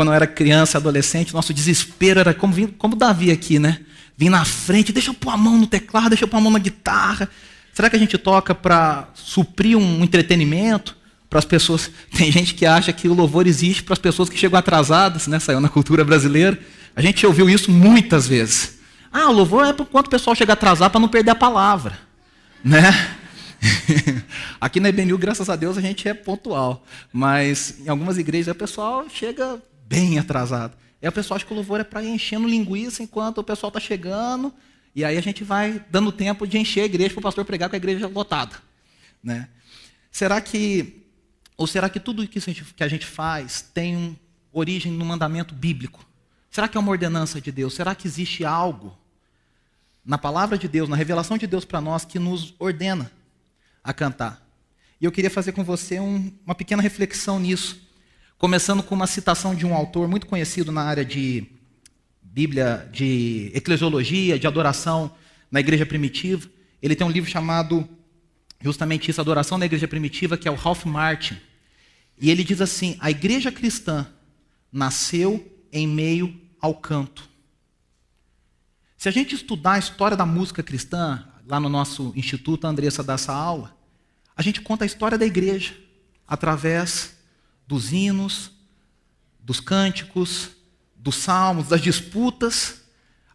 quando 0.00 0.08
eu 0.08 0.14
era 0.14 0.26
criança, 0.26 0.78
adolescente, 0.78 1.34
nosso 1.34 1.52
desespero 1.52 2.20
era 2.20 2.32
como, 2.32 2.68
como 2.78 2.96
Davi 2.96 3.30
aqui, 3.30 3.58
né? 3.58 3.80
Vim 4.16 4.30
na 4.30 4.46
frente, 4.46 4.92
deixa 4.92 5.10
eu 5.10 5.14
pôr 5.14 5.28
a 5.28 5.36
mão 5.36 5.58
no 5.58 5.66
teclado, 5.66 6.08
deixa 6.08 6.24
eu 6.24 6.28
pôr 6.28 6.38
a 6.38 6.40
mão 6.40 6.50
na 6.50 6.58
guitarra. 6.58 7.28
Será 7.74 7.90
que 7.90 7.96
a 7.96 7.98
gente 7.98 8.16
toca 8.16 8.54
para 8.54 9.10
suprir 9.12 9.76
um 9.76 10.02
entretenimento? 10.02 10.96
Para 11.28 11.38
as 11.38 11.44
pessoas. 11.44 11.90
Tem 12.16 12.32
gente 12.32 12.54
que 12.54 12.64
acha 12.64 12.94
que 12.94 13.08
o 13.08 13.12
louvor 13.12 13.46
existe 13.46 13.82
para 13.82 13.92
as 13.92 13.98
pessoas 13.98 14.30
que 14.30 14.38
chegam 14.38 14.58
atrasadas, 14.58 15.26
né? 15.26 15.38
Saiu 15.38 15.60
na 15.60 15.68
cultura 15.68 16.02
brasileira. 16.02 16.58
A 16.96 17.02
gente 17.02 17.26
ouviu 17.26 17.50
isso 17.50 17.70
muitas 17.70 18.26
vezes. 18.26 18.78
Ah, 19.12 19.28
o 19.28 19.32
louvor 19.32 19.66
é 19.66 19.74
por 19.74 19.84
quanto 19.84 20.06
o 20.06 20.10
pessoal 20.10 20.34
chega 20.34 20.54
atrasado 20.54 20.92
para 20.92 21.00
não 21.00 21.08
perder 21.08 21.32
a 21.32 21.34
palavra. 21.34 21.98
Né? 22.64 22.90
Aqui 24.58 24.80
na 24.80 24.88
EBNU, 24.88 25.18
graças 25.18 25.50
a 25.50 25.56
Deus, 25.56 25.76
a 25.76 25.82
gente 25.82 26.08
é 26.08 26.14
pontual. 26.14 26.86
Mas 27.12 27.80
em 27.80 27.90
algumas 27.90 28.16
igrejas 28.16 28.54
o 28.54 28.58
pessoal 28.58 29.04
chega 29.10 29.60
bem 29.90 30.20
atrasado. 30.20 30.76
Aí 31.02 31.08
o 31.08 31.12
pessoal 31.12 31.34
acha 31.34 31.44
que 31.44 31.52
o 31.52 31.56
louvor 31.56 31.80
é 31.80 31.84
para 31.84 32.04
enchendo 32.04 32.46
linguiça 32.46 33.02
enquanto 33.02 33.38
o 33.38 33.44
pessoal 33.44 33.70
está 33.70 33.80
chegando. 33.80 34.54
E 34.94 35.04
aí 35.04 35.18
a 35.18 35.20
gente 35.20 35.42
vai 35.42 35.84
dando 35.90 36.12
tempo 36.12 36.46
de 36.46 36.58
encher 36.58 36.82
a 36.82 36.84
igreja 36.84 37.10
para 37.10 37.18
o 37.18 37.22
pastor 37.22 37.44
pregar 37.44 37.68
com 37.68 37.74
a 37.74 37.76
igreja 37.76 38.06
lotada. 38.06 38.56
Né? 39.20 39.48
Será 40.12 40.40
que, 40.40 41.04
ou 41.56 41.66
será 41.66 41.88
que 41.88 41.98
tudo 41.98 42.26
que 42.28 42.38
a 42.84 42.88
gente 42.88 43.04
faz 43.04 43.62
tem 43.74 44.16
origem 44.52 44.92
no 44.92 45.04
mandamento 45.04 45.54
bíblico? 45.56 46.06
Será 46.50 46.68
que 46.68 46.76
é 46.76 46.80
uma 46.80 46.90
ordenança 46.90 47.40
de 47.40 47.50
Deus? 47.50 47.74
Será 47.74 47.92
que 47.92 48.06
existe 48.06 48.44
algo 48.44 48.96
na 50.04 50.18
palavra 50.18 50.56
de 50.56 50.68
Deus, 50.68 50.88
na 50.88 50.96
revelação 50.96 51.36
de 51.36 51.48
Deus 51.48 51.64
para 51.64 51.80
nós 51.80 52.04
que 52.04 52.18
nos 52.18 52.54
ordena 52.60 53.10
a 53.82 53.92
cantar? 53.92 54.46
E 55.00 55.04
eu 55.04 55.10
queria 55.10 55.30
fazer 55.30 55.52
com 55.52 55.64
você 55.64 55.98
um, 55.98 56.32
uma 56.44 56.54
pequena 56.54 56.82
reflexão 56.82 57.40
nisso, 57.40 57.89
começando 58.40 58.82
com 58.82 58.94
uma 58.94 59.06
citação 59.06 59.54
de 59.54 59.66
um 59.66 59.74
autor 59.74 60.08
muito 60.08 60.26
conhecido 60.26 60.72
na 60.72 60.82
área 60.82 61.04
de 61.04 61.46
Bíblia, 62.22 62.88
de 62.90 63.52
eclesiologia, 63.52 64.38
de 64.38 64.46
adoração 64.46 65.14
na 65.50 65.60
igreja 65.60 65.84
primitiva. 65.84 66.48
Ele 66.80 66.96
tem 66.96 67.06
um 67.06 67.10
livro 67.10 67.28
chamado 67.28 67.86
justamente 68.62 69.10
isso, 69.10 69.20
Adoração 69.20 69.58
na 69.58 69.66
Igreja 69.66 69.86
Primitiva, 69.86 70.38
que 70.38 70.48
é 70.48 70.50
o 70.50 70.54
Ralph 70.54 70.86
Martin. 70.86 71.36
E 72.18 72.30
ele 72.30 72.42
diz 72.42 72.62
assim: 72.62 72.96
a 72.98 73.10
igreja 73.10 73.52
cristã 73.52 74.06
nasceu 74.72 75.46
em 75.70 75.86
meio 75.86 76.34
ao 76.58 76.74
canto. 76.74 77.28
Se 78.96 79.06
a 79.06 79.12
gente 79.12 79.34
estudar 79.34 79.72
a 79.72 79.78
história 79.78 80.16
da 80.16 80.24
música 80.24 80.62
cristã, 80.62 81.28
lá 81.46 81.60
no 81.60 81.68
nosso 81.68 82.10
instituto, 82.16 82.66
a 82.66 82.70
Andressa 82.70 83.02
dá 83.02 83.14
essa 83.14 83.34
aula, 83.34 83.76
a 84.34 84.40
gente 84.40 84.62
conta 84.62 84.82
a 84.82 84.86
história 84.86 85.18
da 85.18 85.26
igreja 85.26 85.74
através 86.26 87.19
dos 87.70 87.92
hinos, 87.92 88.50
dos 89.38 89.60
cânticos, 89.60 90.48
dos 90.96 91.14
salmos, 91.14 91.68
das 91.68 91.80
disputas. 91.80 92.80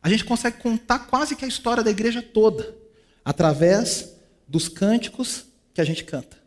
A 0.04 0.10
gente 0.10 0.26
consegue 0.26 0.58
contar 0.58 1.00
quase 1.00 1.38
que 1.38 1.46
a 1.46 1.48
história 1.48 1.82
da 1.82 1.90
igreja 1.90 2.22
toda 2.22 2.76
através 3.24 4.12
dos 4.46 4.68
cânticos 4.68 5.46
que 5.74 5.80
a 5.80 5.86
gente 5.86 6.04
canta, 6.04 6.38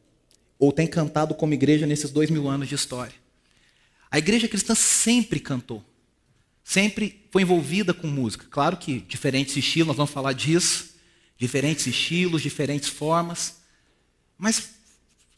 ou 0.59 0.70
tem 0.70 0.86
cantado 0.86 1.34
como 1.34 1.55
igreja 1.55 1.86
nesses 1.86 2.11
dois 2.11 2.28
mil 2.28 2.47
anos 2.47 2.69
de 2.69 2.75
história. 2.75 3.14
A 4.11 4.19
igreja 4.19 4.47
cristã 4.47 4.75
sempre 4.75 5.41
cantou, 5.41 5.83
sempre 6.62 7.27
foi 7.33 7.41
envolvida 7.41 7.94
com 7.94 8.06
música. 8.06 8.47
Claro 8.50 8.77
que 8.77 9.00
diferentes 9.00 9.56
estilos, 9.56 9.89
nós 9.89 9.97
vamos 9.97 10.12
falar 10.12 10.34
disso, 10.34 10.91
diferentes 11.39 11.86
estilos, 11.86 12.42
diferentes 12.42 12.91
formas. 12.91 13.56
Mas 14.36 14.77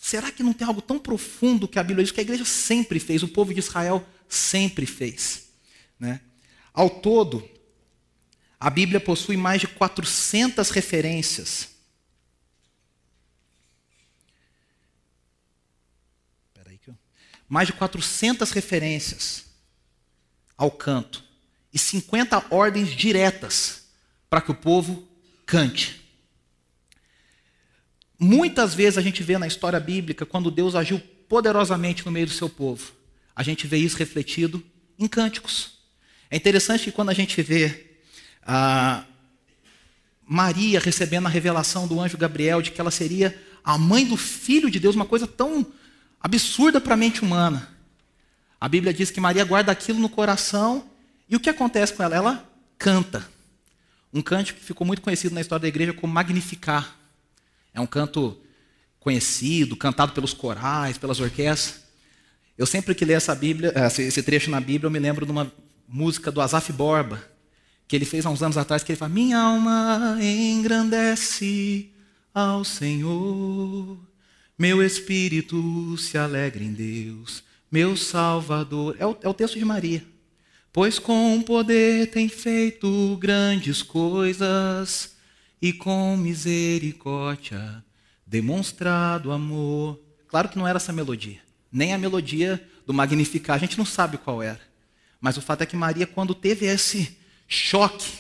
será 0.00 0.32
que 0.32 0.42
não 0.42 0.52
tem 0.52 0.66
algo 0.66 0.80
tão 0.80 0.98
profundo 0.98 1.68
que 1.68 1.78
a 1.78 1.82
Bíblia 1.82 2.02
diz 2.02 2.12
que 2.12 2.20
a 2.20 2.22
igreja 2.22 2.44
sempre 2.44 2.98
fez, 2.98 3.22
o 3.22 3.28
povo 3.28 3.52
de 3.52 3.60
Israel 3.60 4.04
sempre 4.28 4.86
fez? 4.86 5.50
Né? 5.98 6.20
Ao 6.72 6.88
todo, 6.88 7.48
a 8.58 8.70
Bíblia 8.70 8.98
possui 8.98 9.36
mais 9.36 9.60
de 9.60 9.68
400 9.68 10.70
referências 10.70 11.70
mais 17.50 17.66
de 17.66 17.72
400 17.72 18.52
referências 18.52 19.46
ao 20.56 20.70
canto 20.70 21.24
e 21.72 21.78
50 21.78 22.46
ordens 22.48 22.90
diretas 22.90 23.88
para 24.30 24.40
que 24.40 24.52
o 24.52 24.54
povo 24.54 25.08
cante. 25.44 25.99
Muitas 28.22 28.74
vezes 28.74 28.98
a 28.98 29.00
gente 29.00 29.22
vê 29.22 29.38
na 29.38 29.46
história 29.46 29.80
bíblica, 29.80 30.26
quando 30.26 30.50
Deus 30.50 30.74
agiu 30.74 31.00
poderosamente 31.26 32.04
no 32.04 32.12
meio 32.12 32.26
do 32.26 32.32
seu 32.32 32.50
povo, 32.50 32.92
a 33.34 33.42
gente 33.42 33.66
vê 33.66 33.78
isso 33.78 33.96
refletido 33.96 34.62
em 34.98 35.08
cânticos. 35.08 35.78
É 36.30 36.36
interessante 36.36 36.84
que 36.84 36.92
quando 36.92 37.08
a 37.08 37.14
gente 37.14 37.40
vê 37.40 37.96
a 38.42 39.04
Maria 40.22 40.78
recebendo 40.78 41.26
a 41.26 41.30
revelação 41.30 41.88
do 41.88 41.98
anjo 41.98 42.18
Gabriel 42.18 42.60
de 42.60 42.70
que 42.70 42.80
ela 42.80 42.90
seria 42.90 43.36
a 43.64 43.78
mãe 43.78 44.04
do 44.04 44.18
filho 44.18 44.70
de 44.70 44.78
Deus, 44.78 44.94
uma 44.94 45.06
coisa 45.06 45.26
tão 45.26 45.66
absurda 46.20 46.78
para 46.78 46.92
a 46.92 46.98
mente 46.98 47.22
humana. 47.22 47.70
A 48.60 48.68
Bíblia 48.68 48.92
diz 48.92 49.10
que 49.10 49.18
Maria 49.18 49.46
guarda 49.46 49.72
aquilo 49.72 49.98
no 49.98 50.10
coração 50.10 50.90
e 51.26 51.36
o 51.36 51.40
que 51.40 51.48
acontece 51.48 51.94
com 51.94 52.02
ela? 52.02 52.16
Ela 52.16 52.50
canta. 52.76 53.26
Um 54.12 54.20
canto 54.20 54.54
que 54.54 54.60
ficou 54.60 54.86
muito 54.86 55.00
conhecido 55.00 55.34
na 55.34 55.40
história 55.40 55.62
da 55.62 55.68
igreja 55.68 55.94
como 55.94 56.12
Magnificar. 56.12 56.99
É 57.72 57.80
um 57.80 57.86
canto 57.86 58.36
conhecido, 58.98 59.76
cantado 59.76 60.12
pelos 60.12 60.32
corais, 60.32 60.98
pelas 60.98 61.20
orquestras. 61.20 61.82
Eu 62.56 62.66
sempre 62.66 62.94
que 62.94 63.04
leio 63.04 63.16
essa 63.16 63.34
Bíblia, 63.34 63.72
esse 63.98 64.22
trecho 64.22 64.50
na 64.50 64.60
Bíblia, 64.60 64.86
eu 64.86 64.90
me 64.90 64.98
lembro 64.98 65.24
de 65.24 65.32
uma 65.32 65.50
música 65.88 66.30
do 66.30 66.40
Asaf 66.40 66.72
Borba, 66.72 67.22
que 67.88 67.96
ele 67.96 68.04
fez 68.04 68.26
há 68.26 68.30
uns 68.30 68.42
anos 68.42 68.58
atrás, 68.58 68.84
que 68.84 68.92
ele 68.92 68.98
fala: 68.98 69.12
Minha 69.12 69.38
alma 69.38 70.18
engrandece 70.20 71.90
ao 72.34 72.62
Senhor. 72.64 73.98
Meu 74.58 74.82
espírito 74.82 75.96
se 75.96 76.18
alegra 76.18 76.62
em 76.62 76.72
Deus, 76.72 77.42
meu 77.72 77.96
Salvador. 77.96 78.94
É 78.98 79.06
o, 79.06 79.16
é 79.22 79.28
o 79.28 79.34
texto 79.34 79.58
de 79.58 79.64
Maria. 79.64 80.04
Pois 80.72 80.98
com 80.98 81.42
poder 81.42 82.10
tem 82.10 82.28
feito 82.28 83.16
grandes 83.18 83.82
coisas 83.82 85.16
e 85.60 85.72
com 85.72 86.16
misericórdia 86.16 87.84
demonstrado 88.26 89.32
amor. 89.32 90.00
Claro 90.28 90.48
que 90.48 90.58
não 90.58 90.66
era 90.66 90.76
essa 90.76 90.92
melodia, 90.92 91.40
nem 91.70 91.92
a 91.92 91.98
melodia 91.98 92.64
do 92.86 92.94
Magnificar, 92.94 93.56
a 93.56 93.58
gente 93.58 93.76
não 93.76 93.84
sabe 93.84 94.18
qual 94.18 94.42
era. 94.42 94.60
Mas 95.20 95.36
o 95.36 95.42
fato 95.42 95.62
é 95.62 95.66
que 95.66 95.76
Maria, 95.76 96.06
quando 96.06 96.34
teve 96.34 96.66
esse 96.66 97.18
choque 97.46 98.10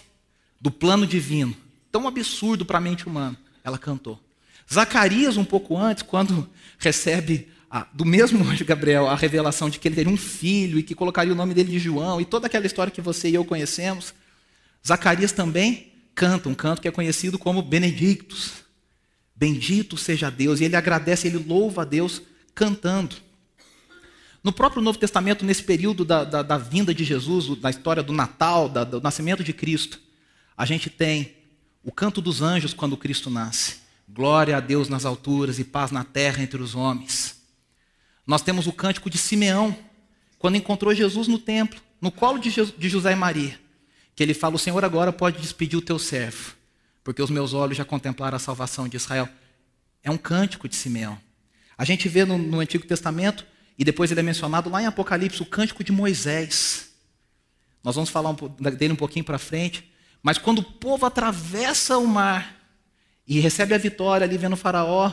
do 0.60 0.70
plano 0.70 1.06
divino, 1.06 1.56
tão 1.90 2.06
absurdo 2.06 2.66
para 2.66 2.78
a 2.78 2.80
mente 2.80 3.06
humana, 3.06 3.36
ela 3.64 3.78
cantou. 3.78 4.20
Zacarias, 4.70 5.36
um 5.36 5.44
pouco 5.44 5.76
antes, 5.76 6.02
quando 6.02 6.48
recebe 6.78 7.48
a, 7.70 7.86
do 7.92 8.04
mesmo 8.04 8.44
anjo 8.48 8.64
Gabriel 8.64 9.08
a 9.08 9.16
revelação 9.16 9.70
de 9.70 9.78
que 9.78 9.88
ele 9.88 9.94
teria 9.94 10.12
um 10.12 10.16
filho 10.16 10.78
e 10.78 10.82
que 10.82 10.94
colocaria 10.94 11.32
o 11.32 11.36
nome 11.36 11.54
dele 11.54 11.70
de 11.70 11.78
João, 11.78 12.20
e 12.20 12.24
toda 12.24 12.46
aquela 12.46 12.66
história 12.66 12.90
que 12.90 13.00
você 13.00 13.30
e 13.30 13.34
eu 13.34 13.44
conhecemos, 13.44 14.12
Zacarias 14.86 15.32
também 15.32 15.89
canta 16.20 16.50
um 16.50 16.54
canto 16.54 16.82
que 16.82 16.88
é 16.88 16.90
conhecido 16.90 17.38
como 17.38 17.62
Benedictus. 17.62 18.62
Bendito 19.34 19.96
seja 19.96 20.30
Deus, 20.30 20.60
e 20.60 20.64
ele 20.64 20.76
agradece, 20.76 21.26
ele 21.26 21.38
louva 21.38 21.80
a 21.80 21.84
Deus 21.86 22.20
cantando. 22.54 23.16
No 24.44 24.52
próprio 24.52 24.82
Novo 24.82 24.98
Testamento, 24.98 25.46
nesse 25.46 25.62
período 25.62 26.04
da, 26.04 26.22
da, 26.24 26.42
da 26.42 26.58
vinda 26.58 26.92
de 26.92 27.04
Jesus, 27.04 27.58
da 27.58 27.70
história 27.70 28.02
do 28.02 28.12
Natal, 28.12 28.68
da, 28.68 28.84
do 28.84 29.00
nascimento 29.00 29.42
de 29.42 29.54
Cristo, 29.54 29.98
a 30.54 30.66
gente 30.66 30.90
tem 30.90 31.36
o 31.82 31.90
canto 31.90 32.20
dos 32.20 32.42
anjos 32.42 32.74
quando 32.74 32.98
Cristo 32.98 33.30
nasce. 33.30 33.76
Glória 34.06 34.58
a 34.58 34.60
Deus 34.60 34.90
nas 34.90 35.06
alturas 35.06 35.58
e 35.58 35.64
paz 35.64 35.90
na 35.90 36.04
terra 36.04 36.42
entre 36.42 36.60
os 36.60 36.74
homens. 36.74 37.40
Nós 38.26 38.42
temos 38.42 38.66
o 38.66 38.74
cântico 38.74 39.08
de 39.08 39.16
Simeão, 39.16 39.74
quando 40.38 40.56
encontrou 40.56 40.94
Jesus 40.94 41.26
no 41.28 41.38
templo, 41.38 41.80
no 41.98 42.12
colo 42.12 42.38
de, 42.38 42.50
José 42.50 43.12
e 43.12 43.16
Maria, 43.16 43.58
que 44.20 44.24
ele 44.24 44.34
fala: 44.34 44.56
O 44.56 44.58
Senhor 44.58 44.84
agora 44.84 45.10
pode 45.10 45.40
despedir 45.40 45.78
o 45.78 45.80
teu 45.82 45.98
servo, 45.98 46.52
porque 47.02 47.22
os 47.22 47.30
meus 47.30 47.54
olhos 47.54 47.78
já 47.78 47.86
contemplaram 47.86 48.36
a 48.36 48.38
salvação 48.38 48.86
de 48.86 48.98
Israel. 48.98 49.26
É 50.02 50.10
um 50.10 50.18
cântico 50.18 50.68
de 50.68 50.76
Simeão. 50.76 51.18
A 51.78 51.86
gente 51.86 52.06
vê 52.06 52.26
no, 52.26 52.36
no 52.36 52.60
Antigo 52.60 52.86
Testamento, 52.86 53.46
e 53.78 53.82
depois 53.82 54.10
ele 54.10 54.20
é 54.20 54.22
mencionado 54.22 54.68
lá 54.68 54.82
em 54.82 54.84
Apocalipse, 54.84 55.40
o 55.40 55.46
cântico 55.46 55.82
de 55.82 55.90
Moisés. 55.90 56.90
Nós 57.82 57.94
vamos 57.94 58.10
falar 58.10 58.34
dele 58.76 58.92
um 58.92 58.96
pouquinho 58.96 59.24
para 59.24 59.38
frente. 59.38 59.90
Mas 60.22 60.36
quando 60.36 60.58
o 60.58 60.64
povo 60.64 61.06
atravessa 61.06 61.96
o 61.96 62.06
mar, 62.06 62.60
e 63.26 63.40
recebe 63.40 63.72
a 63.72 63.78
vitória 63.78 64.26
ali 64.26 64.36
vendo 64.36 64.52
o 64.52 64.56
Faraó 64.56 65.10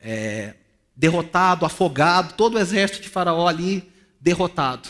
é, 0.00 0.54
derrotado, 0.96 1.64
afogado, 1.64 2.34
todo 2.34 2.56
o 2.56 2.58
exército 2.58 3.02
de 3.02 3.08
Faraó 3.08 3.46
ali 3.46 3.88
derrotado. 4.20 4.88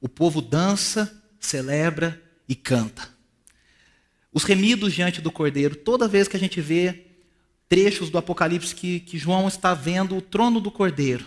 O 0.00 0.08
povo 0.08 0.40
dança, 0.40 1.20
celebra 1.40 2.29
e 2.50 2.54
canta. 2.54 3.08
Os 4.30 4.44
remidos 4.44 4.92
diante 4.92 5.22
do 5.22 5.32
cordeiro, 5.32 5.74
toda 5.74 6.06
vez 6.06 6.28
que 6.28 6.36
a 6.36 6.40
gente 6.40 6.60
vê 6.60 7.06
trechos 7.66 8.10
do 8.10 8.18
Apocalipse 8.18 8.74
que, 8.74 9.00
que 9.00 9.16
João 9.16 9.48
está 9.48 9.72
vendo 9.72 10.14
o 10.18 10.20
trono 10.20 10.60
do 10.60 10.70
cordeiro, 10.70 11.24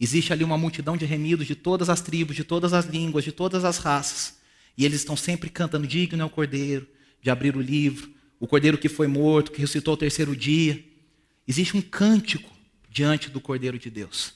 Existe 0.00 0.32
ali 0.32 0.44
uma 0.44 0.56
multidão 0.56 0.96
de 0.96 1.04
remidos 1.04 1.46
de 1.46 1.56
todas 1.56 1.88
as 1.88 2.00
tribos, 2.00 2.36
de 2.36 2.44
todas 2.44 2.72
as 2.72 2.86
línguas, 2.86 3.24
de 3.24 3.32
todas 3.32 3.64
as 3.64 3.78
raças. 3.78 4.38
E 4.76 4.84
eles 4.84 5.00
estão 5.00 5.16
sempre 5.16 5.50
cantando: 5.50 5.86
Digno 5.86 6.22
é 6.22 6.24
o 6.24 6.30
cordeiro 6.30 6.86
de 7.20 7.30
abrir 7.30 7.56
o 7.56 7.60
livro, 7.60 8.08
o 8.38 8.46
cordeiro 8.46 8.78
que 8.78 8.88
foi 8.88 9.08
morto, 9.08 9.50
que 9.50 9.60
ressuscitou 9.60 9.92
ao 9.92 9.96
terceiro 9.96 10.36
dia. 10.36 10.84
Existe 11.46 11.76
um 11.76 11.82
cântico 11.82 12.50
diante 12.88 13.28
do 13.28 13.40
cordeiro 13.40 13.78
de 13.78 13.90
Deus. 13.90 14.34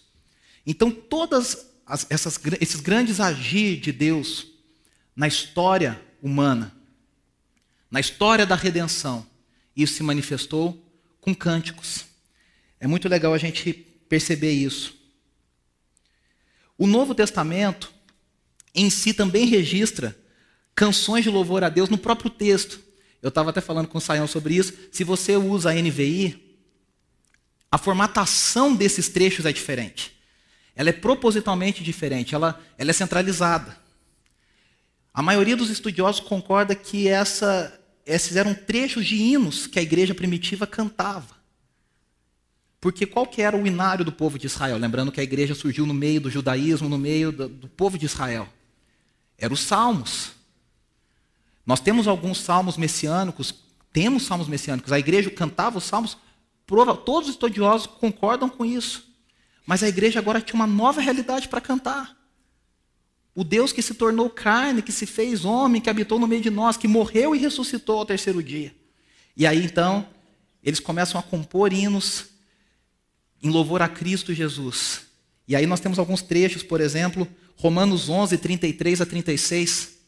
Então, 0.67 0.91
todas 0.91 1.71
as, 1.87 2.07
essas, 2.11 2.41
esses 2.61 2.81
grandes 2.81 3.21
agir 3.21 3.79
de 3.79 3.93
Deus 3.93 4.49
na 5.15 5.29
história 5.29 6.01
humana, 6.23 6.73
na 7.91 8.01
história 8.01 8.47
da 8.47 8.55
redenção, 8.55 9.27
isso 9.77 9.95
se 9.95 10.03
manifestou 10.03 10.83
com 11.21 11.35
cânticos. 11.35 12.07
É 12.81 12.87
muito 12.87 13.09
legal 13.09 13.35
a 13.35 13.39
gente 13.39 13.73
perceber 14.09 14.53
isso. 14.53 14.95
O 16.79 16.87
Novo 16.87 17.15
Testamento 17.15 17.93
em 18.75 18.89
si 18.89 19.13
também 19.13 19.47
registra 19.47 20.17
canções 20.75 21.25
de 21.25 21.31
louvor 21.31 21.63
a 21.63 21.69
Deus 21.69 21.89
no 21.89 21.99
próprio 21.99 22.31
texto. 22.31 22.81
Eu 23.21 23.29
estava 23.29 23.51
até 23.51 23.61
falando 23.61 23.89
com 23.89 23.99
o 23.99 24.01
Saião 24.01 24.27
sobre 24.27 24.55
isso. 24.55 24.73
Se 24.91 25.05
você 25.05 25.37
usa 25.37 25.71
a 25.71 25.75
NVI, 25.75 26.57
a 27.71 27.79
formatação 27.79 28.75
desses 28.75 29.09
trechos 29.09 29.47
é 29.47 29.53
diferente. 29.53 30.17
Ela 30.75 30.89
é 30.91 30.93
propositalmente 30.93 31.85
diferente, 31.85 32.35
ela, 32.35 32.61
ela 32.79 32.91
é 32.91 32.95
centralizada. 32.95 33.82
A 35.15 35.23
maioria 35.23 35.57
dos 35.57 35.69
estudiosos 35.69 36.21
concorda 36.21 36.75
que 36.75 37.07
essa, 37.07 37.79
esses 38.07 38.37
eram 38.37 38.55
trechos 38.55 39.07
de 39.07 39.17
hinos 39.17 39.67
que 39.67 39.79
a 39.79 39.83
igreja 39.83 40.15
primitiva 40.15 40.67
cantava. 40.67 41.43
Porque 42.81 43.07
qual 43.07 43.27
que 43.27 43.43
era 43.43 43.57
o 43.57 43.67
inário 43.67 44.05
do 44.05 44.11
povo 44.11 44.39
de 44.39 44.47
Israel? 44.47 44.77
Lembrando 44.79 45.13
que 45.13 45.21
a 45.21 45.23
igreja 45.23 45.55
surgiu 45.55 45.87
no 45.87 45.95
meio 45.95 46.21
do 46.21 46.31
judaísmo, 46.31 46.89
no 46.89 46.99
meio 46.99 47.31
do, 47.31 47.49
do 47.49 47.69
povo 47.69 47.97
de 47.99 48.07
Israel. 48.07 48.49
Eram 49.39 49.55
os 49.55 49.61
salmos. 49.61 50.33
Nós 51.65 51.79
temos 51.79 52.09
alguns 52.09 52.39
salmos 52.39 52.77
messiânicos, 52.77 53.55
temos 53.93 54.25
salmos 54.25 54.49
messiânicos. 54.49 54.91
A 54.93 54.99
igreja 54.99 55.31
cantava 55.31 55.79
os 55.79 55.85
salmos, 55.85 56.17
todos 56.67 57.29
os 57.29 57.35
estudiosos 57.35 57.87
concordam 57.87 58.49
com 58.49 58.65
isso. 58.65 59.07
Mas 59.67 59.83
a 59.83 59.89
igreja 59.89 60.19
agora 60.19 60.41
tinha 60.41 60.57
uma 60.57 60.67
nova 60.67 61.01
realidade 61.01 61.49
para 61.49 61.61
cantar. 61.61 62.17
O 63.35 63.43
Deus 63.43 63.73
que 63.73 63.81
se 63.81 63.95
tornou 63.95 64.29
carne, 64.29 64.83
que 64.83 64.93
se 64.93 65.07
fez 65.07 65.45
homem, 65.45 65.81
que 65.81 65.89
habitou 65.89 66.19
no 66.19 66.27
meio 66.27 66.43
de 66.43 66.51
nós, 66.51 66.77
que 66.77 66.87
morreu 66.87 67.35
e 67.35 67.39
ressuscitou 67.39 67.99
ao 67.99 68.07
terceiro 68.07 68.43
dia. 68.43 68.75
E 69.37 69.47
aí 69.47 69.65
então, 69.65 70.07
eles 70.63 70.79
começam 70.79 71.19
a 71.19 71.23
compor 71.23 71.73
hinos 71.73 72.27
em 73.43 73.49
louvor 73.49 73.81
a 73.81 73.89
Cristo 73.89 74.35
Jesus. 74.35 75.07
E 75.49 75.57
aí 75.57 75.67
nós 75.67 75.81
temos 75.81 75.99
alguns 75.99 76.23
trechos, 76.23 76.63
por 76.63 76.81
exemplo, 76.81 77.27
Romanos 77.57 78.09
11, 78.09 78.37
33 78.39 79.01
a 79.01 79.07
36. 79.07 79.99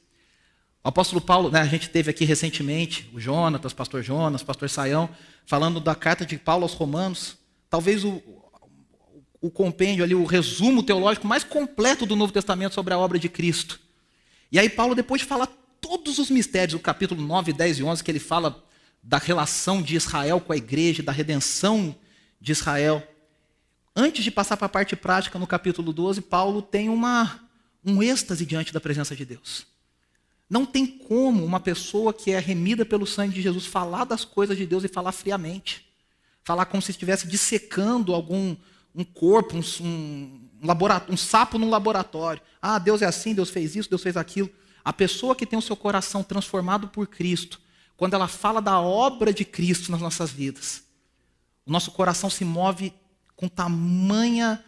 O 0.85 0.88
apóstolo 0.88 1.20
Paulo, 1.20 1.50
né, 1.50 1.61
a 1.61 1.67
gente 1.67 1.88
teve 1.88 2.11
aqui 2.11 2.27
recentemente 2.27 3.11
o 3.15 3.19
Jonatas, 3.19 3.73
pastor 3.73 4.03
Jonas, 4.03 4.43
pastor 4.43 4.69
Saião, 4.69 5.09
falando 5.47 5.81
da 5.81 5.94
carta 5.94 6.27
de 6.27 6.37
Paulo 6.37 6.65
aos 6.65 6.75
Romanos. 6.75 7.38
Talvez 7.70 8.05
o, 8.05 8.23
o 9.46 9.50
compêndio 9.50 10.05
ali, 10.05 10.14
o 10.14 10.25
resumo 10.25 10.82
teológico 10.82 11.26
mais 11.26 11.44
completo 11.44 12.06
do 12.06 12.17
Novo 12.17 12.32
Testamento 12.32 12.75
sobre 12.75 12.94
a 12.94 12.99
obra 12.99 13.19
de 13.19 13.29
Cristo. 13.29 13.81
E 14.50 14.58
aí 14.58 14.69
Paulo, 14.69 14.94
depois 14.94 15.20
de 15.20 15.26
falar 15.26 15.49
todos 15.81 16.19
os 16.19 16.31
mistérios, 16.31 16.75
o 16.75 16.82
capítulo 16.82 17.20
9, 17.20 17.52
10 17.52 17.79
e 17.79 17.82
11, 17.82 18.02
que 18.02 18.11
ele 18.11 18.19
fala 18.19 18.64
da 19.02 19.19
relação 19.19 19.82
de 19.82 19.96
Israel 19.96 20.41
com 20.41 20.52
a 20.52 20.56
igreja, 20.56 21.02
da 21.02 21.12
redenção 21.12 21.94
de 22.41 22.52
Israel, 22.52 23.06
Antes 23.96 24.25
de 24.25 24.31
passar 24.31 24.56
para 24.56 24.67
a 24.67 24.69
parte 24.69 24.96
prática, 24.96 25.38
no 25.38 25.46
capítulo 25.46 25.93
12, 25.93 26.20
Paulo 26.23 26.61
tem 26.61 26.88
uma, 26.88 27.41
um 27.85 28.02
êxtase 28.02 28.44
diante 28.44 28.73
da 28.73 28.81
presença 28.81 29.14
de 29.14 29.25
Deus. 29.25 29.67
Não 30.50 30.67
tem 30.67 30.85
como 30.85 31.44
uma 31.44 31.61
pessoa 31.61 32.12
que 32.12 32.32
é 32.32 32.41
remida 32.41 32.85
pelo 32.85 33.06
sangue 33.06 33.35
de 33.35 33.43
Jesus 33.43 33.67
falar 33.67 34.05
das 34.05 34.25
coisas 34.25 34.56
de 34.56 34.67
Deus 34.67 34.82
e 34.82 34.88
falar 34.88 35.12
friamente. 35.12 35.87
Falar 36.43 36.67
como 36.67 36.82
se 36.82 36.91
estivesse 36.91 37.29
dissecando 37.29 38.12
algum 38.12 38.56
um 38.94 39.05
corpo, 39.05 39.56
um, 39.56 39.62
um, 39.81 40.49
um 41.08 41.17
sapo 41.17 41.58
num 41.58 41.69
laboratório. 41.69 42.41
Ah, 42.62 42.79
Deus 42.79 43.02
é 43.02 43.06
assim, 43.06 43.35
Deus 43.35 43.50
fez 43.50 43.75
isso, 43.75 43.91
Deus 43.91 44.02
fez 44.02 44.17
aquilo. 44.17 44.49
A 44.85 44.93
pessoa 44.93 45.35
que 45.35 45.46
tem 45.46 45.58
o 45.58 45.62
seu 45.62 45.76
coração 45.76 46.23
transformado 46.23 46.88
por 46.88 47.06
Cristo, 47.06 47.61
quando 47.96 48.14
ela 48.14 48.29
fala 48.29 48.61
da 48.61 48.79
obra 48.81 49.32
de 49.32 49.44
Cristo 49.44 49.91
nas 49.91 50.00
nossas 50.00 50.31
vidas, 50.31 50.85
o 51.67 51.73
nosso 51.73 51.91
coração 51.91 52.31
se 52.31 52.44
move 52.44 52.93
com 53.35 53.49
tamanha 53.49 54.62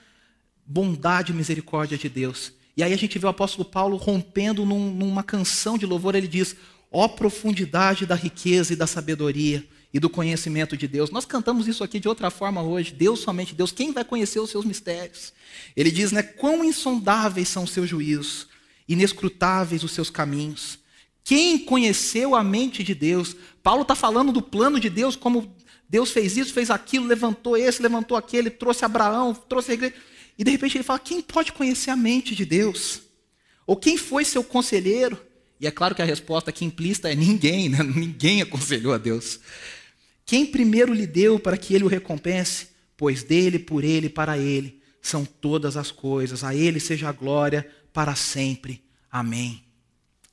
bondade 0.67 1.32
e 1.32 1.34
misericórdia 1.34 1.96
de 1.96 2.08
Deus. 2.08 2.52
E 2.76 2.82
aí 2.82 2.93
a 2.93 2.99
gente 2.99 3.19
vê 3.19 3.26
o 3.26 3.31
apóstolo 3.31 3.64
Paulo 3.64 3.96
rompendo 3.96 4.64
num, 4.64 4.90
numa 4.93 5.23
canção 5.23 5.78
de 5.78 5.87
louvor, 5.87 6.14
ele 6.14 6.26
diz: 6.26 6.56
Ó 6.90 7.05
oh, 7.05 7.08
profundidade 7.08 8.06
da 8.06 8.14
riqueza 8.14 8.73
e 8.73 8.76
da 8.76 8.87
sabedoria 8.87 9.67
e 9.97 9.99
do 9.99 10.11
conhecimento 10.11 10.77
de 10.77 10.87
Deus. 10.87 11.11
Nós 11.11 11.25
cantamos 11.25 11.67
isso 11.67 11.83
aqui 11.83 11.99
de 11.99 12.07
outra 12.07 12.31
forma 12.31 12.63
hoje. 12.63 12.93
Deus 12.93 13.21
somente 13.21 13.55
Deus. 13.55 13.73
Quem 13.73 13.93
vai 13.93 14.05
conhecer 14.05 14.39
os 14.39 14.51
seus 14.51 14.63
mistérios? 14.63 15.33
Ele 15.75 15.91
diz, 15.91 16.13
né? 16.13 16.23
Quão 16.23 16.63
insondáveis 16.63 17.49
são 17.49 17.65
os 17.65 17.71
seus 17.71 17.89
juízos, 17.89 18.47
inescrutáveis 18.87 19.83
os 19.83 19.93
seus 19.93 20.11
caminhos. 20.11 20.79
Quem 21.25 21.59
conheceu 21.59 22.35
a 22.35 22.45
mente 22.45 22.85
de 22.85 22.95
Deus? 22.95 23.35
Paulo 23.63 23.83
está 23.83 23.95
falando 23.95 24.33
do 24.33 24.43
plano 24.43 24.79
de 24.79 24.91
Deus 24.91 25.17
como 25.17 25.51
Deus 25.89 26.11
fez 26.11 26.37
isso, 26.37 26.53
fez 26.53 26.71
aquilo, 26.71 27.07
levantou 27.07 27.57
esse, 27.57 27.81
levantou 27.81 28.19
aquele, 28.19 28.51
trouxe 28.51 28.85
Abraão, 28.85 29.33
trouxe 29.33 29.71
a 29.71 29.75
igreja. 29.75 29.95
E 30.39 30.45
de 30.45 30.51
repente 30.51 30.77
ele 30.77 30.85
fala: 30.85 30.99
quem 30.99 31.23
pode 31.23 31.53
conhecer 31.53 31.89
a 31.89 31.97
mente 31.97 32.35
de 32.35 32.45
Deus? 32.45 33.01
Ou 33.67 33.79
quem 33.79 33.97
foi 33.97 34.27
seu 34.27 34.45
conselheiro? 34.45 35.19
E 35.59 35.67
é 35.67 35.71
claro 35.71 35.95
que 35.95 36.03
a 36.03 36.05
resposta 36.05 36.51
aqui 36.51 36.67
implícita 36.67 37.11
é 37.11 37.15
ninguém, 37.15 37.71
né? 37.71 37.79
ninguém 37.97 38.43
aconselhou 38.43 38.93
a 38.93 38.99
Deus. 38.99 39.41
Quem 40.26 40.44
primeiro 40.44 40.93
lhe 40.93 41.06
deu 41.06 41.38
para 41.38 41.56
que 41.56 41.73
ele 41.73 41.84
o 41.84 41.88
recompense? 41.88 42.69
Pois 42.96 43.23
dele, 43.23 43.61
por 43.61 43.84
ele, 43.84 44.08
para 44.08 44.37
ele 44.37 44.82
são 45.00 45.25
todas 45.25 45.76
as 45.76 45.93
coisas. 45.93 46.43
A 46.43 46.55
ele 46.55 46.81
seja 46.81 47.08
a 47.08 47.12
glória 47.12 47.67
para 47.93 48.14
sempre. 48.17 48.82
Amém. 49.11 49.62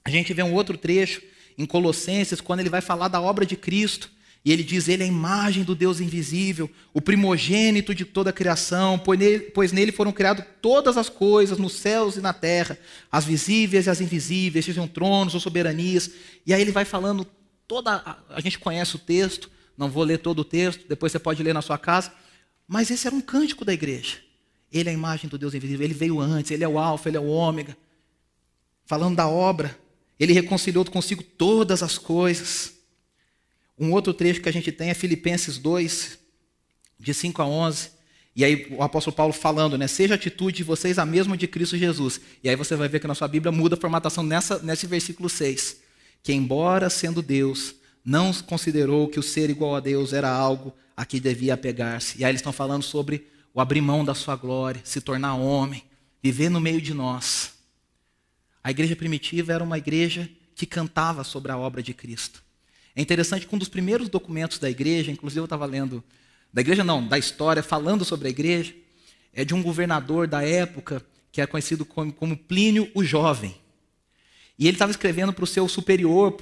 A 0.03 0.09
gente 0.09 0.33
vê 0.33 0.41
um 0.41 0.53
outro 0.53 0.77
trecho 0.77 1.21
em 1.57 1.65
Colossenses, 1.65 2.41
quando 2.41 2.61
ele 2.61 2.69
vai 2.69 2.81
falar 2.81 3.07
da 3.07 3.21
obra 3.21 3.45
de 3.45 3.55
Cristo. 3.55 4.09
E 4.43 4.51
ele 4.51 4.63
diz: 4.63 4.87
Ele 4.87 5.03
é 5.03 5.05
a 5.05 5.09
imagem 5.09 5.63
do 5.63 5.75
Deus 5.75 6.01
invisível, 6.01 6.69
o 6.93 6.99
primogênito 6.99 7.95
de 7.95 8.03
toda 8.03 8.31
a 8.31 8.33
criação, 8.33 8.99
pois 9.53 9.71
nele 9.71 9.91
foram 9.91 10.11
criadas 10.11 10.45
todas 10.61 10.97
as 10.97 11.07
coisas, 11.07 11.57
nos 11.57 11.73
céus 11.73 12.17
e 12.17 12.21
na 12.21 12.33
terra, 12.33 12.77
as 13.11 13.23
visíveis 13.23 13.85
e 13.85 13.89
as 13.89 14.01
invisíveis, 14.01 14.65
sejam 14.65 14.87
tronos 14.87 15.33
ou 15.33 15.39
soberanias. 15.39 16.09
E 16.45 16.53
aí 16.53 16.61
ele 16.61 16.71
vai 16.71 16.83
falando 16.83 17.25
toda. 17.67 18.17
A 18.29 18.41
gente 18.41 18.59
conhece 18.59 18.95
o 18.95 18.99
texto, 18.99 19.49
não 19.77 19.89
vou 19.89 20.03
ler 20.03 20.19
todo 20.19 20.39
o 20.39 20.45
texto, 20.45 20.87
depois 20.87 21.11
você 21.11 21.19
pode 21.19 21.41
ler 21.41 21.53
na 21.53 21.61
sua 21.61 21.77
casa. 21.77 22.11
Mas 22.67 22.89
esse 22.91 23.07
era 23.07 23.15
um 23.15 23.21
cântico 23.21 23.65
da 23.65 23.73
igreja. 23.73 24.17
Ele 24.71 24.89
é 24.89 24.91
a 24.91 24.95
imagem 24.95 25.29
do 25.29 25.37
Deus 25.37 25.53
invisível, 25.53 25.85
ele 25.85 25.93
veio 25.93 26.19
antes, 26.19 26.51
ele 26.51 26.63
é 26.63 26.67
o 26.67 26.79
Alfa, 26.79 27.09
ele 27.09 27.17
é 27.17 27.19
o 27.19 27.27
Ômega. 27.27 27.77
Falando 28.85 29.15
da 29.15 29.27
obra, 29.27 29.77
ele 30.19 30.33
reconciliou 30.33 30.83
consigo 30.85 31.23
todas 31.23 31.83
as 31.83 31.97
coisas 31.97 32.73
um 33.77 33.91
outro 33.91 34.13
trecho 34.13 34.41
que 34.41 34.49
a 34.49 34.53
gente 34.53 34.71
tem 34.71 34.89
é 34.89 34.93
Filipenses 34.93 35.57
2, 35.57 36.19
de 36.99 37.13
5 37.13 37.41
a 37.41 37.45
11. 37.45 37.91
E 38.35 38.43
aí 38.43 38.67
o 38.71 38.81
apóstolo 38.81 39.15
Paulo 39.15 39.33
falando, 39.33 39.77
né? 39.77 39.87
Seja 39.87 40.13
a 40.13 40.15
atitude 40.15 40.57
de 40.57 40.63
vocês 40.63 40.97
a 40.97 41.05
mesma 41.05 41.35
de 41.35 41.47
Cristo 41.47 41.77
Jesus. 41.77 42.19
E 42.43 42.49
aí 42.49 42.55
você 42.55 42.75
vai 42.75 42.87
ver 42.87 42.99
que 42.99 43.07
na 43.07 43.15
sua 43.15 43.27
Bíblia 43.27 43.51
muda 43.51 43.75
a 43.75 43.79
formatação 43.79 44.23
nessa, 44.23 44.59
nesse 44.59 44.87
versículo 44.87 45.29
6. 45.29 45.77
Que 46.21 46.33
embora 46.33 46.89
sendo 46.89 47.21
Deus, 47.21 47.75
não 48.03 48.33
considerou 48.33 49.07
que 49.07 49.19
o 49.19 49.23
ser 49.23 49.49
igual 49.49 49.75
a 49.75 49.79
Deus 49.79 50.13
era 50.13 50.29
algo 50.29 50.73
a 50.95 51.05
que 51.05 51.19
devia 51.19 51.53
apegar-se. 51.53 52.19
E 52.19 52.25
aí 52.25 52.31
eles 52.31 52.39
estão 52.39 52.53
falando 52.53 52.83
sobre 52.83 53.27
o 53.53 53.61
abrir 53.61 53.81
mão 53.81 54.03
da 54.03 54.13
sua 54.13 54.35
glória, 54.35 54.81
se 54.83 54.99
tornar 54.99 55.35
homem, 55.35 55.83
viver 56.21 56.49
no 56.49 56.59
meio 56.59 56.81
de 56.81 56.93
nós. 56.93 57.53
A 58.63 58.71
igreja 58.71 58.95
primitiva 58.95 59.53
era 59.53 59.63
uma 59.63 59.77
igreja 59.77 60.29
que 60.55 60.65
cantava 60.65 61.23
sobre 61.23 61.51
a 61.51 61.57
obra 61.57 61.81
de 61.81 61.93
Cristo. 61.93 62.43
É 62.95 63.01
interessante 63.01 63.47
que 63.47 63.55
um 63.55 63.57
dos 63.57 63.69
primeiros 63.69 64.07
documentos 64.07 64.59
da 64.59 64.69
igreja, 64.69 65.11
inclusive 65.11 65.41
eu 65.41 65.45
estava 65.45 65.65
lendo, 65.65 66.03
da 66.51 66.61
igreja 66.61 66.83
não, 66.83 67.05
da 67.05 67.17
história, 67.17 67.63
falando 67.63 68.05
sobre 68.05 68.27
a 68.27 68.31
igreja, 68.31 68.73
é 69.33 69.43
de 69.43 69.53
um 69.53 69.63
governador 69.63 70.27
da 70.27 70.43
época 70.43 71.03
que 71.31 71.41
é 71.41 71.47
conhecido 71.47 71.83
como, 71.83 72.13
como 72.13 72.37
Plínio 72.37 72.89
o 72.93 73.03
Jovem. 73.03 73.55
E 74.57 74.67
ele 74.67 74.75
estava 74.75 74.91
escrevendo 74.91 75.33
para 75.33 75.43
o 75.43 75.47
seu 75.47 75.67
superior, 75.67 76.37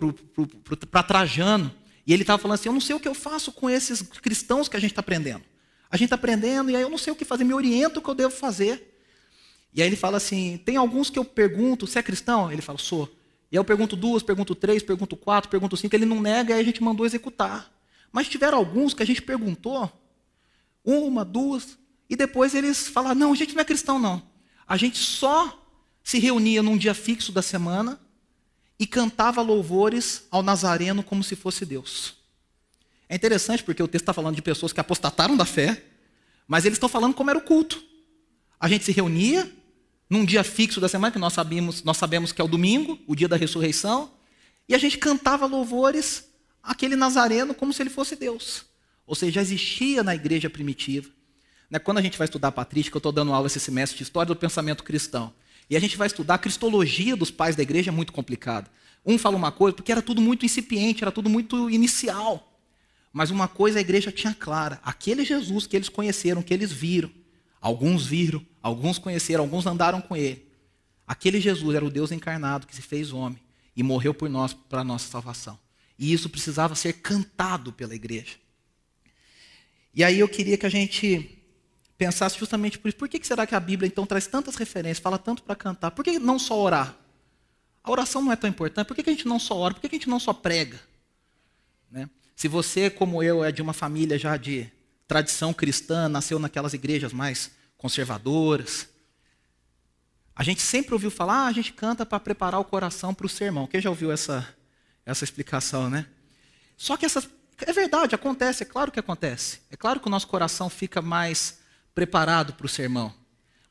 para 0.90 1.04
Trajano, 1.04 1.74
e 2.06 2.14
ele 2.14 2.24
estava 2.24 2.42
falando 2.42 2.56
assim: 2.56 2.70
Eu 2.70 2.74
não 2.74 2.82
sei 2.82 2.96
o 2.96 3.00
que 3.00 3.08
eu 3.08 3.14
faço 3.14 3.52
com 3.52 3.70
esses 3.70 4.02
cristãos 4.02 4.68
que 4.68 4.76
a 4.76 4.80
gente 4.80 4.92
está 4.92 5.02
aprendendo. 5.02 5.44
A 5.90 5.98
gente 5.98 6.08
está 6.08 6.16
aprendendo 6.16 6.70
e 6.72 6.76
aí 6.76 6.82
eu 6.82 6.90
não 6.90 6.98
sei 6.98 7.12
o 7.12 7.16
que 7.16 7.26
fazer, 7.26 7.44
me 7.44 7.54
orienta 7.54 8.00
o 8.00 8.02
que 8.02 8.10
eu 8.10 8.16
devo 8.16 8.34
fazer. 8.34 9.00
E 9.74 9.82
aí 9.82 9.88
ele 9.88 9.96
fala 9.96 10.18
assim: 10.18 10.60
Tem 10.66 10.76
alguns 10.76 11.10
que 11.10 11.18
eu 11.18 11.26
pergunto, 11.26 11.88
você 11.88 12.00
é 12.00 12.04
cristão? 12.04 12.52
Ele 12.52 12.62
fala: 12.62 12.78
Sou. 12.78 13.06
E 13.52 13.58
aí 13.58 13.60
eu 13.60 13.66
pergunto 13.66 13.96
duas, 13.96 14.24
pergunto 14.24 14.56
três, 14.56 14.82
pergunto 14.82 15.16
quatro, 15.18 15.50
pergunto 15.50 15.76
cinco, 15.76 15.94
ele 15.96 16.06
não 16.06 16.22
nega, 16.22 16.54
aí 16.54 16.62
a 16.62 16.64
gente 16.64 16.82
mandou 16.82 17.06
executar. 17.06 17.72
Mas 18.12 18.28
tiveram 18.28 18.58
alguns 18.58 18.94
que 18.94 19.04
a 19.04 19.06
gente 19.06 19.22
perguntou, 19.22 19.92
uma, 20.84 21.24
duas, 21.24 21.78
E 22.10 22.16
depois 22.16 22.56
eles 22.56 22.88
falaram: 22.88 23.16
não, 23.16 23.32
a 23.34 23.36
gente 23.36 23.54
não 23.54 23.62
é 23.62 23.66
cristão, 23.66 24.00
não. 24.00 24.22
A 24.68 24.78
gente 24.78 24.98
só 24.98 25.61
se 26.04 26.20
reunia 26.20 26.64
num 26.64 26.78
dia 26.78 26.94
fixo 26.94 27.32
da 27.32 27.42
semana 27.42 28.00
e 28.80 28.88
cantava 28.88 29.42
louvores 29.42 30.24
ao 30.32 30.42
Nazareno 30.42 31.04
como 31.04 31.24
se 31.24 31.36
fosse 31.36 31.66
Deus. 31.66 32.16
É 33.08 33.16
interessante 33.16 33.64
porque 33.64 33.84
o 33.84 33.88
texto 33.88 34.04
está 34.04 34.14
falando 34.14 34.36
de 34.36 34.42
pessoas 34.42 34.74
que 34.74 34.80
apostataram 34.80 35.36
da 35.36 35.46
fé, 35.46 35.84
mas 36.48 36.66
eles 36.66 36.78
estão 36.78 36.90
falando 36.90 37.14
como 37.14 37.30
era 37.30 37.38
o 37.38 37.44
culto. 37.44 37.84
A 38.60 38.68
gente 38.68 38.86
se 38.86 38.92
reunia 38.92 39.52
num 40.10 40.26
dia 40.26 40.44
fixo 40.44 40.82
da 40.82 40.90
semana, 40.90 41.12
que 41.12 41.20
nós 41.20 41.34
sabemos, 41.34 41.84
nós 41.84 41.98
sabemos 41.98 42.32
que 42.32 42.42
é 42.42 42.44
o 42.44 42.48
domingo, 42.48 43.00
o 43.08 43.16
dia 43.16 43.28
da 43.28 43.38
ressurreição, 43.38 44.12
e 44.68 44.76
a 44.76 44.78
gente 44.78 44.98
cantava 44.98 45.46
louvores 45.46 46.30
àquele 46.62 46.96
Nazareno 46.96 47.54
como 47.54 47.72
se 47.72 47.82
ele 47.82 47.90
fosse 47.90 48.16
Deus. 48.16 48.66
Ou 49.06 49.16
seja, 49.16 49.42
existia 49.42 50.04
na 50.04 50.16
igreja 50.16 50.50
primitiva. 50.50 51.10
Né, 51.70 51.80
quando 51.80 52.00
a 52.00 52.02
gente 52.02 52.18
vai 52.18 52.26
estudar 52.26 52.52
patrística, 52.52 52.96
eu 52.96 53.00
estou 53.00 53.12
dando 53.12 53.34
aula 53.34 53.48
esse 53.48 53.60
semestre 53.60 53.98
de 53.98 54.04
História 54.04 54.28
do 54.28 54.36
Pensamento 54.36 54.84
Cristão. 54.84 55.34
E 55.72 55.78
a 55.78 55.80
gente 55.80 55.96
vai 55.96 56.06
estudar 56.06 56.34
a 56.34 56.38
cristologia 56.38 57.16
dos 57.16 57.32
pais 57.32 57.56
da 57.56 57.64
igreja, 57.64 57.92
é 57.92 57.94
muito 57.94 58.12
complicada. 58.12 58.70
Um 59.06 59.18
fala 59.18 59.38
uma 59.38 59.54
coisa, 59.54 59.74
porque 59.74 59.90
era 59.90 60.02
tudo 60.02 60.20
muito 60.20 60.46
incipiente, 60.46 61.02
era 61.02 61.14
tudo 61.14 61.30
muito 61.30 61.70
inicial. 61.70 62.60
Mas 63.14 63.32
uma 63.32 63.48
coisa 63.48 63.80
a 63.80 63.82
igreja 63.82 64.12
tinha 64.12 64.34
clara: 64.34 64.82
aquele 64.84 65.24
Jesus 65.24 65.66
que 65.66 65.78
eles 65.78 65.88
conheceram, 65.88 66.44
que 66.44 66.54
eles 66.54 66.74
viram, 66.74 67.10
alguns 67.62 68.06
viram, 68.06 68.46
alguns 68.62 69.00
conheceram, 69.00 69.46
alguns 69.46 69.66
andaram 69.66 70.02
com 70.02 70.14
ele. 70.14 70.46
Aquele 71.08 71.40
Jesus 71.40 71.74
era 71.74 71.86
o 71.86 71.90
Deus 71.90 72.12
encarnado 72.12 72.68
que 72.68 72.76
se 72.76 72.82
fez 72.82 73.14
homem 73.14 73.40
e 73.74 73.82
morreu 73.82 74.14
por 74.14 74.30
nós, 74.30 74.52
para 74.52 74.82
a 74.82 74.84
nossa 74.84 75.10
salvação. 75.10 75.58
E 75.98 76.12
isso 76.12 76.30
precisava 76.30 76.76
ser 76.76 76.96
cantado 76.96 77.72
pela 77.72 77.96
igreja. 77.96 78.36
E 79.96 80.04
aí 80.04 80.20
eu 80.20 80.28
queria 80.28 80.58
que 80.58 80.66
a 80.66 80.70
gente 80.70 81.41
pensasse 82.02 82.40
justamente 82.40 82.80
por 82.80 82.88
isso. 82.88 82.98
Por 82.98 83.08
que 83.08 83.24
será 83.24 83.46
que 83.46 83.54
a 83.54 83.60
Bíblia 83.60 83.88
então 83.88 84.08
traz 84.08 84.26
tantas 84.26 84.56
referências, 84.56 84.98
fala 84.98 85.20
tanto 85.20 85.44
para 85.44 85.56
cantar? 85.56 85.92
Por 85.92 86.04
que 86.04 86.18
não 86.18 86.40
só 86.40 86.60
orar? 86.60 86.96
A 87.84 87.92
oração 87.92 88.24
não 88.24 88.32
é 88.32 88.36
tão 88.36 88.50
importante. 88.50 88.88
Por 88.88 88.96
que 88.96 89.08
a 89.08 89.14
gente 89.14 89.28
não 89.28 89.38
só 89.38 89.56
ora? 89.56 89.76
Por 89.76 89.82
que 89.82 89.86
a 89.86 90.00
gente 90.00 90.10
não 90.10 90.20
só 90.20 90.34
prega? 90.34 90.80
Né? 91.92 92.10
Se 92.36 92.48
você, 92.48 92.90
como 92.90 93.22
eu, 93.22 93.44
é 93.44 93.52
de 93.52 93.62
uma 93.62 93.72
família 93.72 94.18
já 94.18 94.36
de 94.36 94.68
tradição 95.08 95.54
cristã, 95.54 96.10
nasceu 96.10 96.40
naquelas 96.40 96.74
igrejas 96.74 97.14
mais 97.14 97.52
conservadoras, 97.78 98.90
a 100.36 100.42
gente 100.42 100.64
sempre 100.64 100.96
ouviu 100.96 101.12
falar, 101.12 101.44
ah, 101.44 101.48
a 101.50 101.52
gente 101.52 101.72
canta 101.72 102.04
para 102.04 102.20
preparar 102.20 102.60
o 102.60 102.66
coração 102.66 103.14
para 103.14 103.28
o 103.28 103.30
sermão. 103.30 103.68
Quem 103.68 103.80
já 103.80 103.92
ouviu 103.92 104.12
essa, 104.12 104.56
essa 105.06 105.24
explicação, 105.24 105.88
né? 105.88 106.08
Só 106.76 106.98
que 106.98 107.06
essas, 107.06 107.30
é 107.60 107.72
verdade, 107.72 108.16
acontece, 108.16 108.64
é 108.64 108.66
claro 108.66 108.92
que 108.92 109.00
acontece. 109.00 109.60
É 109.70 109.78
claro 109.78 110.00
que 110.00 110.08
o 110.08 110.10
nosso 110.10 110.28
coração 110.28 110.68
fica 110.68 111.00
mais 111.00 111.61
preparado 111.94 112.54
para 112.54 112.66
o 112.66 112.70
sermão. 112.70 113.14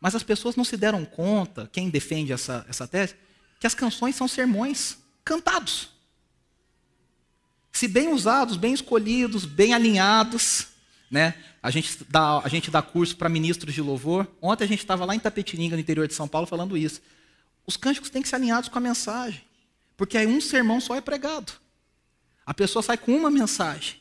Mas 0.00 0.14
as 0.14 0.22
pessoas 0.22 0.56
não 0.56 0.64
se 0.64 0.76
deram 0.76 1.04
conta, 1.04 1.68
quem 1.72 1.90
defende 1.90 2.32
essa, 2.32 2.64
essa 2.68 2.88
tese, 2.88 3.14
que 3.58 3.66
as 3.66 3.74
canções 3.74 4.16
são 4.16 4.26
sermões 4.26 4.98
cantados. 5.24 5.90
Se 7.70 7.86
bem 7.86 8.12
usados, 8.12 8.56
bem 8.56 8.72
escolhidos, 8.72 9.44
bem 9.44 9.74
alinhados, 9.74 10.68
né? 11.10 11.34
A 11.62 11.70
gente 11.70 12.04
dá, 12.08 12.38
a 12.38 12.48
gente 12.48 12.70
dá 12.70 12.80
curso 12.80 13.16
para 13.16 13.28
ministros 13.28 13.74
de 13.74 13.82
louvor. 13.82 14.26
Ontem 14.40 14.64
a 14.64 14.68
gente 14.68 14.78
estava 14.78 15.04
lá 15.04 15.14
em 15.14 15.20
Tapetininga, 15.20 15.76
no 15.76 15.80
interior 15.80 16.08
de 16.08 16.14
São 16.14 16.26
Paulo, 16.26 16.46
falando 16.46 16.76
isso. 16.76 17.02
Os 17.66 17.76
cânticos 17.76 18.08
têm 18.08 18.22
que 18.22 18.28
ser 18.28 18.36
alinhados 18.36 18.68
com 18.68 18.78
a 18.78 18.80
mensagem, 18.80 19.42
porque 19.96 20.16
aí 20.16 20.26
um 20.26 20.40
sermão 20.40 20.80
só 20.80 20.94
é 20.94 21.00
pregado. 21.00 21.52
A 22.46 22.54
pessoa 22.54 22.82
sai 22.82 22.96
com 22.96 23.14
uma 23.14 23.30
mensagem. 23.30 24.00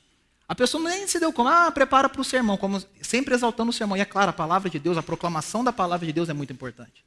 A 0.49 0.55
pessoa 0.55 0.83
nem 0.83 1.07
se 1.07 1.19
deu 1.19 1.31
conta, 1.31 1.67
ah, 1.67 1.71
prepara 1.71 2.09
para 2.09 2.19
o 2.19 2.23
sermão, 2.23 2.57
como 2.57 2.83
sempre 3.03 3.35
exaltando 3.35 3.69
o 3.69 3.73
sermão. 3.73 3.95
E 3.95 4.01
é 4.01 4.05
claro, 4.05 4.31
a 4.31 4.33
palavra 4.33 4.67
de 4.67 4.79
Deus, 4.79 4.97
a 4.97 5.03
proclamação 5.03 5.63
da 5.63 5.71
palavra 5.71 6.07
de 6.07 6.11
Deus 6.11 6.27
é 6.27 6.33
muito 6.33 6.51
importante. 6.51 7.05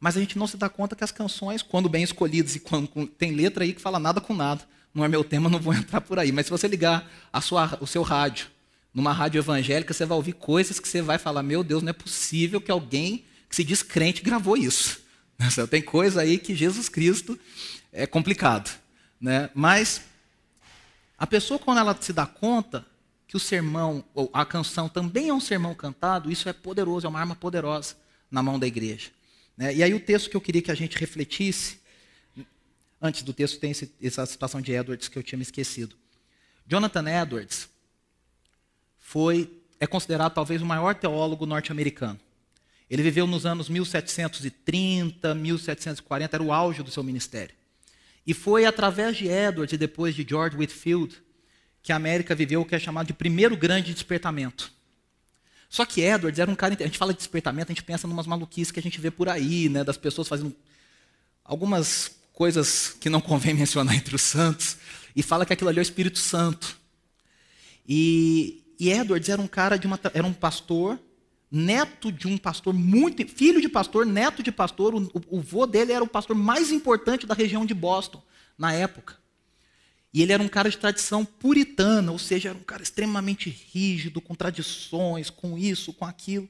Mas 0.00 0.16
a 0.16 0.20
gente 0.20 0.36
não 0.36 0.48
se 0.48 0.56
dá 0.56 0.68
conta 0.68 0.96
que 0.96 1.04
as 1.04 1.12
canções, 1.12 1.62
quando 1.62 1.88
bem 1.88 2.02
escolhidas 2.02 2.56
e 2.56 2.60
quando 2.60 3.06
tem 3.06 3.30
letra 3.30 3.62
aí 3.62 3.72
que 3.72 3.80
fala 3.80 4.00
nada 4.00 4.20
com 4.20 4.34
nada, 4.34 4.62
não 4.92 5.04
é 5.04 5.08
meu 5.08 5.22
tema, 5.22 5.48
não 5.48 5.60
vou 5.60 5.72
entrar 5.72 6.00
por 6.00 6.18
aí. 6.18 6.32
Mas 6.32 6.46
se 6.46 6.50
você 6.50 6.66
ligar 6.66 7.08
sua, 7.40 7.78
o 7.80 7.86
seu 7.86 8.02
rádio, 8.02 8.48
numa 8.92 9.12
rádio 9.12 9.38
evangélica, 9.38 9.94
você 9.94 10.04
vai 10.04 10.16
ouvir 10.16 10.32
coisas 10.32 10.80
que 10.80 10.88
você 10.88 11.00
vai 11.00 11.16
falar: 11.16 11.44
meu 11.44 11.62
Deus, 11.62 11.80
não 11.80 11.90
é 11.90 11.92
possível 11.92 12.60
que 12.60 12.72
alguém 12.72 13.24
que 13.48 13.54
se 13.54 13.62
diz 13.62 13.84
crente 13.84 14.20
gravou 14.20 14.56
isso. 14.56 15.00
Tem 15.70 15.80
coisa 15.80 16.22
aí 16.22 16.38
que 16.38 16.56
Jesus 16.56 16.88
Cristo 16.88 17.38
é 17.92 18.04
complicado. 18.04 18.76
Né? 19.20 19.48
Mas 19.54 20.02
a 21.18 21.26
pessoa, 21.26 21.58
quando 21.58 21.78
ela 21.78 21.96
se 22.00 22.12
dá 22.12 22.24
conta 22.24 22.86
que 23.26 23.36
o 23.36 23.40
sermão, 23.40 24.04
ou 24.14 24.30
a 24.32 24.46
canção 24.46 24.88
também 24.88 25.28
é 25.28 25.34
um 25.34 25.40
sermão 25.40 25.74
cantado, 25.74 26.30
isso 26.30 26.48
é 26.48 26.52
poderoso, 26.52 27.06
é 27.06 27.10
uma 27.10 27.18
arma 27.18 27.34
poderosa 27.34 27.96
na 28.30 28.42
mão 28.42 28.58
da 28.58 28.66
igreja. 28.66 29.10
Né? 29.56 29.74
E 29.74 29.82
aí 29.82 29.92
o 29.92 30.00
texto 30.00 30.30
que 30.30 30.36
eu 30.36 30.40
queria 30.40 30.62
que 30.62 30.70
a 30.70 30.74
gente 30.74 30.96
refletisse, 30.96 31.80
antes 33.02 33.22
do 33.22 33.32
texto 33.32 33.58
tem 33.58 33.72
esse, 33.72 33.92
essa 34.00 34.24
situação 34.24 34.60
de 34.60 34.72
Edwards 34.72 35.08
que 35.08 35.18
eu 35.18 35.22
tinha 35.22 35.36
me 35.36 35.42
esquecido. 35.42 35.96
Jonathan 36.66 37.04
Edwards 37.10 37.68
foi, 39.00 39.60
é 39.80 39.86
considerado 39.86 40.32
talvez 40.32 40.62
o 40.62 40.66
maior 40.66 40.94
teólogo 40.94 41.44
norte-americano. 41.44 42.20
Ele 42.88 43.02
viveu 43.02 43.26
nos 43.26 43.44
anos 43.44 43.68
1730, 43.68 45.34
1740, 45.34 46.36
era 46.36 46.42
o 46.42 46.52
auge 46.52 46.82
do 46.82 46.90
seu 46.90 47.02
ministério. 47.02 47.57
E 48.28 48.34
foi 48.34 48.66
através 48.66 49.16
de 49.16 49.26
Edward 49.26 49.74
e 49.74 49.78
depois 49.78 50.14
de 50.14 50.22
George 50.28 50.54
Whitfield 50.54 51.16
que 51.82 51.90
a 51.90 51.96
América 51.96 52.34
viveu 52.34 52.60
o 52.60 52.64
que 52.66 52.74
é 52.74 52.78
chamado 52.78 53.06
de 53.06 53.14
primeiro 53.14 53.56
grande 53.56 53.94
despertamento. 53.94 54.70
Só 55.66 55.86
que 55.86 56.02
Edwards 56.02 56.38
era 56.38 56.50
um 56.50 56.54
cara. 56.54 56.76
A 56.78 56.82
gente 56.82 56.98
fala 56.98 57.14
de 57.14 57.18
despertamento, 57.20 57.72
a 57.72 57.74
gente 57.74 57.82
pensa 57.82 58.06
em 58.06 58.10
umas 58.10 58.26
maluquices 58.26 58.70
que 58.70 58.78
a 58.78 58.82
gente 58.82 59.00
vê 59.00 59.10
por 59.10 59.30
aí, 59.30 59.70
né, 59.70 59.82
das 59.82 59.96
pessoas 59.96 60.28
fazendo 60.28 60.54
algumas 61.42 62.18
coisas 62.34 62.94
que 63.00 63.08
não 63.08 63.22
convém 63.22 63.54
mencionar 63.54 63.94
entre 63.94 64.14
os 64.14 64.20
santos, 64.20 64.76
e 65.16 65.22
fala 65.22 65.46
que 65.46 65.54
aquilo 65.54 65.70
ali 65.70 65.78
é 65.78 65.80
o 65.80 65.82
Espírito 65.82 66.18
Santo. 66.18 66.76
E, 67.88 68.62
e 68.78 68.90
Edwards 68.90 69.30
era 69.30 69.40
um 69.40 69.48
cara 69.48 69.78
de 69.78 69.86
uma, 69.86 69.98
era 70.12 70.26
um 70.26 70.34
pastor 70.34 71.00
neto 71.50 72.12
de 72.12 72.28
um 72.28 72.36
pastor 72.36 72.74
muito, 72.74 73.26
filho 73.26 73.60
de 73.60 73.68
pastor, 73.68 74.04
neto 74.04 74.42
de 74.42 74.52
pastor, 74.52 74.94
o, 74.94 75.10
o, 75.28 75.40
vô 75.40 75.66
dele 75.66 75.92
era 75.92 76.04
o 76.04 76.08
pastor 76.08 76.36
mais 76.36 76.70
importante 76.70 77.26
da 77.26 77.34
região 77.34 77.64
de 77.64 77.74
Boston 77.74 78.22
na 78.56 78.72
época. 78.72 79.16
E 80.12 80.22
ele 80.22 80.32
era 80.32 80.42
um 80.42 80.48
cara 80.48 80.70
de 80.70 80.78
tradição 80.78 81.24
puritana, 81.24 82.10
ou 82.12 82.18
seja, 82.18 82.50
era 82.50 82.58
um 82.58 82.62
cara 82.62 82.82
extremamente 82.82 83.50
rígido, 83.72 84.20
com 84.20 84.34
tradições, 84.34 85.30
com 85.30 85.58
isso, 85.58 85.92
com 85.92 86.04
aquilo. 86.04 86.48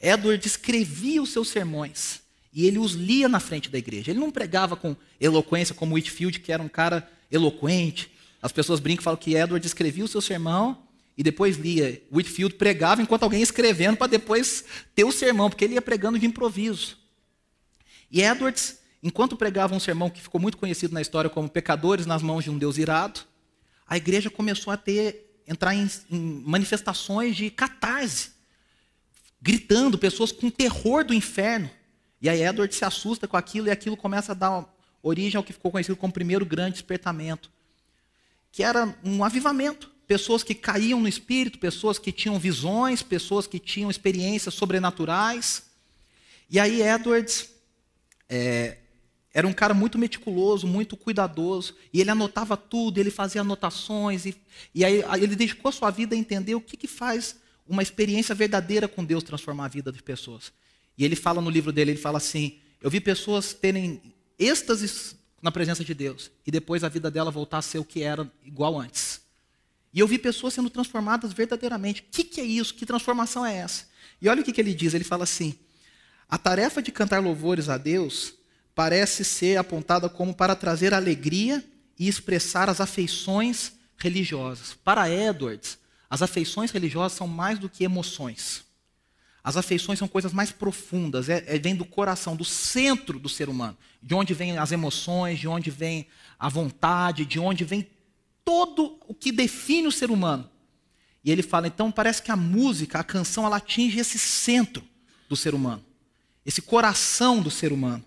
Edward 0.00 0.46
escrevia 0.46 1.22
os 1.22 1.30
seus 1.30 1.48
sermões 1.48 2.20
e 2.52 2.66
ele 2.66 2.78
os 2.78 2.92
lia 2.92 3.28
na 3.28 3.40
frente 3.40 3.68
da 3.68 3.78
igreja. 3.78 4.10
Ele 4.10 4.20
não 4.20 4.30
pregava 4.30 4.76
com 4.76 4.96
eloquência 5.20 5.74
como 5.74 5.94
Whitfield, 5.94 6.40
que 6.40 6.52
era 6.52 6.62
um 6.62 6.68
cara 6.68 7.08
eloquente. 7.30 8.10
As 8.40 8.52
pessoas 8.52 8.78
brincam 8.78 9.02
e 9.02 9.04
falam 9.04 9.18
que 9.18 9.34
Edward 9.34 9.66
escrevia 9.66 10.04
o 10.04 10.08
seu 10.08 10.20
sermão 10.20 10.84
e 11.16 11.22
depois 11.22 11.56
lia. 11.56 12.02
Whitfield 12.12 12.56
pregava 12.56 13.02
enquanto 13.02 13.22
alguém 13.22 13.40
ia 13.40 13.44
escrevendo 13.44 13.96
para 13.96 14.08
depois 14.08 14.64
ter 14.94 15.04
o 15.04 15.12
sermão, 15.12 15.48
porque 15.48 15.64
ele 15.64 15.74
ia 15.74 15.82
pregando 15.82 16.18
de 16.18 16.26
improviso. 16.26 16.98
E 18.10 18.22
Edwards, 18.22 18.78
enquanto 19.02 19.36
pregava 19.36 19.74
um 19.74 19.80
sermão 19.80 20.10
que 20.10 20.20
ficou 20.20 20.40
muito 20.40 20.58
conhecido 20.58 20.92
na 20.92 21.00
história 21.00 21.30
como 21.30 21.48
Pecadores 21.48 22.06
nas 22.06 22.22
mãos 22.22 22.44
de 22.44 22.50
um 22.50 22.58
Deus 22.58 22.78
irado, 22.78 23.20
a 23.86 23.96
igreja 23.96 24.30
começou 24.30 24.72
a 24.72 24.76
ter 24.76 25.42
entrar 25.46 25.74
em, 25.74 25.88
em 26.10 26.42
manifestações 26.46 27.36
de 27.36 27.50
catarse, 27.50 28.30
gritando, 29.40 29.98
pessoas 29.98 30.32
com 30.32 30.50
terror 30.50 31.04
do 31.04 31.12
inferno. 31.12 31.70
E 32.20 32.28
aí 32.28 32.42
Edward 32.42 32.74
se 32.74 32.84
assusta 32.84 33.28
com 33.28 33.36
aquilo 33.36 33.66
e 33.66 33.70
aquilo 33.70 33.96
começa 33.96 34.32
a 34.32 34.34
dar 34.34 34.64
origem 35.02 35.36
ao 35.36 35.44
que 35.44 35.52
ficou 35.52 35.70
conhecido 35.70 35.96
como 35.96 36.10
o 36.10 36.14
primeiro 36.14 36.46
grande 36.46 36.72
despertamento, 36.72 37.50
que 38.50 38.62
era 38.62 38.96
um 39.04 39.22
avivamento 39.22 39.93
pessoas 40.06 40.42
que 40.42 40.54
caíam 40.54 41.00
no 41.00 41.08
espírito, 41.08 41.58
pessoas 41.58 41.98
que 41.98 42.12
tinham 42.12 42.38
visões, 42.38 43.02
pessoas 43.02 43.46
que 43.46 43.58
tinham 43.58 43.90
experiências 43.90 44.54
sobrenaturais. 44.54 45.64
E 46.50 46.60
aí 46.60 46.82
Edwards 46.82 47.50
é, 48.28 48.78
era 49.34 49.46
um 49.46 49.52
cara 49.52 49.74
muito 49.74 49.98
meticuloso, 49.98 50.66
muito 50.66 50.96
cuidadoso, 50.96 51.74
e 51.92 52.00
ele 52.00 52.10
anotava 52.10 52.56
tudo, 52.56 52.98
ele 52.98 53.10
fazia 53.10 53.40
anotações, 53.40 54.26
e, 54.26 54.36
e 54.72 54.84
aí 54.84 55.02
ele 55.20 55.34
dedicou 55.34 55.70
a 55.70 55.72
sua 55.72 55.90
vida 55.90 56.14
a 56.14 56.18
entender 56.18 56.54
o 56.54 56.60
que, 56.60 56.76
que 56.76 56.86
faz 56.86 57.36
uma 57.66 57.82
experiência 57.82 58.34
verdadeira 58.34 58.86
com 58.86 59.04
Deus 59.04 59.24
transformar 59.24 59.64
a 59.64 59.68
vida 59.68 59.90
das 59.90 60.00
pessoas. 60.00 60.52
E 60.96 61.04
ele 61.04 61.16
fala 61.16 61.40
no 61.40 61.50
livro 61.50 61.72
dele, 61.72 61.90
ele 61.92 61.98
fala 61.98 62.18
assim, 62.18 62.58
eu 62.80 62.88
vi 62.88 63.00
pessoas 63.00 63.52
terem 63.52 64.00
êxtases 64.38 65.16
na 65.42 65.50
presença 65.50 65.84
de 65.84 65.94
Deus, 65.94 66.30
e 66.46 66.50
depois 66.52 66.84
a 66.84 66.88
vida 66.88 67.10
dela 67.10 67.30
voltar 67.30 67.58
a 67.58 67.62
ser 67.62 67.78
o 67.78 67.84
que 67.84 68.02
era 68.02 68.30
igual 68.44 68.78
antes. 68.78 69.23
E 69.94 70.00
eu 70.00 70.08
vi 70.08 70.18
pessoas 70.18 70.52
sendo 70.52 70.68
transformadas 70.68 71.32
verdadeiramente. 71.32 72.00
O 72.00 72.04
que, 72.10 72.24
que 72.24 72.40
é 72.40 72.44
isso? 72.44 72.74
Que 72.74 72.84
transformação 72.84 73.46
é 73.46 73.54
essa? 73.54 73.86
E 74.20 74.28
olha 74.28 74.42
o 74.42 74.44
que, 74.44 74.52
que 74.52 74.60
ele 74.60 74.74
diz: 74.74 74.92
ele 74.92 75.04
fala 75.04 75.22
assim: 75.22 75.56
a 76.28 76.36
tarefa 76.36 76.82
de 76.82 76.90
cantar 76.90 77.22
louvores 77.22 77.68
a 77.68 77.78
Deus 77.78 78.34
parece 78.74 79.24
ser 79.24 79.56
apontada 79.56 80.08
como 80.08 80.34
para 80.34 80.56
trazer 80.56 80.92
alegria 80.92 81.64
e 81.96 82.08
expressar 82.08 82.68
as 82.68 82.80
afeições 82.80 83.72
religiosas. 83.96 84.74
Para 84.74 85.08
Edwards, 85.08 85.78
as 86.10 86.22
afeições 86.22 86.72
religiosas 86.72 87.16
são 87.16 87.28
mais 87.28 87.60
do 87.60 87.68
que 87.68 87.84
emoções. 87.84 88.64
As 89.44 89.56
afeições 89.56 89.98
são 89.98 90.08
coisas 90.08 90.32
mais 90.32 90.50
profundas, 90.50 91.28
é, 91.28 91.44
é, 91.46 91.58
vem 91.58 91.76
do 91.76 91.84
coração, 91.84 92.34
do 92.34 92.44
centro 92.44 93.18
do 93.18 93.28
ser 93.28 93.48
humano, 93.48 93.76
de 94.02 94.14
onde 94.14 94.32
vêm 94.32 94.56
as 94.58 94.72
emoções, 94.72 95.38
de 95.38 95.46
onde 95.46 95.70
vem 95.70 96.06
a 96.38 96.48
vontade, 96.48 97.26
de 97.26 97.38
onde 97.38 97.62
vem 97.62 97.86
todo 98.44 98.98
o 99.06 99.14
que 99.14 99.32
define 99.32 99.88
o 99.88 99.92
ser 99.92 100.10
humano. 100.10 100.48
E 101.24 101.30
ele 101.30 101.42
fala, 101.42 101.66
então 101.66 101.90
parece 101.90 102.22
que 102.22 102.30
a 102.30 102.36
música, 102.36 102.98
a 102.98 103.04
canção, 103.04 103.46
ela 103.46 103.56
atinge 103.56 103.98
esse 103.98 104.18
centro 104.18 104.84
do 105.28 105.34
ser 105.34 105.54
humano, 105.54 105.82
esse 106.44 106.60
coração 106.60 107.40
do 107.40 107.50
ser 107.50 107.72
humano. 107.72 108.04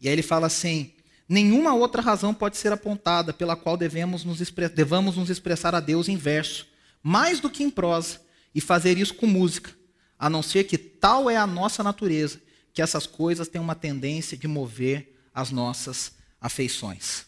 E 0.00 0.06
aí 0.06 0.12
ele 0.12 0.22
fala 0.22 0.46
assim: 0.46 0.92
nenhuma 1.26 1.74
outra 1.74 2.02
razão 2.02 2.34
pode 2.34 2.58
ser 2.58 2.72
apontada 2.72 3.32
pela 3.32 3.56
qual 3.56 3.76
devemos 3.76 4.22
nos, 4.22 4.38
devamos 4.74 5.16
nos 5.16 5.30
expressar 5.30 5.74
a 5.74 5.80
Deus 5.80 6.08
em 6.08 6.16
verso, 6.16 6.66
mais 7.02 7.40
do 7.40 7.48
que 7.48 7.62
em 7.62 7.70
prosa, 7.70 8.20
e 8.54 8.60
fazer 8.60 8.98
isso 8.98 9.14
com 9.14 9.26
música 9.26 9.74
a 10.18 10.30
não 10.30 10.42
ser 10.42 10.64
que 10.64 10.78
tal 10.78 11.28
é 11.28 11.36
a 11.36 11.46
nossa 11.46 11.82
natureza, 11.82 12.40
que 12.72 12.80
essas 12.80 13.06
coisas 13.06 13.48
têm 13.48 13.60
uma 13.60 13.74
tendência 13.74 14.36
de 14.36 14.48
mover 14.48 15.20
as 15.34 15.50
nossas 15.50 16.12
afeições. 16.40 17.26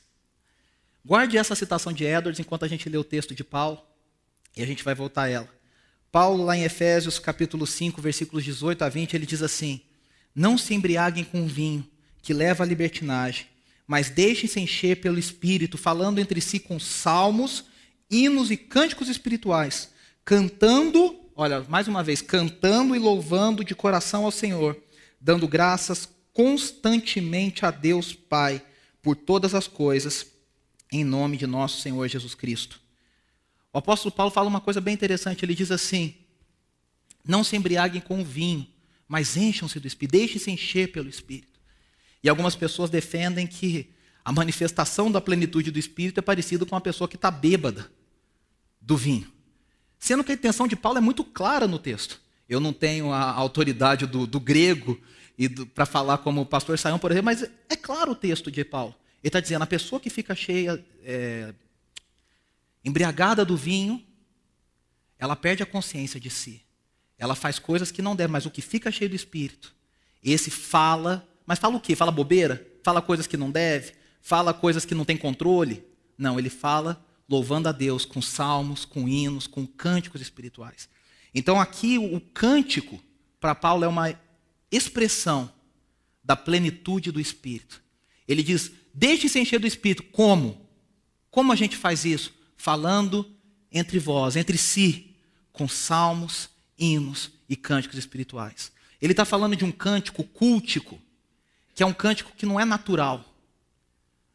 Guarde 1.06 1.38
essa 1.38 1.54
citação 1.54 1.92
de 1.92 2.02
Edwards 2.02 2.40
enquanto 2.40 2.64
a 2.64 2.68
gente 2.68 2.88
lê 2.88 2.98
o 2.98 3.04
texto 3.04 3.32
de 3.32 3.44
Paulo, 3.44 3.80
e 4.56 4.60
a 4.60 4.66
gente 4.66 4.82
vai 4.82 4.92
voltar 4.92 5.22
a 5.22 5.28
ela. 5.28 5.48
Paulo, 6.10 6.42
lá 6.44 6.56
em 6.56 6.64
Efésios 6.64 7.20
capítulo 7.20 7.64
5, 7.64 8.02
versículos 8.02 8.44
18 8.44 8.82
a 8.82 8.88
20, 8.88 9.14
ele 9.14 9.24
diz 9.24 9.40
assim: 9.40 9.82
Não 10.34 10.58
se 10.58 10.74
embriaguem 10.74 11.22
com 11.22 11.46
vinho, 11.46 11.88
que 12.20 12.34
leva 12.34 12.64
à 12.64 12.66
libertinagem, 12.66 13.46
mas 13.86 14.10
deixem-se 14.10 14.58
encher 14.58 14.96
pelo 14.96 15.16
Espírito, 15.16 15.78
falando 15.78 16.18
entre 16.18 16.40
si 16.40 16.58
com 16.58 16.80
salmos, 16.80 17.66
hinos 18.10 18.50
e 18.50 18.56
cânticos 18.56 19.08
espirituais, 19.08 19.90
cantando 20.24 21.20
olha, 21.36 21.64
mais 21.68 21.86
uma 21.86 22.02
vez, 22.02 22.20
cantando 22.20 22.96
e 22.96 22.98
louvando 22.98 23.62
de 23.62 23.76
coração 23.76 24.24
ao 24.24 24.32
Senhor, 24.32 24.76
dando 25.20 25.46
graças 25.46 26.08
constantemente 26.32 27.64
a 27.64 27.70
Deus 27.70 28.12
Pai 28.12 28.60
por 29.00 29.14
todas 29.14 29.54
as 29.54 29.68
coisas, 29.68 30.34
em 30.90 31.04
nome 31.04 31.36
de 31.36 31.46
nosso 31.46 31.80
Senhor 31.80 32.06
Jesus 32.08 32.34
Cristo. 32.34 32.80
O 33.72 33.78
apóstolo 33.78 34.12
Paulo 34.12 34.30
fala 34.30 34.48
uma 34.48 34.60
coisa 34.60 34.80
bem 34.80 34.94
interessante, 34.94 35.44
ele 35.44 35.54
diz 35.54 35.70
assim: 35.70 36.14
Não 37.24 37.44
se 37.44 37.56
embriaguem 37.56 38.00
com 38.00 38.20
o 38.20 38.24
vinho, 38.24 38.66
mas 39.06 39.36
encham-se 39.36 39.78
do 39.78 39.86
Espírito, 39.86 40.12
deixem-se 40.12 40.50
encher 40.50 40.92
pelo 40.92 41.08
Espírito. 41.08 41.60
E 42.22 42.28
algumas 42.28 42.56
pessoas 42.56 42.90
defendem 42.90 43.46
que 43.46 43.90
a 44.24 44.32
manifestação 44.32 45.10
da 45.10 45.20
plenitude 45.20 45.70
do 45.70 45.78
Espírito 45.78 46.18
é 46.18 46.22
parecido 46.22 46.66
com 46.66 46.74
a 46.74 46.80
pessoa 46.80 47.06
que 47.06 47.16
está 47.16 47.30
bêbada 47.30 47.90
do 48.80 48.96
vinho. 48.96 49.30
Sendo 49.98 50.24
que 50.24 50.32
a 50.32 50.34
intenção 50.34 50.66
de 50.66 50.74
Paulo 50.74 50.98
é 50.98 51.00
muito 51.00 51.22
clara 51.22 51.68
no 51.68 51.78
texto. 51.78 52.20
Eu 52.48 52.60
não 52.60 52.72
tenho 52.72 53.12
a 53.12 53.30
autoridade 53.32 54.06
do, 54.06 54.26
do 54.26 54.40
grego 54.40 55.00
para 55.74 55.86
falar 55.86 56.18
como 56.18 56.40
o 56.40 56.46
pastor 56.46 56.78
Saião, 56.78 56.98
por 56.98 57.10
exemplo, 57.10 57.26
mas 57.26 57.48
é 57.68 57.76
claro 57.76 58.12
o 58.12 58.16
texto 58.16 58.50
de 58.50 58.64
Paulo. 58.64 58.94
Ele 59.26 59.30
está 59.30 59.40
dizendo: 59.40 59.62
a 59.62 59.66
pessoa 59.66 59.98
que 59.98 60.08
fica 60.08 60.36
cheia, 60.36 60.82
é, 61.02 61.52
embriagada 62.84 63.44
do 63.44 63.56
vinho, 63.56 64.00
ela 65.18 65.34
perde 65.34 65.64
a 65.64 65.66
consciência 65.66 66.20
de 66.20 66.30
si. 66.30 66.62
Ela 67.18 67.34
faz 67.34 67.58
coisas 67.58 67.90
que 67.90 68.00
não 68.00 68.14
deve, 68.14 68.32
mas 68.32 68.46
o 68.46 68.52
que 68.52 68.62
fica 68.62 68.88
cheio 68.92 69.10
do 69.10 69.16
espírito, 69.16 69.74
esse 70.22 70.48
fala, 70.48 71.28
mas 71.44 71.58
fala 71.58 71.74
o 71.74 71.80
quê? 71.80 71.96
Fala 71.96 72.12
bobeira? 72.12 72.64
Fala 72.84 73.02
coisas 73.02 73.26
que 73.26 73.36
não 73.36 73.50
deve? 73.50 73.94
Fala 74.22 74.54
coisas 74.54 74.84
que 74.84 74.94
não 74.94 75.04
tem 75.04 75.16
controle? 75.16 75.84
Não, 76.16 76.38
ele 76.38 76.48
fala 76.48 77.04
louvando 77.28 77.68
a 77.68 77.72
Deus 77.72 78.04
com 78.04 78.22
salmos, 78.22 78.84
com 78.84 79.08
hinos, 79.08 79.48
com 79.48 79.66
cânticos 79.66 80.20
espirituais. 80.20 80.88
Então 81.34 81.60
aqui 81.60 81.98
o 81.98 82.20
cântico 82.20 83.02
para 83.40 83.56
Paulo 83.56 83.84
é 83.84 83.88
uma 83.88 84.14
expressão 84.70 85.52
da 86.22 86.36
plenitude 86.36 87.10
do 87.10 87.20
Espírito. 87.20 87.82
Ele 88.28 88.44
diz: 88.44 88.70
deixe-se 88.96 89.38
encher 89.38 89.60
do 89.60 89.66
Espírito. 89.66 90.02
Como? 90.04 90.66
Como 91.30 91.52
a 91.52 91.56
gente 91.56 91.76
faz 91.76 92.04
isso? 92.04 92.34
Falando 92.56 93.30
entre 93.70 93.98
vós, 93.98 94.36
entre 94.36 94.56
si, 94.56 95.14
com 95.52 95.68
salmos, 95.68 96.48
hinos 96.78 97.30
e 97.48 97.54
cânticos 97.54 97.98
espirituais. 97.98 98.72
Ele 99.00 99.12
está 99.12 99.26
falando 99.26 99.54
de 99.54 99.64
um 99.64 99.70
cântico 99.70 100.24
cultico, 100.24 100.98
que 101.74 101.82
é 101.82 101.86
um 101.86 101.92
cântico 101.92 102.32
que 102.34 102.46
não 102.46 102.58
é 102.58 102.64
natural. 102.64 103.22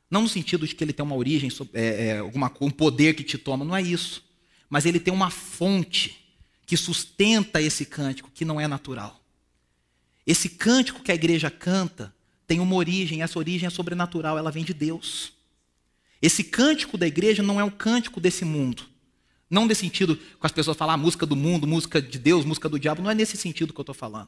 Não 0.09 0.21
no 0.21 0.29
sentido 0.29 0.67
de 0.67 0.75
que 0.75 0.83
ele 0.83 0.93
tem 0.93 1.03
uma 1.03 1.15
origem, 1.15 1.49
é, 1.73 2.07
é, 2.07 2.17
alguma, 2.19 2.51
um 2.61 2.69
poder 2.69 3.15
que 3.15 3.23
te 3.23 3.37
toma, 3.37 3.65
não 3.65 3.75
é 3.75 3.81
isso. 3.81 4.23
Mas 4.69 4.85
ele 4.85 4.99
tem 4.99 5.13
uma 5.13 5.31
fonte 5.31 6.21
que 6.65 6.77
sustenta 6.77 7.61
esse 7.61 7.85
cântico, 7.85 8.29
que 8.31 8.45
não 8.45 8.61
é 8.61 8.67
natural. 8.67 9.19
Esse 10.25 10.49
cântico 10.49 11.01
que 11.01 11.11
a 11.11 11.15
igreja 11.15 11.49
canta 11.49 12.13
tem 12.51 12.59
uma 12.59 12.75
origem, 12.75 13.21
essa 13.21 13.39
origem 13.39 13.65
é 13.65 13.69
sobrenatural, 13.69 14.37
ela 14.37 14.51
vem 14.51 14.65
de 14.65 14.73
Deus. 14.73 15.31
Esse 16.21 16.43
cântico 16.43 16.97
da 16.97 17.07
igreja 17.07 17.41
não 17.41 17.57
é 17.57 17.63
um 17.63 17.69
cântico 17.69 18.19
desse 18.19 18.43
mundo. 18.43 18.83
Não 19.49 19.65
nesse 19.65 19.79
sentido 19.79 20.17
que 20.17 20.25
as 20.41 20.51
pessoas 20.51 20.75
falam 20.75 20.95
ah, 20.95 20.97
música 20.97 21.25
do 21.25 21.33
mundo, 21.33 21.65
música 21.65 22.01
de 22.01 22.19
Deus, 22.19 22.43
música 22.43 22.67
do 22.67 22.77
diabo, 22.77 23.01
não 23.01 23.09
é 23.09 23.15
nesse 23.15 23.37
sentido 23.37 23.71
que 23.71 23.79
eu 23.79 23.83
estou 23.83 23.95
falando. 23.95 24.27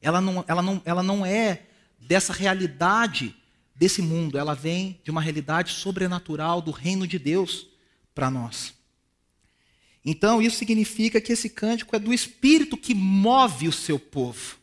Ela 0.00 0.20
não, 0.20 0.44
ela, 0.46 0.62
não, 0.62 0.80
ela 0.84 1.02
não 1.02 1.26
é 1.26 1.62
dessa 1.98 2.32
realidade 2.32 3.34
desse 3.74 4.02
mundo, 4.02 4.38
ela 4.38 4.54
vem 4.54 5.00
de 5.02 5.10
uma 5.10 5.20
realidade 5.20 5.72
sobrenatural 5.72 6.62
do 6.62 6.70
reino 6.70 7.08
de 7.08 7.18
Deus 7.18 7.66
para 8.14 8.30
nós. 8.30 8.72
Então, 10.04 10.40
isso 10.40 10.58
significa 10.58 11.20
que 11.20 11.32
esse 11.32 11.50
cântico 11.50 11.96
é 11.96 11.98
do 11.98 12.14
Espírito 12.14 12.76
que 12.76 12.94
move 12.94 13.66
o 13.66 13.72
seu 13.72 13.98
povo. 13.98 14.58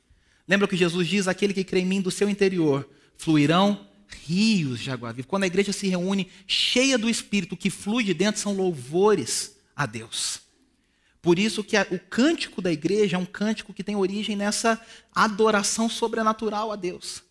Lembra 0.48 0.68
que 0.68 0.78
Jesus 0.78 1.08
diz: 1.08 1.28
aquele 1.28 1.54
que 1.54 1.64
crê 1.64 1.80
em 1.80 1.86
mim, 1.86 2.02
do 2.02 2.12
seu 2.12 2.30
interior 2.30 2.88
fluirão 3.18 3.88
rios 4.26 4.80
de 4.80 4.92
água 4.92 5.12
viva. 5.12 5.28
Quando 5.28 5.44
a 5.44 5.48
igreja 5.48 5.72
se 5.72 5.88
reúne 5.88 6.30
cheia 6.48 6.98
do 6.98 7.10
Espírito, 7.10 7.54
o 7.54 7.58
que 7.58 7.70
flui 7.70 8.04
de 8.04 8.14
dentro 8.14 8.42
são 8.42 8.54
louvores 8.54 9.58
a 9.76 9.86
Deus. 9.86 10.42
Por 11.22 11.40
isso 11.40 11.64
que 11.64 11.76
o 11.90 12.00
cântico 12.00 12.62
da 12.62 12.72
igreja 12.72 13.18
é 13.18 13.20
um 13.20 13.26
cântico 13.26 13.74
que 13.74 13.84
tem 13.84 13.96
origem 13.96 14.36
nessa 14.36 14.80
adoração 15.14 15.90
sobrenatural 15.90 16.72
a 16.72 16.76
Deus. 16.76 17.24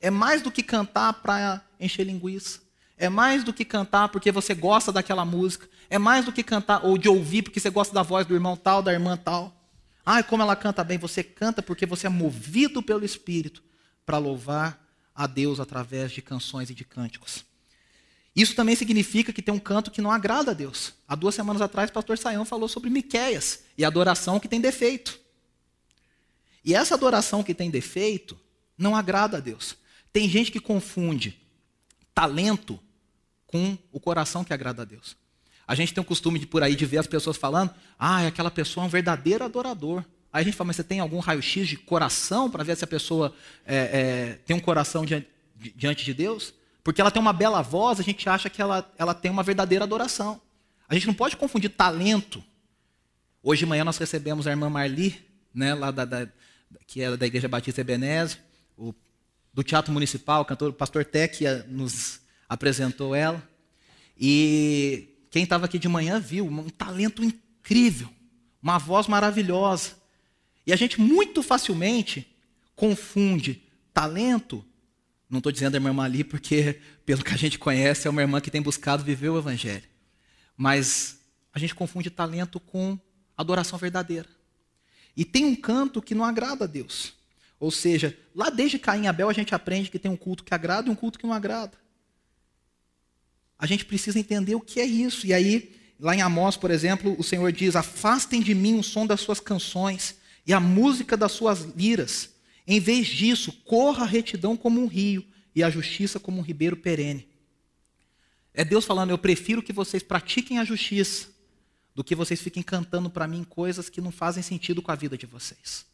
É 0.00 0.10
mais 0.10 0.40
do 0.40 0.50
que 0.50 0.62
cantar 0.62 1.12
para 1.12 1.62
encher 1.78 2.04
linguiça. 2.04 2.60
É 2.96 3.08
mais 3.08 3.44
do 3.44 3.52
que 3.52 3.64
cantar 3.64 4.08
porque 4.08 4.32
você 4.32 4.54
gosta 4.54 4.90
daquela 4.90 5.24
música. 5.24 5.68
É 5.90 5.98
mais 5.98 6.24
do 6.24 6.32
que 6.32 6.42
cantar 6.42 6.84
ou 6.84 6.96
de 6.96 7.08
ouvir 7.08 7.42
porque 7.42 7.60
você 7.60 7.68
gosta 7.68 7.94
da 7.94 8.02
voz 8.02 8.26
do 8.26 8.34
irmão 8.34 8.56
tal, 8.56 8.82
da 8.82 8.92
irmã 8.92 9.16
tal. 9.16 9.61
Ai, 10.04 10.22
como 10.22 10.42
ela 10.42 10.56
canta 10.56 10.82
bem. 10.82 10.98
Você 10.98 11.22
canta 11.22 11.62
porque 11.62 11.86
você 11.86 12.06
é 12.06 12.10
movido 12.10 12.82
pelo 12.82 13.04
Espírito 13.04 13.62
para 14.04 14.18
louvar 14.18 14.82
a 15.14 15.26
Deus 15.26 15.60
através 15.60 16.12
de 16.12 16.22
canções 16.22 16.70
e 16.70 16.74
de 16.74 16.84
cânticos. 16.84 17.44
Isso 18.34 18.54
também 18.54 18.74
significa 18.74 19.32
que 19.32 19.42
tem 19.42 19.52
um 19.54 19.58
canto 19.58 19.90
que 19.90 20.00
não 20.00 20.10
agrada 20.10 20.52
a 20.52 20.54
Deus. 20.54 20.94
Há 21.06 21.14
duas 21.14 21.34
semanas 21.34 21.60
atrás, 21.60 21.90
o 21.90 21.92
pastor 21.92 22.16
Saião 22.16 22.44
falou 22.44 22.68
sobre 22.68 22.88
Miquéias 22.88 23.64
e 23.76 23.84
adoração 23.84 24.40
que 24.40 24.48
tem 24.48 24.60
defeito. 24.60 25.20
E 26.64 26.74
essa 26.74 26.94
adoração 26.94 27.42
que 27.42 27.54
tem 27.54 27.70
defeito 27.70 28.38
não 28.76 28.96
agrada 28.96 29.36
a 29.36 29.40
Deus. 29.40 29.76
Tem 30.12 30.28
gente 30.28 30.50
que 30.50 30.60
confunde 30.60 31.38
talento 32.14 32.80
com 33.46 33.76
o 33.90 34.00
coração 34.00 34.42
que 34.42 34.52
agrada 34.52 34.82
a 34.82 34.84
Deus. 34.84 35.16
A 35.66 35.74
gente 35.74 35.94
tem 35.94 36.02
o 36.02 36.04
costume 36.04 36.38
de 36.38 36.46
por 36.46 36.62
aí 36.62 36.74
de 36.74 36.84
ver 36.84 36.98
as 36.98 37.06
pessoas 37.06 37.36
falando, 37.36 37.72
ah, 37.98 38.26
aquela 38.26 38.50
pessoa 38.50 38.84
é 38.84 38.86
um 38.86 38.90
verdadeiro 38.90 39.44
adorador. 39.44 40.04
Aí 40.32 40.40
a 40.40 40.44
gente 40.44 40.56
fala, 40.56 40.68
mas 40.68 40.76
você 40.76 40.84
tem 40.84 41.00
algum 41.00 41.18
raio-x 41.18 41.68
de 41.68 41.76
coração 41.76 42.50
para 42.50 42.64
ver 42.64 42.76
se 42.76 42.84
a 42.84 42.86
pessoa 42.86 43.34
é, 43.66 43.76
é, 43.76 44.38
tem 44.46 44.56
um 44.56 44.60
coração 44.60 45.04
diante, 45.04 45.28
diante 45.76 46.04
de 46.04 46.14
Deus? 46.14 46.54
Porque 46.82 47.00
ela 47.00 47.10
tem 47.10 47.20
uma 47.20 47.32
bela 47.32 47.62
voz, 47.62 48.00
a 48.00 48.02
gente 48.02 48.28
acha 48.28 48.50
que 48.50 48.60
ela, 48.60 48.90
ela 48.98 49.14
tem 49.14 49.30
uma 49.30 49.42
verdadeira 49.42 49.84
adoração. 49.84 50.40
A 50.88 50.94
gente 50.94 51.06
não 51.06 51.14
pode 51.14 51.36
confundir 51.36 51.70
talento. 51.70 52.42
Hoje 53.42 53.60
de 53.60 53.66
manhã 53.66 53.84
nós 53.84 53.98
recebemos 53.98 54.46
a 54.46 54.50
irmã 54.50 54.68
Marli, 54.68 55.20
né, 55.54 55.74
lá 55.74 55.90
da, 55.90 56.04
da, 56.04 56.28
que 56.86 57.02
é 57.02 57.16
da 57.16 57.26
Igreja 57.26 57.48
Batista 57.48 57.80
Ebenezer, 57.80 58.38
o 58.76 58.94
do 59.52 59.62
Teatro 59.62 59.92
Municipal, 59.92 60.40
o 60.40 60.44
cantor 60.44 60.70
o 60.70 60.72
pastor 60.72 61.04
Tec 61.04 61.40
nos 61.68 62.20
apresentou 62.48 63.14
ela. 63.14 63.42
E 64.18 65.11
quem 65.32 65.44
estava 65.44 65.64
aqui 65.64 65.78
de 65.78 65.88
manhã 65.88 66.20
viu 66.20 66.46
um 66.46 66.68
talento 66.68 67.24
incrível, 67.24 68.06
uma 68.62 68.76
voz 68.76 69.06
maravilhosa. 69.06 69.92
E 70.66 70.74
a 70.74 70.76
gente 70.76 71.00
muito 71.00 71.42
facilmente 71.42 72.36
confunde 72.76 73.62
talento. 73.94 74.62
Não 75.30 75.38
estou 75.38 75.50
dizendo 75.50 75.74
a 75.74 75.78
irmã 75.78 75.90
Mali, 75.90 76.22
porque, 76.22 76.78
pelo 77.06 77.24
que 77.24 77.32
a 77.32 77.36
gente 77.38 77.58
conhece, 77.58 78.06
é 78.06 78.10
uma 78.10 78.20
irmã 78.20 78.42
que 78.42 78.50
tem 78.50 78.60
buscado 78.60 79.02
viver 79.02 79.30
o 79.30 79.38
Evangelho. 79.38 79.88
Mas 80.54 81.20
a 81.50 81.58
gente 81.58 81.74
confunde 81.74 82.10
talento 82.10 82.60
com 82.60 82.98
adoração 83.34 83.78
verdadeira. 83.78 84.28
E 85.16 85.24
tem 85.24 85.46
um 85.46 85.56
canto 85.56 86.02
que 86.02 86.14
não 86.14 86.26
agrada 86.26 86.64
a 86.64 86.68
Deus. 86.68 87.14
Ou 87.58 87.70
seja, 87.70 88.14
lá 88.34 88.50
desde 88.50 88.78
Caim 88.78 89.04
e 89.04 89.06
Abel 89.06 89.30
a 89.30 89.32
gente 89.32 89.54
aprende 89.54 89.90
que 89.90 89.98
tem 89.98 90.10
um 90.10 90.16
culto 90.16 90.44
que 90.44 90.52
agrada 90.52 90.88
e 90.88 90.92
um 90.92 90.94
culto 90.94 91.18
que 91.18 91.26
não 91.26 91.32
agrada. 91.32 91.80
A 93.62 93.66
gente 93.66 93.84
precisa 93.84 94.18
entender 94.18 94.56
o 94.56 94.60
que 94.60 94.80
é 94.80 94.84
isso. 94.84 95.24
E 95.24 95.32
aí, 95.32 95.72
lá 96.00 96.16
em 96.16 96.20
Amós, 96.20 96.56
por 96.56 96.68
exemplo, 96.68 97.14
o 97.16 97.22
Senhor 97.22 97.52
diz: 97.52 97.76
Afastem 97.76 98.42
de 98.42 98.56
mim 98.56 98.76
o 98.76 98.82
som 98.82 99.06
das 99.06 99.20
suas 99.20 99.38
canções 99.38 100.16
e 100.44 100.52
a 100.52 100.58
música 100.58 101.16
das 101.16 101.30
suas 101.30 101.60
liras. 101.76 102.30
Em 102.66 102.80
vez 102.80 103.06
disso, 103.06 103.52
corra 103.64 104.02
a 104.02 104.06
retidão 104.06 104.56
como 104.56 104.82
um 104.82 104.88
rio 104.88 105.24
e 105.54 105.62
a 105.62 105.70
justiça 105.70 106.18
como 106.18 106.38
um 106.38 106.42
ribeiro 106.42 106.76
perene. 106.76 107.28
É 108.52 108.64
Deus 108.64 108.84
falando: 108.84 109.10
eu 109.10 109.18
prefiro 109.18 109.62
que 109.62 109.72
vocês 109.72 110.02
pratiquem 110.02 110.58
a 110.58 110.64
justiça 110.64 111.28
do 111.94 112.02
que 112.02 112.16
vocês 112.16 112.42
fiquem 112.42 112.64
cantando 112.64 113.08
para 113.08 113.28
mim 113.28 113.44
coisas 113.44 113.88
que 113.88 114.00
não 114.00 114.10
fazem 114.10 114.42
sentido 114.42 114.82
com 114.82 114.90
a 114.90 114.96
vida 114.96 115.16
de 115.16 115.24
vocês. 115.24 115.86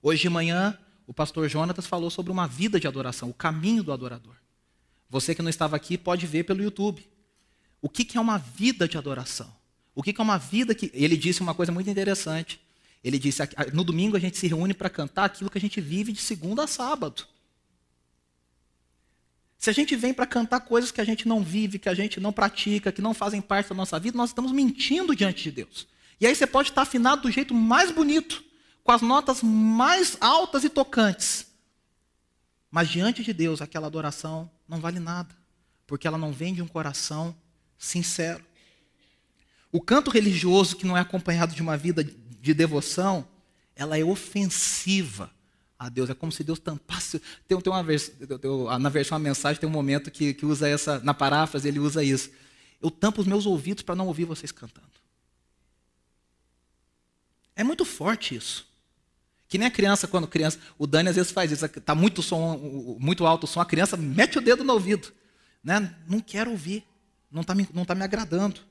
Hoje 0.00 0.22
de 0.22 0.30
manhã, 0.30 0.78
o 1.06 1.12
pastor 1.12 1.46
Jonatas 1.46 1.86
falou 1.86 2.08
sobre 2.08 2.32
uma 2.32 2.48
vida 2.48 2.80
de 2.80 2.88
adoração, 2.88 3.28
o 3.28 3.34
caminho 3.34 3.82
do 3.82 3.92
adorador. 3.92 4.41
Você 5.12 5.34
que 5.34 5.42
não 5.42 5.50
estava 5.50 5.76
aqui 5.76 5.98
pode 5.98 6.26
ver 6.26 6.44
pelo 6.44 6.62
YouTube. 6.62 7.06
O 7.82 7.88
que 7.90 8.16
é 8.16 8.20
uma 8.20 8.38
vida 8.38 8.88
de 8.88 8.96
adoração? 8.96 9.54
O 9.94 10.02
que 10.02 10.14
é 10.18 10.22
uma 10.22 10.38
vida 10.38 10.74
que. 10.74 10.90
Ele 10.94 11.18
disse 11.18 11.42
uma 11.42 11.52
coisa 11.52 11.70
muito 11.70 11.90
interessante. 11.90 12.58
Ele 13.04 13.18
disse: 13.18 13.42
no 13.74 13.84
domingo 13.84 14.16
a 14.16 14.18
gente 14.18 14.38
se 14.38 14.46
reúne 14.46 14.72
para 14.72 14.88
cantar 14.88 15.26
aquilo 15.26 15.50
que 15.50 15.58
a 15.58 15.60
gente 15.60 15.82
vive 15.82 16.12
de 16.12 16.20
segunda 16.22 16.64
a 16.64 16.66
sábado. 16.66 17.26
Se 19.58 19.68
a 19.68 19.72
gente 19.74 19.94
vem 19.94 20.14
para 20.14 20.24
cantar 20.24 20.60
coisas 20.60 20.90
que 20.90 21.00
a 21.00 21.04
gente 21.04 21.28
não 21.28 21.44
vive, 21.44 21.78
que 21.78 21.90
a 21.90 21.94
gente 21.94 22.18
não 22.18 22.32
pratica, 22.32 22.90
que 22.90 23.02
não 23.02 23.12
fazem 23.12 23.42
parte 23.42 23.68
da 23.68 23.74
nossa 23.74 24.00
vida, 24.00 24.16
nós 24.16 24.30
estamos 24.30 24.50
mentindo 24.50 25.14
diante 25.14 25.42
de 25.42 25.50
Deus. 25.50 25.86
E 26.18 26.26
aí 26.26 26.34
você 26.34 26.46
pode 26.46 26.70
estar 26.70 26.82
afinado 26.82 27.20
do 27.20 27.30
jeito 27.30 27.52
mais 27.52 27.90
bonito, 27.90 28.42
com 28.82 28.92
as 28.92 29.02
notas 29.02 29.42
mais 29.42 30.16
altas 30.22 30.64
e 30.64 30.70
tocantes. 30.70 31.48
Mas 32.70 32.88
diante 32.88 33.22
de 33.22 33.34
Deus, 33.34 33.60
aquela 33.60 33.88
adoração 33.88 34.50
não 34.72 34.80
vale 34.80 34.98
nada, 34.98 35.36
porque 35.86 36.06
ela 36.06 36.16
não 36.16 36.32
vem 36.32 36.54
de 36.54 36.62
um 36.62 36.66
coração 36.66 37.36
sincero. 37.76 38.42
O 39.70 39.80
canto 39.80 40.10
religioso 40.10 40.76
que 40.76 40.86
não 40.86 40.96
é 40.96 41.00
acompanhado 41.00 41.54
de 41.54 41.60
uma 41.60 41.76
vida 41.76 42.02
de 42.02 42.54
devoção, 42.54 43.28
ela 43.76 43.98
é 43.98 44.02
ofensiva 44.02 45.30
a 45.78 45.90
Deus. 45.90 46.08
É 46.08 46.14
como 46.14 46.32
se 46.32 46.42
Deus 46.42 46.58
tampasse. 46.58 47.20
Tem, 47.46 47.60
tem 47.60 47.72
uma 47.72 47.82
vers, 47.82 48.12
na 48.80 48.88
versão 48.88 49.16
a 49.16 49.18
mensagem 49.18 49.60
tem 49.60 49.68
um 49.68 49.72
momento 49.72 50.10
que, 50.10 50.32
que 50.32 50.46
usa 50.46 50.66
essa, 50.66 50.98
na 51.00 51.12
paráfrase 51.12 51.68
ele 51.68 51.78
usa 51.78 52.02
isso. 52.02 52.30
Eu 52.80 52.90
tampo 52.90 53.20
os 53.20 53.26
meus 53.26 53.44
ouvidos 53.44 53.82
para 53.82 53.94
não 53.94 54.06
ouvir 54.06 54.24
vocês 54.24 54.50
cantando. 54.50 54.88
É 57.54 57.62
muito 57.62 57.84
forte 57.84 58.34
isso. 58.34 58.66
Que 59.52 59.58
nem 59.58 59.68
a 59.68 59.70
criança, 59.70 60.08
quando 60.08 60.26
criança, 60.26 60.58
o 60.78 60.86
Dani 60.86 61.10
às 61.10 61.16
vezes 61.16 61.30
faz 61.30 61.52
isso, 61.52 61.66
está 61.66 61.94
muito, 61.94 62.22
som, 62.22 62.96
muito 62.98 63.26
alto 63.26 63.44
o 63.44 63.46
som, 63.46 63.60
a 63.60 63.66
criança 63.66 63.98
mete 63.98 64.38
o 64.38 64.40
dedo 64.40 64.64
no 64.64 64.72
ouvido. 64.72 65.12
Né? 65.62 65.94
Não 66.08 66.20
quero 66.20 66.52
ouvir, 66.52 66.86
não 67.30 67.42
está 67.42 67.54
me, 67.54 67.68
não 67.74 67.84
tá 67.84 67.94
me 67.94 68.02
agradando. 68.02 68.62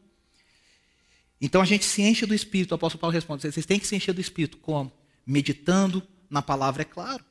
Então 1.39 1.61
a 1.61 1.65
gente 1.65 1.85
se 1.85 2.01
enche 2.01 2.25
do 2.25 2.33
Espírito, 2.33 2.71
o 2.71 2.73
apóstolo 2.73 2.99
Paulo 2.99 3.13
responde, 3.13 3.43
vocês 3.43 3.63
têm 3.63 3.79
que 3.79 3.85
se 3.85 3.95
encher 3.95 4.11
do 4.11 4.19
Espírito, 4.19 4.57
como? 4.57 4.91
Meditando 5.23 6.01
na 6.27 6.41
palavra, 6.41 6.81
é 6.81 6.85
claro. 6.85 7.23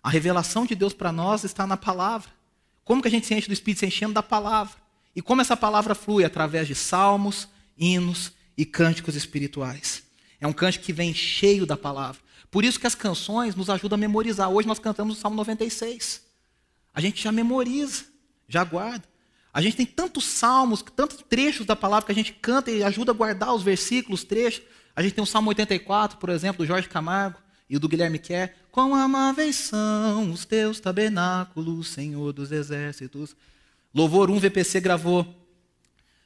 A 0.00 0.08
revelação 0.08 0.64
de 0.64 0.76
Deus 0.76 0.94
para 0.94 1.10
nós 1.10 1.42
está 1.42 1.66
na 1.66 1.76
palavra. 1.76 2.30
Como 2.84 3.02
que 3.02 3.08
a 3.08 3.10
gente 3.10 3.26
se 3.26 3.34
enche 3.34 3.48
do 3.48 3.54
Espírito? 3.54 3.80
Se 3.80 3.86
enchendo 3.86 4.14
da 4.14 4.22
palavra. 4.22 4.76
E 5.16 5.20
como 5.20 5.40
essa 5.40 5.56
palavra 5.56 5.96
flui? 5.96 6.24
Através 6.24 6.68
de 6.68 6.76
salmos, 6.76 7.48
hinos 7.76 8.30
e 8.56 8.64
cânticos 8.64 9.16
espirituais. 9.16 10.04
É 10.40 10.46
um 10.46 10.52
cântico 10.52 10.84
que 10.84 10.92
vem 10.92 11.12
cheio 11.12 11.66
da 11.66 11.76
palavra. 11.76 12.22
Por 12.54 12.64
isso 12.64 12.78
que 12.78 12.86
as 12.86 12.94
canções 12.94 13.56
nos 13.56 13.68
ajudam 13.68 13.96
a 13.96 13.98
memorizar. 13.98 14.48
Hoje 14.48 14.68
nós 14.68 14.78
cantamos 14.78 15.18
o 15.18 15.20
Salmo 15.20 15.36
96. 15.36 16.22
A 16.94 17.00
gente 17.00 17.20
já 17.20 17.32
memoriza, 17.32 18.04
já 18.46 18.62
guarda. 18.62 19.02
A 19.52 19.60
gente 19.60 19.76
tem 19.76 19.84
tantos 19.84 20.24
salmos, 20.24 20.80
tantos 20.94 21.24
trechos 21.28 21.66
da 21.66 21.74
palavra 21.74 22.06
que 22.06 22.12
a 22.12 22.14
gente 22.14 22.32
canta 22.32 22.70
e 22.70 22.84
ajuda 22.84 23.10
a 23.10 23.14
guardar 23.14 23.52
os 23.52 23.64
versículos, 23.64 24.20
os 24.20 24.24
trechos. 24.24 24.62
A 24.94 25.02
gente 25.02 25.14
tem 25.14 25.24
o 25.24 25.26
Salmo 25.26 25.48
84, 25.48 26.16
por 26.16 26.28
exemplo, 26.28 26.64
do 26.64 26.66
Jorge 26.68 26.88
Camargo. 26.88 27.40
E 27.68 27.76
do 27.76 27.88
Guilherme 27.88 28.20
quer, 28.20 28.56
quão 28.70 28.94
amáveis 28.94 29.56
são 29.56 30.30
os 30.30 30.44
teus 30.44 30.78
tabernáculos, 30.78 31.88
Senhor 31.88 32.32
dos 32.32 32.52
exércitos. 32.52 33.34
Louvor 33.92 34.30
1 34.30 34.38
VPC 34.38 34.80
gravou. 34.80 35.26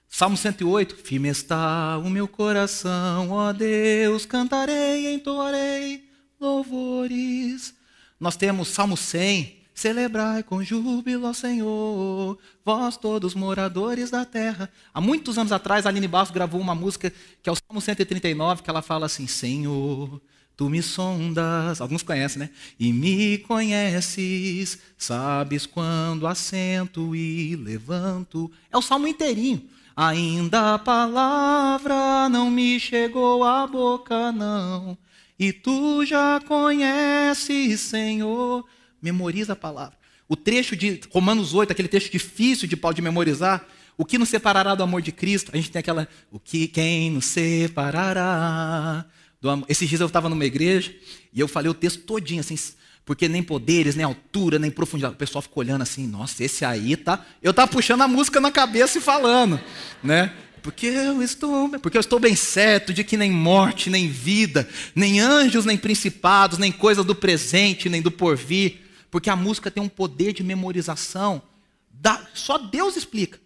Salmo 0.06 0.36
108, 0.36 0.94
firme 0.94 1.30
está 1.30 1.96
o 1.96 2.10
meu 2.10 2.28
coração, 2.28 3.30
ó 3.30 3.50
Deus, 3.50 4.26
cantarei, 4.26 5.14
entoarei 5.14 6.07
louvores. 6.40 7.74
Nós 8.18 8.36
temos 8.36 8.68
Salmo 8.68 8.96
100, 8.96 9.56
celebrai 9.74 10.42
com 10.42 10.62
júbilo 10.62 11.26
ao 11.26 11.34
Senhor, 11.34 12.38
vós 12.64 12.96
todos 12.96 13.34
moradores 13.34 14.10
da 14.10 14.24
terra. 14.24 14.70
Há 14.92 15.00
muitos 15.00 15.38
anos 15.38 15.52
atrás, 15.52 15.86
a 15.86 15.88
Aline 15.88 16.08
Bastos 16.08 16.34
gravou 16.34 16.60
uma 16.60 16.74
música 16.74 17.12
que 17.42 17.48
é 17.48 17.52
o 17.52 17.56
Salmo 17.56 17.80
139, 17.80 18.62
que 18.62 18.70
ela 18.70 18.82
fala 18.82 19.06
assim, 19.06 19.26
Senhor, 19.26 20.20
Tu 20.58 20.68
me 20.68 20.82
sondas, 20.82 21.80
alguns 21.80 22.02
conhecem, 22.02 22.40
né? 22.40 22.50
E 22.80 22.92
me 22.92 23.38
conheces, 23.38 24.76
sabes 24.96 25.66
quando 25.66 26.26
assento 26.26 27.14
e 27.14 27.54
levanto. 27.54 28.50
É 28.68 28.76
o 28.76 28.82
salmo 28.82 29.06
inteirinho. 29.06 29.62
Ainda 29.96 30.74
a 30.74 30.78
palavra 30.80 32.28
não 32.28 32.50
me 32.50 32.80
chegou 32.80 33.44
à 33.44 33.68
boca, 33.68 34.32
não. 34.32 34.98
E 35.38 35.52
tu 35.52 36.04
já 36.04 36.40
conheces, 36.40 37.80
Senhor. 37.80 38.64
Memoriza 39.00 39.52
a 39.52 39.56
palavra. 39.56 39.96
O 40.28 40.34
trecho 40.36 40.74
de 40.74 41.00
Romanos 41.10 41.54
8, 41.54 41.70
aquele 41.70 41.88
texto 41.88 42.10
difícil 42.10 42.68
de 42.68 42.76
Paulo 42.76 42.94
de 42.94 43.00
memorizar, 43.00 43.66
o 43.96 44.04
que 44.04 44.18
nos 44.18 44.28
separará 44.28 44.74
do 44.74 44.82
amor 44.82 45.00
de 45.00 45.12
Cristo? 45.12 45.50
A 45.52 45.56
gente 45.56 45.70
tem 45.70 45.80
aquela, 45.80 46.08
o 46.30 46.38
que 46.38 46.68
quem 46.68 47.10
nos 47.10 47.24
separará 47.26 49.06
do 49.40 49.64
Esses 49.68 49.88
dias 49.88 50.00
eu 50.00 50.06
estava 50.06 50.28
numa 50.28 50.44
igreja 50.44 50.94
e 51.32 51.40
eu 51.40 51.48
falei 51.48 51.70
o 51.70 51.74
texto 51.74 52.02
todinho, 52.02 52.40
assim, 52.40 52.56
porque 53.04 53.28
nem 53.28 53.42
poderes, 53.42 53.94
nem 53.94 54.04
altura, 54.04 54.58
nem 54.58 54.70
profundidade. 54.70 55.14
O 55.14 55.18
pessoal 55.18 55.40
ficou 55.40 55.62
olhando 55.62 55.82
assim, 55.82 56.06
nossa, 56.06 56.44
esse 56.44 56.64
aí 56.64 56.96
tá. 56.96 57.24
Eu 57.42 57.52
estava 57.52 57.70
puxando 57.70 58.02
a 58.02 58.08
música 58.08 58.40
na 58.40 58.50
cabeça 58.50 58.98
e 58.98 59.00
falando, 59.00 59.58
né? 60.02 60.32
Porque 60.62 60.86
eu 60.86 61.22
estou, 61.22 61.68
porque 61.80 61.96
eu 61.96 62.00
estou 62.00 62.18
bem 62.18 62.36
certo 62.36 62.92
de 62.92 63.04
que 63.04 63.16
nem 63.16 63.30
morte, 63.30 63.90
nem 63.90 64.08
vida, 64.08 64.68
nem 64.94 65.20
anjos, 65.20 65.64
nem 65.64 65.76
principados, 65.76 66.58
nem 66.58 66.72
coisas 66.72 67.04
do 67.04 67.14
presente, 67.14 67.88
nem 67.88 68.02
do 68.02 68.10
porvir, 68.10 68.78
porque 69.10 69.30
a 69.30 69.36
música 69.36 69.70
tem 69.70 69.82
um 69.82 69.88
poder 69.88 70.32
de 70.32 70.42
memorização. 70.42 71.42
Da, 71.90 72.26
só 72.34 72.58
Deus 72.58 72.96
explica. 72.96 73.40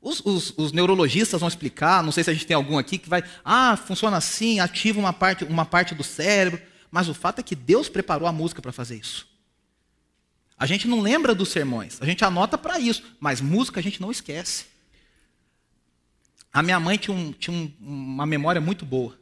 Os, 0.00 0.20
os, 0.24 0.54
os, 0.56 0.72
neurologistas 0.72 1.40
vão 1.40 1.48
explicar, 1.48 2.02
não 2.02 2.10
sei 2.10 2.24
se 2.24 2.30
a 2.30 2.32
gente 2.32 2.46
tem 2.46 2.54
algum 2.54 2.78
aqui 2.78 2.96
que 2.96 3.08
vai, 3.08 3.22
ah, 3.44 3.76
funciona 3.76 4.16
assim, 4.16 4.58
ativa 4.58 4.98
uma 4.98 5.12
parte, 5.12 5.44
uma 5.44 5.66
parte 5.66 5.94
do 5.94 6.02
cérebro, 6.02 6.60
mas 6.90 7.08
o 7.08 7.14
fato 7.14 7.40
é 7.40 7.42
que 7.42 7.54
Deus 7.54 7.88
preparou 7.88 8.26
a 8.26 8.32
música 8.32 8.62
para 8.62 8.72
fazer 8.72 8.96
isso. 8.96 9.28
A 10.56 10.64
gente 10.64 10.88
não 10.88 11.00
lembra 11.00 11.34
dos 11.34 11.50
sermões, 11.50 11.98
a 12.00 12.06
gente 12.06 12.24
anota 12.24 12.56
para 12.56 12.78
isso, 12.78 13.02
mas 13.20 13.42
música 13.42 13.78
a 13.78 13.82
gente 13.82 14.00
não 14.00 14.10
esquece. 14.10 14.69
A 16.52 16.62
minha 16.62 16.80
mãe 16.80 16.96
tinha, 16.96 17.16
um, 17.16 17.32
tinha 17.32 17.56
um, 17.56 17.72
uma 17.80 18.26
memória 18.26 18.60
muito 18.60 18.84
boa. 18.84 19.18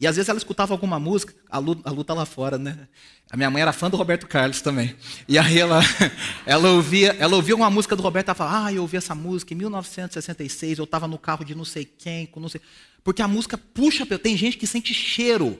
E 0.00 0.06
às 0.06 0.16
vezes 0.16 0.30
ela 0.30 0.38
escutava 0.38 0.72
alguma 0.72 0.98
música, 0.98 1.34
a 1.48 1.58
Lu, 1.58 1.78
a 1.84 1.90
Lu 1.90 2.02
tá 2.02 2.14
lá 2.14 2.24
fora, 2.24 2.56
né? 2.56 2.88
A 3.30 3.36
minha 3.36 3.50
mãe 3.50 3.60
era 3.60 3.72
fã 3.72 3.90
do 3.90 3.98
Roberto 3.98 4.26
Carlos 4.26 4.62
também. 4.62 4.96
E 5.28 5.38
aí 5.38 5.58
ela, 5.58 5.80
ela, 6.46 6.70
ouvia, 6.70 7.14
ela 7.18 7.36
ouvia 7.36 7.54
uma 7.54 7.68
música 7.68 7.94
do 7.94 8.02
Roberto 8.02 8.30
e 8.30 8.34
falava, 8.34 8.66
ah, 8.66 8.72
eu 8.72 8.80
ouvi 8.80 8.96
essa 8.96 9.14
música 9.14 9.52
em 9.52 9.58
1966, 9.58 10.78
eu 10.78 10.84
estava 10.84 11.06
no 11.06 11.18
carro 11.18 11.44
de 11.44 11.54
não 11.54 11.66
sei 11.66 11.84
quem, 11.84 12.26
com 12.26 12.40
não 12.40 12.48
sei... 12.48 12.62
Porque 13.04 13.20
a 13.20 13.28
música 13.28 13.58
puxa, 13.58 14.06
tem 14.18 14.36
gente 14.38 14.56
que 14.56 14.66
sente 14.66 14.94
cheiro 14.94 15.58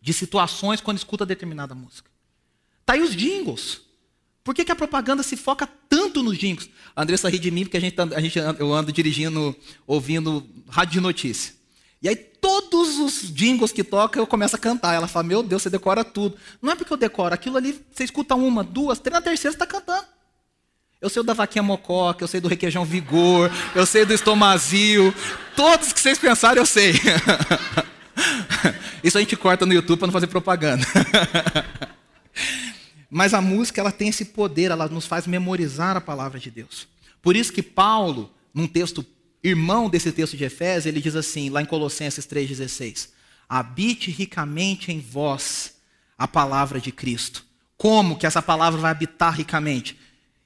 de 0.00 0.12
situações 0.12 0.80
quando 0.80 0.98
escuta 0.98 1.24
determinada 1.24 1.74
música. 1.74 2.10
Tá 2.84 2.94
aí 2.94 3.02
os 3.02 3.14
jingles. 3.14 3.82
Por 4.46 4.54
que, 4.54 4.64
que 4.64 4.70
a 4.70 4.76
propaganda 4.76 5.24
se 5.24 5.36
foca 5.36 5.68
tanto 5.88 6.22
nos 6.22 6.38
jingles? 6.38 6.70
A 6.94 7.02
Andressa 7.02 7.28
ri 7.28 7.36
de 7.36 7.50
mim 7.50 7.64
porque 7.64 7.78
a 7.78 7.80
gente, 7.80 7.96
a 8.00 8.20
gente, 8.20 8.38
eu 8.38 8.72
ando 8.72 8.92
dirigindo, 8.92 9.56
ouvindo 9.84 10.46
rádio 10.68 10.92
de 10.92 11.00
notícia. 11.00 11.52
E 12.00 12.08
aí 12.08 12.14
todos 12.14 13.00
os 13.00 13.22
jingles 13.34 13.72
que 13.72 13.82
toca 13.82 14.20
eu 14.20 14.26
começo 14.26 14.54
a 14.54 14.58
cantar. 14.58 14.94
Ela 14.94 15.08
fala, 15.08 15.24
meu 15.24 15.42
Deus, 15.42 15.62
você 15.62 15.68
decora 15.68 16.04
tudo. 16.04 16.36
Não 16.62 16.72
é 16.72 16.76
porque 16.76 16.92
eu 16.92 16.96
decoro, 16.96 17.34
aquilo 17.34 17.56
ali, 17.56 17.76
você 17.90 18.04
escuta 18.04 18.36
uma, 18.36 18.62
duas, 18.62 19.00
três, 19.00 19.14
na 19.14 19.20
terceira 19.20 19.50
você 19.50 19.56
está 19.56 19.66
cantando. 19.66 20.06
Eu 21.00 21.10
sei 21.10 21.22
o 21.22 21.24
da 21.24 21.34
vaquinha 21.34 21.64
mococa, 21.64 22.22
eu 22.22 22.28
sei 22.28 22.40
do 22.40 22.46
requeijão 22.46 22.84
vigor, 22.84 23.50
eu 23.74 23.84
sei 23.84 24.04
do 24.04 24.14
estomazil. 24.14 25.12
Todos 25.56 25.92
que 25.92 26.00
vocês 26.00 26.20
pensarem 26.20 26.60
eu 26.60 26.66
sei. 26.66 26.92
Isso 29.02 29.18
a 29.18 29.20
gente 29.20 29.36
corta 29.36 29.66
no 29.66 29.72
YouTube 29.72 29.98
para 29.98 30.06
não 30.06 30.12
fazer 30.12 30.28
propaganda. 30.28 30.86
Mas 33.10 33.34
a 33.34 33.40
música 33.40 33.80
ela 33.80 33.92
tem 33.92 34.08
esse 34.08 34.24
poder, 34.26 34.70
ela 34.70 34.88
nos 34.88 35.06
faz 35.06 35.26
memorizar 35.26 35.96
a 35.96 36.00
palavra 36.00 36.38
de 36.38 36.50
Deus. 36.50 36.88
Por 37.22 37.36
isso 37.36 37.52
que 37.52 37.62
Paulo, 37.62 38.32
num 38.52 38.66
texto 38.66 39.04
irmão 39.42 39.88
desse 39.88 40.10
texto 40.12 40.36
de 40.36 40.44
Efésios, 40.44 40.86
ele 40.86 41.00
diz 41.00 41.14
assim, 41.14 41.50
lá 41.50 41.62
em 41.62 41.66
Colossenses 41.66 42.26
3,16: 42.26 43.10
Habite 43.48 44.10
ricamente 44.10 44.90
em 44.90 45.00
vós 45.00 45.74
a 46.18 46.26
palavra 46.26 46.80
de 46.80 46.90
Cristo. 46.90 47.44
Como 47.76 48.16
que 48.16 48.26
essa 48.26 48.42
palavra 48.42 48.80
vai 48.80 48.90
habitar 48.90 49.34
ricamente? 49.34 49.98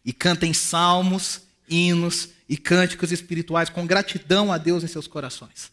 E 0.05 0.13
cantem 0.13 0.53
salmos, 0.53 1.43
hinos 1.69 2.31
e 2.49 2.57
cânticos 2.57 3.13
espirituais 3.13 3.71
com 3.71 3.87
gratidão 3.87 4.53
a 4.53 4.59
Deus 4.59 4.83
em 4.83 4.89
seus 4.89 5.07
corações. 5.07 5.71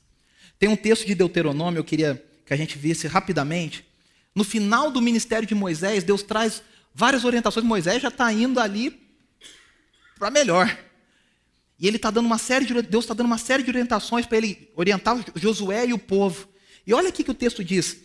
Tem 0.60 0.70
um 0.70 0.76
texto 0.76 1.06
de 1.06 1.16
Deuteronômio, 1.16 1.80
eu 1.80 1.84
queria 1.84 2.24
que 2.46 2.54
a 2.54 2.58
gente 2.58 2.78
visse 2.78 3.08
rapidamente, 3.08 3.86
No 4.36 4.44
final 4.44 4.92
do 4.92 5.02
ministério 5.02 5.48
de 5.48 5.56
Moisés, 5.56 6.04
Deus 6.04 6.22
traz 6.22 6.62
várias 6.98 7.24
orientações. 7.24 7.64
Moisés 7.64 8.02
já 8.02 8.08
está 8.08 8.34
indo 8.34 8.60
ali 8.60 9.08
para 10.18 10.32
melhor. 10.32 10.76
E 11.80 11.88
ele 11.88 11.98
está 11.98 12.10
dando 12.10 12.26
uma 12.26 12.40
série 12.40 12.66
de 12.66 12.82
Deus 12.82 13.06
está 13.06 13.14
dando 13.14 13.28
uma 13.28 13.38
série 13.38 13.62
de 13.62 13.70
orientações 13.70 14.26
para 14.26 14.40
ele 14.40 14.72
orientar 14.76 15.16
Josué 15.36 15.86
e 15.86 15.94
o 15.94 16.00
povo. 16.00 16.50
E 16.88 16.94
olha 16.96 17.10
aqui 17.10 17.24
que 17.24 17.30
o 17.30 17.36
texto 17.36 17.64
diz: 17.64 17.98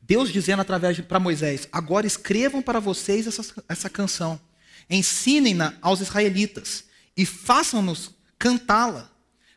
Deus 0.00 0.32
dizendo 0.32 0.62
através 0.62 0.98
para 1.00 1.20
Moisés: 1.20 1.68
agora 1.70 2.06
escrevam 2.06 2.62
para 2.62 2.80
vocês 2.80 3.26
essa, 3.26 3.62
essa 3.68 3.90
canção, 3.90 4.40
ensinem-na 4.88 5.74
aos 5.82 6.00
israelitas 6.00 6.84
e 7.14 7.26
façam-nos 7.26 8.14
cantá-la, 8.38 9.10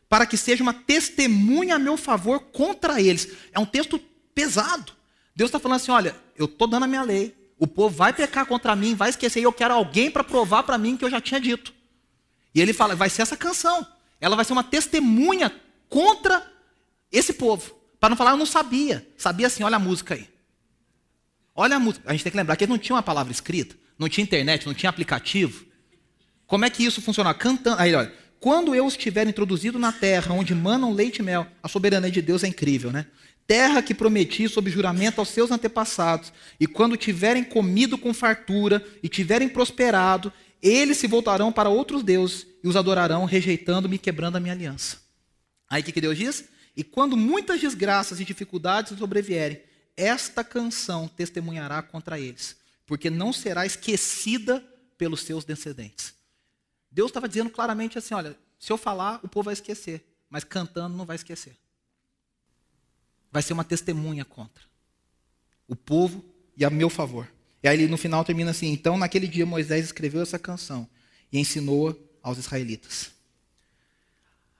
para 0.09 0.25
que 0.25 0.35
seja 0.35 0.61
uma 0.61 0.73
testemunha 0.73 1.75
a 1.75 1.79
meu 1.79 1.95
favor 1.95 2.41
contra 2.51 2.99
eles. 2.99 3.29
É 3.53 3.59
um 3.59 3.65
texto 3.65 3.97
pesado. 4.35 4.91
Deus 5.33 5.47
está 5.47 5.57
falando 5.57 5.77
assim: 5.77 5.91
olha, 5.91 6.13
eu 6.35 6.47
estou 6.47 6.67
dando 6.67 6.83
a 6.83 6.87
minha 6.87 7.03
lei, 7.03 7.42
o 7.57 7.67
povo 7.67 7.95
vai 7.95 8.13
pecar 8.13 8.45
contra 8.45 8.75
mim, 8.75 8.95
vai 8.95 9.09
esquecer, 9.09 9.39
e 9.39 9.43
eu 9.43 9.53
quero 9.53 9.73
alguém 9.73 10.11
para 10.11 10.23
provar 10.23 10.63
para 10.63 10.77
mim 10.77 10.97
que 10.97 11.05
eu 11.05 11.09
já 11.09 11.21
tinha 11.21 11.39
dito. 11.39 11.73
E 12.53 12.61
ele 12.61 12.73
fala: 12.73 12.95
vai 12.95 13.09
ser 13.09 13.21
essa 13.21 13.37
canção. 13.37 13.85
Ela 14.19 14.35
vai 14.35 14.45
ser 14.45 14.53
uma 14.53 14.63
testemunha 14.63 15.51
contra 15.89 16.45
esse 17.11 17.33
povo. 17.33 17.75
Para 17.99 18.09
não 18.09 18.17
falar, 18.17 18.31
eu 18.31 18.37
não 18.37 18.45
sabia. 18.45 19.07
Sabia 19.17 19.47
assim, 19.47 19.63
olha 19.63 19.75
a 19.75 19.79
música 19.79 20.13
aí. 20.13 20.29
Olha 21.55 21.75
a 21.75 21.79
música. 21.79 22.09
A 22.09 22.11
gente 22.11 22.23
tem 22.23 22.31
que 22.31 22.37
lembrar 22.37 22.55
que 22.55 22.67
não 22.67 22.77
tinha 22.77 22.95
uma 22.95 23.03
palavra 23.03 23.31
escrita, 23.31 23.75
não 23.97 24.09
tinha 24.09 24.23
internet, 24.23 24.65
não 24.65 24.73
tinha 24.73 24.89
aplicativo. 24.89 25.65
Como 26.47 26.65
é 26.65 26.69
que 26.69 26.83
isso 26.83 27.01
funciona? 27.01 27.33
Cantando. 27.33 27.79
Aí, 27.81 27.93
olha. 27.93 28.13
Quando 28.39 28.75
eu 28.75 28.85
estiver 28.89 29.25
introduzido 29.25 29.79
na 29.79 29.93
terra 29.93 30.33
onde 30.33 30.53
manam 30.53 30.91
leite 30.91 31.19
e 31.19 31.23
mel, 31.23 31.47
a 31.63 31.69
soberania 31.69 32.11
de 32.11 32.21
Deus 32.21 32.43
é 32.43 32.47
incrível, 32.47 32.91
né? 32.91 33.05
Terra 33.45 33.81
que 33.81 33.93
prometi 33.93 34.47
sob 34.47 34.69
juramento 34.71 35.19
aos 35.19 35.29
seus 35.29 35.51
antepassados, 35.51 36.31
e 36.59 36.65
quando 36.65 36.95
tiverem 36.97 37.43
comido 37.43 37.97
com 37.97 38.13
fartura 38.13 38.85
e 39.01 39.09
tiverem 39.09 39.49
prosperado, 39.49 40.31
eles 40.61 40.97
se 40.97 41.07
voltarão 41.07 41.51
para 41.51 41.69
outros 41.69 42.03
deuses 42.03 42.47
e 42.63 42.67
os 42.67 42.77
adorarão, 42.77 43.25
rejeitando-me 43.25 43.97
e 43.97 43.99
quebrando 43.99 44.37
a 44.37 44.39
minha 44.39 44.53
aliança. 44.53 44.97
Aí 45.69 45.81
o 45.81 45.85
que, 45.85 45.91
que 45.91 46.01
Deus 46.01 46.17
diz? 46.17 46.45
E 46.75 46.83
quando 46.83 47.17
muitas 47.17 47.59
desgraças 47.59 48.19
e 48.19 48.25
dificuldades 48.25 48.97
sobrevierem, 48.97 49.61
esta 49.95 50.43
canção 50.43 51.07
testemunhará 51.07 51.81
contra 51.81 52.19
eles, 52.19 52.55
porque 52.85 53.09
não 53.09 53.33
será 53.33 53.65
esquecida 53.65 54.63
pelos 54.97 55.21
seus 55.21 55.43
descendentes. 55.43 56.13
Deus 56.89 57.09
estava 57.09 57.27
dizendo 57.27 57.49
claramente 57.49 57.97
assim: 57.97 58.13
olha, 58.13 58.35
se 58.57 58.71
eu 58.71 58.77
falar, 58.77 59.19
o 59.21 59.27
povo 59.27 59.45
vai 59.45 59.53
esquecer, 59.53 60.03
mas 60.29 60.43
cantando 60.43 60.95
não 60.95 61.05
vai 61.05 61.15
esquecer. 61.15 61.55
Vai 63.33 63.41
ser 63.41 63.53
uma 63.53 63.63
testemunha 63.63 64.23
contra 64.23 64.63
o 65.67 65.75
povo 65.75 66.23
e 66.55 66.63
a 66.63 66.69
meu 66.69 66.87
favor. 66.87 67.27
E 67.63 67.67
aí 67.67 67.87
no 67.87 67.97
final 67.97 68.23
termina 68.23 68.51
assim: 68.51 68.71
então 68.71 68.95
naquele 68.95 69.27
dia 69.27 69.43
Moisés 69.43 69.85
escreveu 69.85 70.21
essa 70.21 70.37
canção 70.37 70.87
e 71.31 71.39
ensinou-a 71.39 71.95
aos 72.21 72.37
israelitas. 72.37 73.11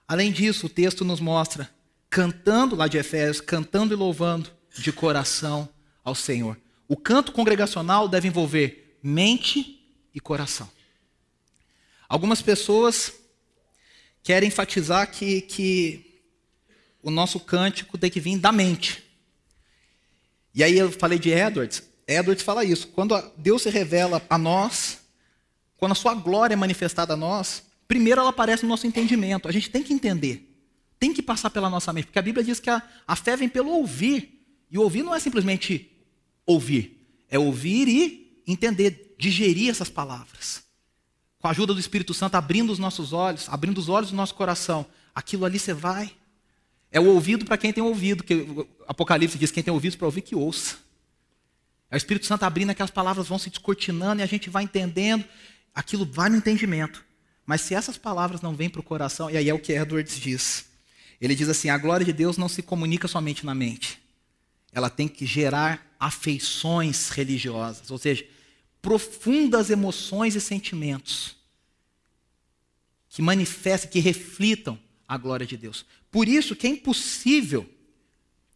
Além 0.07 0.31
disso, 0.31 0.65
o 0.65 0.69
texto 0.69 1.05
nos 1.05 1.19
mostra 1.19 1.69
cantando 2.09 2.75
lá 2.75 2.87
de 2.87 2.97
Efésios, 2.97 3.39
cantando 3.39 3.93
e 3.93 3.97
louvando 3.97 4.51
de 4.77 4.91
coração 4.91 5.69
ao 6.03 6.15
Senhor. 6.15 6.59
O 6.87 6.97
canto 6.97 7.31
congregacional 7.31 8.07
deve 8.07 8.27
envolver 8.27 8.97
mente 9.03 9.87
e 10.13 10.19
coração. 10.19 10.69
Algumas 12.09 12.41
pessoas 12.41 13.13
querem 14.21 14.47
enfatizar 14.47 15.11
que, 15.11 15.41
que 15.41 16.12
o 17.03 17.11
nosso 17.11 17.39
cântico 17.39 17.97
tem 17.97 18.09
que 18.09 18.19
vir 18.19 18.39
da 18.39 18.51
mente. 18.51 19.03
E 20.55 20.63
aí 20.63 20.77
eu 20.77 20.91
falei 20.91 21.19
de 21.19 21.29
Edwards. 21.29 21.83
Edwards 22.07 22.43
fala 22.43 22.63
isso. 22.63 22.87
Quando 22.87 23.19
Deus 23.37 23.63
se 23.63 23.69
revela 23.69 24.21
a 24.29 24.37
nós, 24.37 24.99
quando 25.77 25.91
a 25.91 25.95
sua 25.95 26.13
glória 26.13 26.53
é 26.53 26.57
manifestada 26.57 27.13
a 27.13 27.17
nós, 27.17 27.63
primeiro 27.87 28.21
ela 28.21 28.29
aparece 28.29 28.63
no 28.63 28.69
nosso 28.69 28.87
entendimento. 28.87 29.47
A 29.47 29.51
gente 29.51 29.69
tem 29.69 29.83
que 29.83 29.93
entender. 29.93 30.49
Tem 30.97 31.13
que 31.13 31.21
passar 31.21 31.49
pela 31.49 31.69
nossa 31.69 31.91
mente. 31.91 32.05
Porque 32.05 32.19
a 32.19 32.23
Bíblia 32.23 32.43
diz 32.43 32.59
que 32.59 32.69
a, 32.69 32.81
a 33.05 33.15
fé 33.15 33.35
vem 33.35 33.49
pelo 33.49 33.71
ouvir. 33.71 34.41
E 34.71 34.77
ouvir 34.77 35.03
não 35.03 35.13
é 35.13 35.19
simplesmente 35.19 35.91
ouvir. 36.45 37.05
É 37.29 37.37
ouvir 37.37 37.87
e 37.87 38.41
entender, 38.47 39.15
digerir 39.19 39.69
essas 39.69 39.89
palavras. 39.89 40.63
Com 41.39 41.47
a 41.47 41.51
ajuda 41.51 41.73
do 41.73 41.79
Espírito 41.79 42.13
Santo, 42.13 42.35
abrindo 42.35 42.71
os 42.71 42.79
nossos 42.79 43.11
olhos, 43.11 43.49
abrindo 43.49 43.77
os 43.77 43.89
olhos 43.89 44.11
do 44.11 44.15
nosso 44.15 44.35
coração. 44.35 44.85
Aquilo 45.13 45.45
ali 45.45 45.59
você 45.59 45.73
vai. 45.73 46.11
É 46.93 46.99
o 46.99 47.07
ouvido 47.07 47.43
para 47.43 47.57
quem 47.57 47.73
tem 47.73 47.83
ouvido. 47.83 48.23
Que 48.23 48.47
Apocalipse 48.87 49.37
diz: 49.37 49.51
quem 49.51 49.63
tem 49.63 49.73
ouvido 49.73 49.97
para 49.97 50.05
ouvir, 50.05 50.21
que 50.21 50.35
ouça. 50.35 50.77
É 51.89 51.95
o 51.95 51.97
Espírito 51.97 52.27
Santo 52.27 52.43
abrindo, 52.43 52.69
aquelas 52.69 52.91
palavras 52.91 53.27
vão 53.27 53.39
se 53.39 53.49
descortinando 53.49 54.21
e 54.21 54.23
a 54.23 54.27
gente 54.27 54.49
vai 54.49 54.63
entendendo. 54.63 55.25
Aquilo 55.73 56.05
vai 56.05 56.29
no 56.29 56.37
entendimento. 56.37 57.03
Mas 57.45 57.61
se 57.61 57.73
essas 57.73 57.97
palavras 57.97 58.41
não 58.41 58.55
vêm 58.55 58.69
para 58.69 58.79
o 58.79 58.83
coração, 58.83 59.29
e 59.29 59.35
aí 59.35 59.49
é 59.49 59.53
o 59.53 59.59
que 59.59 59.73
Edwards 59.73 60.19
diz. 60.19 60.67
Ele 61.19 61.33
diz 61.33 61.49
assim: 61.49 61.69
a 61.69 61.77
glória 61.77 62.05
de 62.05 62.13
Deus 62.13 62.37
não 62.37 62.47
se 62.47 62.61
comunica 62.61 63.07
somente 63.07 63.43
na 63.43 63.55
mente. 63.55 63.99
Ela 64.71 64.89
tem 64.89 65.07
que 65.07 65.25
gerar 65.25 65.95
afeições 65.99 67.09
religiosas, 67.09 67.89
ou 67.89 67.97
seja, 67.97 68.25
profundas 68.81 69.69
emoções 69.69 70.35
e 70.35 70.41
sentimentos 70.41 71.35
que 73.09 73.21
manifestem, 73.21 73.89
que 73.89 73.99
reflitam 73.99 74.77
a 75.07 75.17
glória 75.17 75.45
de 75.45 75.55
Deus. 75.55 75.85
Por 76.13 76.29
isso 76.29 76.55
que 76.55 76.65
é 76.65 76.69
impossível 76.69 77.69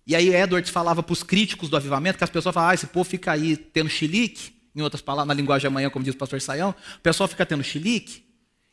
e 0.07 0.15
aí 0.15 0.33
Edwards 0.33 0.71
falava 0.71 1.03
para 1.03 1.11
os 1.11 1.21
críticos 1.21 1.67
do 1.67 1.75
avivamento, 1.75 2.17
que 2.17 2.23
as 2.23 2.29
pessoas 2.29 2.53
falavam, 2.53 2.71
ah, 2.71 2.73
esse 2.73 2.87
povo 2.87 3.07
fica 3.07 3.33
aí 3.33 3.57
tendo 3.57 3.89
chilique, 3.89 4.53
em 4.73 4.81
outras 4.81 5.01
palavras, 5.01 5.27
na 5.27 5.33
linguagem 5.33 5.67
amanhã, 5.67 5.89
como 5.89 6.05
diz 6.05 6.15
o 6.15 6.17
pastor 6.17 6.39
Saião, 6.39 6.73
o 6.95 7.01
pessoal 7.01 7.27
fica 7.27 7.45
tendo 7.45 7.61
chilique 7.61 8.23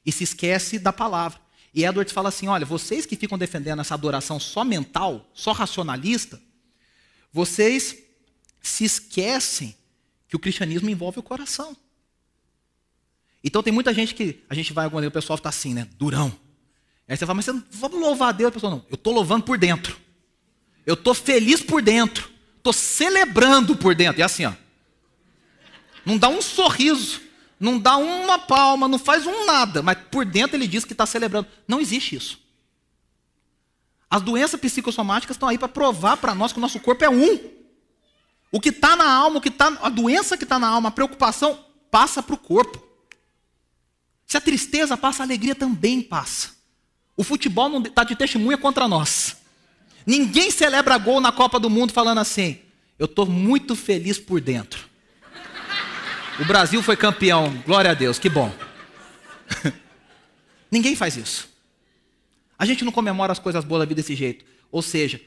e 0.07 0.13
se 0.13 0.23
esquece 0.23 0.79
da 0.79 0.93
palavra. 0.93 1.41
E 1.75 1.85
Edwards 1.85 2.13
fala 2.13 2.29
assim: 2.29 2.47
olha, 2.47 2.65
vocês 2.65 3.05
que 3.05 3.17
ficam 3.17 3.37
defendendo 3.37 3.81
essa 3.81 3.95
adoração 3.95 4.39
só 4.39 4.63
mental, 4.63 5.29
só 5.35 5.51
racionalista, 5.51 6.41
vocês 7.33 7.99
se 8.63 8.85
esquecem 8.85 9.75
que 10.29 10.37
o 10.37 10.39
cristianismo 10.39 10.89
envolve 10.89 11.19
o 11.19 11.23
coração. 11.23 11.77
Então 13.43 13.61
tem 13.61 13.73
muita 13.73 13.93
gente 13.93 14.15
que 14.15 14.45
a 14.49 14.55
gente 14.55 14.73
vai, 14.73 14.87
o 14.87 15.11
pessoal 15.11 15.37
está 15.37 15.49
assim, 15.49 15.75
né? 15.75 15.89
Durão. 15.99 16.44
Aí 17.09 17.17
você 17.17 17.27
fala, 17.27 17.35
mas 17.35 17.45
você, 17.45 17.63
vamos 17.71 18.01
louvar 18.01 18.31
a 18.31 18.33
Deus? 18.33 18.49
A 18.49 18.53
pessoa, 18.53 18.71
não, 18.71 18.87
eu 18.91 18.95
estou 18.95 19.13
louvando 19.13 19.45
por 19.45 19.59
dentro. 19.59 19.97
Eu 20.87 20.95
estou 20.95 21.15
feliz 21.15 21.63
por 21.63 21.83
dentro. 21.83 22.31
Estou 22.57 22.73
celebrando 22.73 23.77
por 23.77 23.95
dentro. 23.95 24.23
É 24.23 24.25
assim, 24.25 24.47
ó. 24.47 24.53
Não 26.05 26.19
dá 26.19 26.29
um 26.29 26.43
sorriso, 26.43 27.21
não 27.59 27.79
dá 27.79 27.97
uma 27.97 28.39
palma, 28.39 28.87
não 28.87 28.99
faz 28.99 29.27
um 29.27 29.47
nada, 29.47 29.83
mas 29.83 29.97
por 30.11 30.25
dentro 30.25 30.57
ele 30.57 30.67
diz 30.67 30.85
que 30.85 30.93
está 30.93 31.07
celebrando. 31.07 31.49
Não 31.67 31.81
existe 31.81 32.17
isso. 32.17 32.39
As 34.11 34.23
doenças 34.23 34.61
psicossomáticas 34.61 35.35
estão 35.35 35.49
aí 35.49 35.59
para 35.59 35.69
provar 35.69 36.19
para 36.19 36.35
nós 36.35 36.53
que 36.53 36.59
o 36.59 36.61
nosso 36.61 36.79
corpo 36.79 37.05
é 37.05 37.09
um. 37.09 37.39
O 38.53 38.61
que 38.61 38.69
está 38.69 38.95
na 38.95 39.11
alma, 39.11 39.39
o 39.39 39.41
que 39.41 39.51
tá, 39.51 39.77
a 39.83 39.89
doença 39.89 40.37
que 40.37 40.45
está 40.45 40.59
na 40.59 40.69
alma, 40.69 40.89
a 40.89 40.93
preocupação, 40.93 41.65
passa 41.91 42.23
para 42.23 42.35
o 42.35 42.39
corpo. 42.39 42.81
Se 44.27 44.37
a 44.37 44.41
tristeza 44.41 44.97
passa, 44.97 45.23
a 45.23 45.27
alegria 45.27 45.55
também 45.55 46.01
passa. 46.01 46.54
O 47.17 47.23
futebol 47.23 47.69
não 47.69 47.83
está 47.83 48.05
de 48.05 48.17
testemunha 48.17 48.59
contra 48.59 48.89
nós. 48.89 49.37
Ninguém 50.07 50.51
celebra 50.51 50.99
gol 50.99 51.21
na 51.21 51.33
Copa 51.33 51.59
do 51.59 51.71
Mundo 51.71 51.93
falando 51.93 52.19
assim: 52.19 52.59
eu 52.99 53.07
estou 53.07 53.27
muito 53.27 53.75
feliz 53.75 54.19
por 54.19 54.41
dentro. 54.41 54.89
O 56.41 56.45
Brasil 56.45 56.83
foi 56.83 56.97
campeão, 56.97 57.63
glória 57.65 57.93
a 57.93 57.95
Deus, 57.95 58.19
que 58.19 58.29
bom. 58.29 58.53
Ninguém 60.71 60.97
faz 60.97 61.17
isso. 61.17 61.49
A 62.59 62.67
gente 62.67 62.85
não 62.85 62.91
comemora 62.91 63.33
as 63.33 63.39
coisas 63.39 63.65
boas 63.65 63.81
da 63.81 63.87
vida 63.87 64.01
desse 64.01 64.17
jeito. 64.17 64.45
Ou 64.71 64.83
seja, 64.83 65.21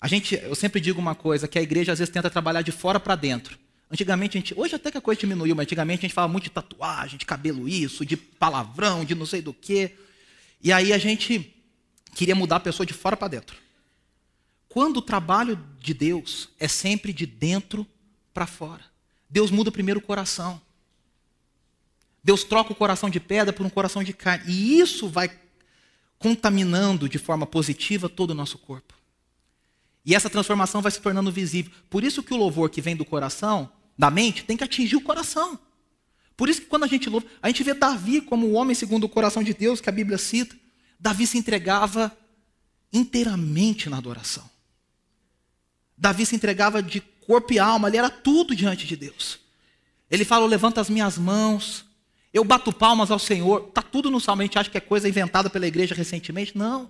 a 0.00 0.08
gente, 0.08 0.34
eu 0.34 0.54
sempre 0.54 0.80
digo 0.80 1.00
uma 1.00 1.14
coisa, 1.14 1.46
que 1.46 1.58
a 1.58 1.62
igreja 1.62 1.92
às 1.92 1.98
vezes 1.98 2.12
tenta 2.12 2.30
trabalhar 2.30 2.62
de 2.62 2.72
fora 2.72 2.98
para 2.98 3.14
dentro. 3.14 3.58
Antigamente 3.90 4.36
a 4.36 4.40
gente, 4.40 4.54
hoje 4.56 4.74
até 4.74 4.90
que 4.90 4.98
a 4.98 5.00
coisa 5.00 5.20
diminuiu, 5.20 5.56
mas 5.56 5.64
antigamente 5.64 6.00
a 6.00 6.08
gente 6.08 6.14
falava 6.14 6.32
muito 6.32 6.44
de 6.44 6.50
tatuagem, 6.50 7.18
de 7.18 7.26
cabelo 7.26 7.68
isso, 7.68 8.04
de 8.04 8.16
palavrão, 8.16 9.04
de 9.04 9.14
não 9.14 9.26
sei 9.26 9.42
do 9.42 9.52
que. 9.52 9.92
E 10.62 10.72
aí 10.72 10.92
a 10.92 10.98
gente 10.98 11.54
queria 12.14 12.34
mudar 12.34 12.56
a 12.56 12.60
pessoa 12.60 12.86
de 12.86 12.92
fora 12.92 13.16
para 13.16 13.28
dentro. 13.28 13.56
Quando 14.68 14.98
o 14.98 15.02
trabalho 15.02 15.58
de 15.80 15.94
Deus 15.94 16.48
é 16.58 16.68
sempre 16.68 17.12
de 17.12 17.26
dentro 17.26 17.86
para 18.34 18.46
fora. 18.46 18.84
Deus 19.28 19.50
muda 19.50 19.70
primeiro 19.70 20.00
o 20.00 20.02
coração. 20.02 20.60
Deus 22.22 22.44
troca 22.44 22.72
o 22.72 22.76
coração 22.76 23.08
de 23.08 23.20
pedra 23.20 23.52
por 23.52 23.64
um 23.64 23.70
coração 23.70 24.02
de 24.02 24.12
carne. 24.12 24.52
E 24.52 24.78
isso 24.78 25.08
vai 25.08 25.30
contaminando 26.18 27.08
de 27.08 27.18
forma 27.18 27.46
positiva 27.46 28.08
todo 28.08 28.30
o 28.32 28.34
nosso 28.34 28.58
corpo. 28.58 28.94
E 30.04 30.14
essa 30.14 30.30
transformação 30.30 30.82
vai 30.82 30.90
se 30.90 31.00
tornando 31.00 31.30
visível. 31.30 31.72
Por 31.88 32.02
isso 32.02 32.22
que 32.22 32.34
o 32.34 32.36
louvor 32.36 32.70
que 32.70 32.80
vem 32.80 32.96
do 32.96 33.04
coração, 33.04 33.70
da 33.96 34.10
mente, 34.10 34.44
tem 34.44 34.56
que 34.56 34.64
atingir 34.64 34.96
o 34.96 35.00
coração. 35.00 35.58
Por 36.38 36.48
isso 36.48 36.60
que 36.60 36.68
quando 36.68 36.84
a 36.84 36.86
gente 36.86 37.10
louva, 37.10 37.26
a 37.42 37.48
gente 37.48 37.64
vê 37.64 37.74
Davi 37.74 38.20
como 38.20 38.46
o 38.46 38.52
homem 38.52 38.72
segundo 38.72 39.02
o 39.02 39.08
coração 39.08 39.42
de 39.42 39.52
Deus, 39.52 39.80
que 39.80 39.88
a 39.88 39.92
Bíblia 39.92 40.16
cita. 40.16 40.54
Davi 40.98 41.26
se 41.26 41.36
entregava 41.36 42.16
inteiramente 42.92 43.90
na 43.90 43.98
adoração. 43.98 44.48
Davi 45.96 46.24
se 46.24 46.36
entregava 46.36 46.80
de 46.80 47.00
corpo 47.00 47.52
e 47.52 47.58
alma, 47.58 47.88
ele 47.88 47.96
era 47.96 48.08
tudo 48.08 48.54
diante 48.54 48.86
de 48.86 48.94
Deus. 48.94 49.40
Ele 50.08 50.24
fala: 50.24 50.44
Eu 50.44 50.48
levanto 50.48 50.78
as 50.78 50.88
minhas 50.88 51.18
mãos, 51.18 51.84
eu 52.32 52.44
bato 52.44 52.72
palmas 52.72 53.10
ao 53.10 53.18
Senhor. 53.18 53.66
Está 53.68 53.82
tudo 53.82 54.08
no 54.08 54.20
salmo, 54.20 54.42
a 54.42 54.44
gente 54.44 54.60
acha 54.60 54.70
que 54.70 54.78
é 54.78 54.80
coisa 54.80 55.08
inventada 55.08 55.50
pela 55.50 55.66
igreja 55.66 55.92
recentemente. 55.92 56.56
Não. 56.56 56.88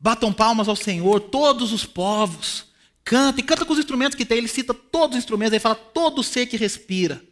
Batam 0.00 0.32
palmas 0.32 0.66
ao 0.66 0.74
Senhor, 0.74 1.20
todos 1.20 1.72
os 1.72 1.86
povos. 1.86 2.66
Canta, 3.04 3.38
e 3.38 3.44
canta 3.44 3.64
com 3.64 3.72
os 3.72 3.78
instrumentos 3.78 4.16
que 4.16 4.24
tem. 4.24 4.38
Ele 4.38 4.48
cita 4.48 4.74
todos 4.74 5.16
os 5.16 5.22
instrumentos, 5.22 5.52
ele 5.52 5.60
fala: 5.60 5.76
Todo 5.76 6.24
ser 6.24 6.46
que 6.46 6.56
respira, 6.56 7.24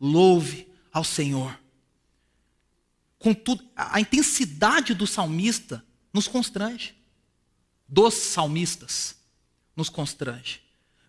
louve 0.00 0.68
ao 0.92 1.04
Senhor. 1.04 1.58
Contudo, 3.18 3.64
a 3.74 4.00
intensidade 4.00 4.94
do 4.94 5.06
salmista 5.06 5.84
nos 6.12 6.28
constrange. 6.28 6.94
Dos 7.88 8.14
salmistas 8.14 9.16
nos 9.74 9.88
constrange. 9.88 10.62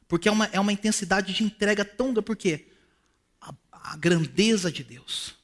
Porque 0.07 0.29
é 0.29 0.31
uma, 0.31 0.45
é 0.45 0.59
uma 0.59 0.71
intensidade 0.71 1.33
de 1.33 1.43
entrega 1.43 1.83
tão 1.83 2.07
grande. 2.07 2.25
Porque 2.25 2.67
a, 3.41 3.53
a 3.71 3.97
grandeza 3.97 4.71
de 4.71 4.83
Deus 4.83 5.35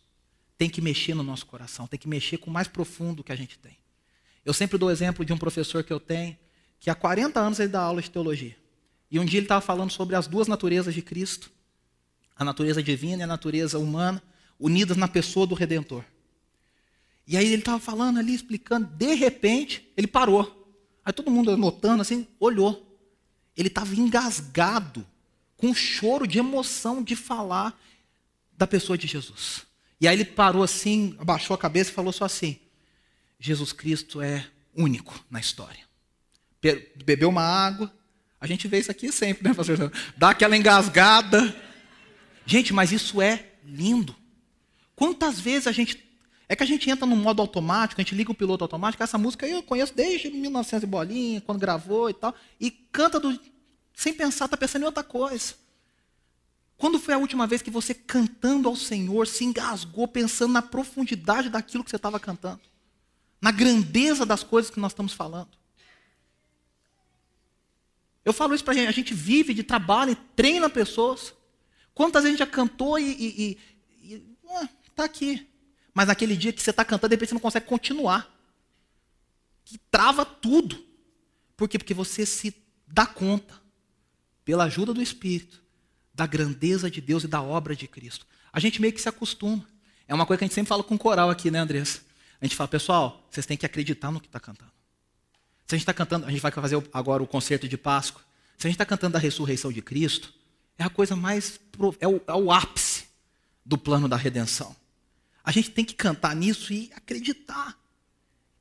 tem 0.58 0.69
que 0.69 0.82
mexer 0.82 1.13
no 1.13 1.23
nosso 1.23 1.45
coração, 1.45 1.88
tem 1.88 1.99
que 1.99 2.08
mexer 2.08 2.38
com 2.38 2.49
o 2.49 2.53
mais 2.53 2.67
profundo 2.67 3.23
que 3.23 3.32
a 3.32 3.36
gente 3.36 3.58
tem. 3.60 3.77
Eu 4.45 4.53
sempre 4.53 4.77
dou 4.77 4.89
o 4.89 4.91
exemplo 4.91 5.25
de 5.25 5.34
um 5.34 5.38
professor 5.38 5.84
que 5.84 5.91
eu 5.91 5.99
tenho, 5.99 6.38
que 6.79 6.89
há 6.89 6.95
40 6.95 7.39
anos 7.39 7.60
ele 7.60 7.69
dá 7.69 7.82
aula 7.82 8.01
de 8.01 8.12
teologia. 8.12 8.56
E 9.10 9.19
um 9.19 9.25
dia 9.25 9.39
ele 9.39 9.45
estava 9.45 9.62
falando 9.62 9.91
sobre 9.91 10.15
as 10.15 10.27
duas 10.27 10.47
naturezas 10.47 10.93
de 10.93 11.01
Cristo, 11.01 11.51
a 12.36 12.43
natureza 12.43 12.82
divina 12.82 13.22
e 13.22 13.24
a 13.24 13.28
natureza 13.28 13.80
humana, 13.80 14.22
unidas 14.60 14.98
na 14.98 15.08
pessoa 15.08 15.46
do 15.46 15.56
Redentor. 15.56 16.04
E 17.26 17.38
aí 17.38 17.46
ele 17.46 17.62
estava 17.62 17.80
falando 17.80 18.19
ali, 18.19 18.34
explicando, 18.34 18.88
de 18.88 19.13
repente, 19.13 19.91
ele 19.96 20.08
parou. 20.08 20.62
Aí 21.06 21.13
todo 21.13 21.32
mundo 21.32 21.52
anotando 21.52 22.02
assim, 22.02 22.28
olhou. 22.39 22.89
Ele 23.56 23.67
estava 23.67 23.96
engasgado, 23.96 25.06
com 25.58 25.74
choro 25.74 26.28
de 26.28 26.39
emoção 26.39 27.04
de 27.04 27.15
falar 27.15 27.80
da 28.58 28.67
pessoa 28.67 28.98
de 28.98 29.08
Jesus. 29.08 29.65
E 30.02 30.08
aí 30.08 30.15
ele 30.15 30.26
parou 30.26 30.63
assim, 30.63 31.15
abaixou 31.19 31.54
a 31.54 31.58
cabeça 31.58 31.91
e 31.91 31.93
falou 31.93 32.12
só 32.12 32.26
assim: 32.26 32.60
Jesus 33.39 33.72
Cristo 33.72 34.22
é 34.22 34.46
único 34.76 35.24
na 35.30 35.39
história. 35.39 35.80
Bebeu 37.06 37.30
uma 37.30 37.43
água. 37.43 37.93
A 38.39 38.48
gente 38.48 38.67
vê 38.67 38.80
isso 38.80 38.91
aqui 38.91 39.12
sempre, 39.12 39.48
né, 39.48 39.54
pastor? 39.54 39.91
Dá 40.17 40.32
aquela 40.32 40.58
engasgada. 40.58 41.56
Gente, 42.45 42.73
mas 42.73 42.91
isso 42.91 43.21
é 43.21 43.51
lindo. 43.63 44.15
Quantas 44.95 45.39
vezes 45.39 45.67
a 45.67 45.71
gente 45.71 46.03
é 46.47 46.56
que 46.56 46.63
a 46.63 46.67
gente 46.67 46.89
entra 46.89 47.06
no 47.06 47.15
modo 47.15 47.41
automático, 47.41 47.99
a 47.99 48.03
gente 48.03 48.13
liga 48.13 48.32
o 48.32 48.36
piloto 48.36 48.63
automático. 48.63 49.01
Essa 49.01 49.17
música 49.17 49.47
eu 49.47 49.63
conheço 49.63 49.93
desde 49.95 50.29
1900 50.29 50.84
e 50.84 50.86
bolinha, 50.86 51.41
quando 51.41 51.60
gravou 51.60 52.10
e 52.10 52.13
tal, 52.13 52.36
e 52.60 52.69
canta 52.69 53.19
do, 53.19 53.39
sem 53.93 54.13
pensar, 54.13 54.45
está 54.45 54.58
pensando 54.58 54.84
em 54.84 54.86
outra 54.86 55.03
coisa. 55.03 55.56
Quando 56.77 56.99
foi 56.99 57.13
a 57.13 57.17
última 57.17 57.47
vez 57.47 57.62
que 57.62 57.71
você 57.71 57.93
cantando 57.93 58.67
ao 58.67 58.75
Senhor 58.75 59.25
se 59.25 59.45
engasgou 59.45 60.08
pensando 60.08 60.51
na 60.51 60.62
profundidade 60.62 61.49
daquilo 61.49 61.84
que 61.84 61.89
você 61.89 61.95
estava 61.95 62.19
cantando? 62.19 62.62
Na 63.41 63.51
grandeza 63.51 64.25
das 64.25 64.43
coisas 64.43 64.69
que 64.69 64.79
nós 64.79 64.91
estamos 64.91 65.13
falando? 65.13 65.49
Eu 68.25 68.34
falo 68.34 68.53
isso 68.53 68.63
para 68.63 68.73
a 68.73 68.77
gente, 68.77 68.88
a 68.88 68.91
gente 68.91 69.13
vive 69.13 69.53
de 69.53 69.63
trabalho 69.63 70.12
e 70.12 70.15
treina 70.36 70.69
pessoas. 70.69 71.34
Quantas 71.93 72.23
vezes 72.23 72.39
a 72.39 72.43
gente 72.43 72.49
já 72.49 72.51
cantou 72.51 72.97
e, 72.97 73.03
e, 73.03 73.60
e, 74.01 74.15
e 74.15 74.38
ah, 74.49 74.69
tá 74.95 75.03
aqui. 75.03 75.47
Mas 75.93 76.08
naquele 76.08 76.36
dia 76.36 76.51
que 76.51 76.62
você 76.62 76.71
está 76.71 76.84
cantando, 76.84 77.10
de 77.10 77.15
repente 77.15 77.29
você 77.29 77.36
não 77.36 77.41
consegue 77.41 77.65
continuar. 77.65 78.29
Que 79.63 79.77
trava 79.91 80.25
tudo. 80.25 80.84
Por 81.56 81.69
quê? 81.69 81.77
Porque 81.77 81.93
você 81.93 82.25
se 82.25 82.56
dá 82.88 83.06
conta, 83.06 83.62
pela 84.43 84.65
ajuda 84.65 84.93
do 84.93 85.01
Espírito, 85.01 85.62
da 86.13 86.27
grandeza 86.27 86.89
de 86.89 86.99
Deus 86.99 87.23
e 87.23 87.27
da 87.27 87.41
obra 87.41 87.75
de 87.75 87.88
Cristo. 87.88 88.25
A 88.51 88.60
gente 88.60 88.82
meio 88.82 88.93
que 88.93 89.01
se 89.01 89.10
acostuma. 89.10 89.65
É 90.08 90.13
uma 90.13 90.25
coisa 90.25 90.39
que 90.39 90.43
a 90.43 90.47
gente 90.47 90.56
sempre 90.56 90.69
fala 90.69 90.84
com 90.84 90.95
o 90.95 90.99
coral 90.99 91.29
aqui, 91.29 91.49
né, 91.49 91.60
Andressa? 91.60 92.01
A 92.41 92.45
gente 92.45 92.56
fala, 92.56 92.67
pessoal, 92.67 93.25
vocês 93.32 93.45
têm 93.45 93.56
que 93.56 93.65
acreditar 93.65 94.12
no 94.12 94.19
que 94.19 94.27
está 94.27 94.39
cantando. 94.39 94.71
Se 95.65 95.75
a 95.75 95.77
gente 95.77 95.84
está 95.84 95.93
cantando, 95.93 96.25
a 96.25 96.29
gente 96.29 96.41
vai 96.41 96.51
fazer 96.51 96.82
agora 96.91 97.23
o 97.23 97.27
concerto 97.27 97.67
de 97.67 97.77
Páscoa. 97.77 98.21
Se 98.58 98.67
a 98.67 98.69
gente 98.69 98.75
está 98.75 98.86
cantando 98.86 99.15
a 99.15 99.19
ressurreição 99.19 99.71
de 99.71 99.82
Cristo, 99.82 100.34
é 100.78 100.84
a 100.84 100.90
coisa 100.90 101.16
mais. 101.16 101.60
É 102.00 102.08
o, 102.08 102.22
é 102.28 102.34
o 102.34 102.52
ápice 102.52 103.06
do 103.66 103.78
plano 103.78 104.08
da 104.08 104.16
redenção. 104.16 104.76
A 105.44 105.52
gente 105.52 105.72
tem 105.72 105.84
que 105.84 105.94
cantar 105.94 106.36
nisso 106.36 106.72
e 106.74 106.92
acreditar. 106.96 107.78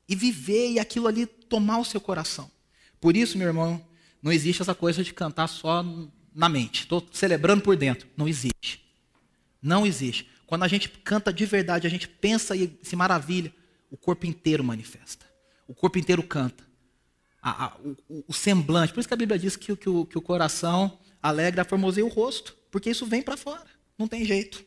E 0.07 0.15
viver 0.15 0.71
e 0.71 0.79
aquilo 0.79 1.07
ali 1.07 1.25
tomar 1.25 1.77
o 1.79 1.85
seu 1.85 2.01
coração. 2.01 2.51
Por 2.99 3.15
isso, 3.15 3.37
meu 3.37 3.47
irmão, 3.47 3.85
não 4.21 4.31
existe 4.31 4.61
essa 4.61 4.75
coisa 4.75 5.03
de 5.03 5.13
cantar 5.13 5.47
só 5.47 5.83
na 6.33 6.49
mente. 6.49 6.81
Estou 6.81 7.05
celebrando 7.11 7.61
por 7.61 7.75
dentro. 7.75 8.07
Não 8.17 8.27
existe. 8.27 8.83
Não 9.61 9.85
existe. 9.85 10.29
Quando 10.45 10.63
a 10.63 10.67
gente 10.67 10.89
canta 10.89 11.31
de 11.31 11.45
verdade, 11.45 11.87
a 11.87 11.89
gente 11.89 12.07
pensa 12.07 12.55
e 12.55 12.77
se 12.81 12.95
maravilha, 12.95 13.53
o 13.89 13.97
corpo 13.97 14.25
inteiro 14.25 14.63
manifesta. 14.63 15.25
O 15.67 15.73
corpo 15.73 15.97
inteiro 15.97 16.23
canta. 16.23 16.63
A, 17.41 17.65
a, 17.65 17.77
o, 17.77 18.25
o, 18.27 18.33
semblante. 18.33 18.93
Por 18.93 18.99
isso 18.99 19.07
que 19.07 19.13
a 19.13 19.17
Bíblia 19.17 19.39
diz 19.39 19.55
que, 19.55 19.75
que, 19.75 19.89
o, 19.89 20.05
que 20.05 20.17
o 20.17 20.21
coração 20.21 20.97
alegra, 21.23 21.63
formoseia 21.63 22.05
o 22.05 22.09
rosto. 22.09 22.55
Porque 22.69 22.89
isso 22.89 23.05
vem 23.05 23.21
para 23.21 23.37
fora. 23.37 23.65
Não 23.97 24.07
tem 24.07 24.25
jeito. 24.25 24.63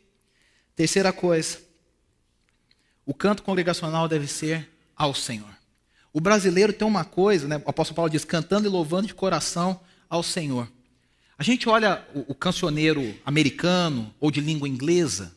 Terceira 0.75 1.13
coisa. 1.13 1.59
O 3.05 3.15
canto 3.15 3.43
congregacional 3.43 4.09
deve 4.09 4.27
ser 4.27 4.69
ao 4.97 5.15
Senhor. 5.15 5.55
O 6.13 6.21
brasileiro 6.21 6.73
tem 6.73 6.89
uma 6.89 7.05
coisa, 7.05 7.47
né? 7.47 7.63
o 7.65 7.71
apóstolo 7.71 7.97
Paulo 7.97 8.11
diz, 8.11 8.25
cantando 8.25 8.67
e 8.67 8.71
louvando 8.71 9.07
de 9.07 9.15
coração 9.15 9.79
ao 10.09 10.23
Senhor. 10.23 10.67
A 11.39 11.43
gente 11.43 11.69
olha 11.69 12.03
o, 12.15 12.33
o 12.33 12.35
cancioneiro 12.35 13.15
americano 13.25 14.15
ou 14.19 14.31
de 14.31 14.41
língua 14.41 14.67
inglesa, 14.67 15.37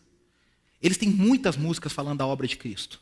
eles 0.82 0.98
têm 0.98 1.10
muitas 1.10 1.58
músicas 1.58 1.92
falando 1.92 2.20
da 2.20 2.26
obra 2.26 2.48
de 2.48 2.56
Cristo. 2.56 3.02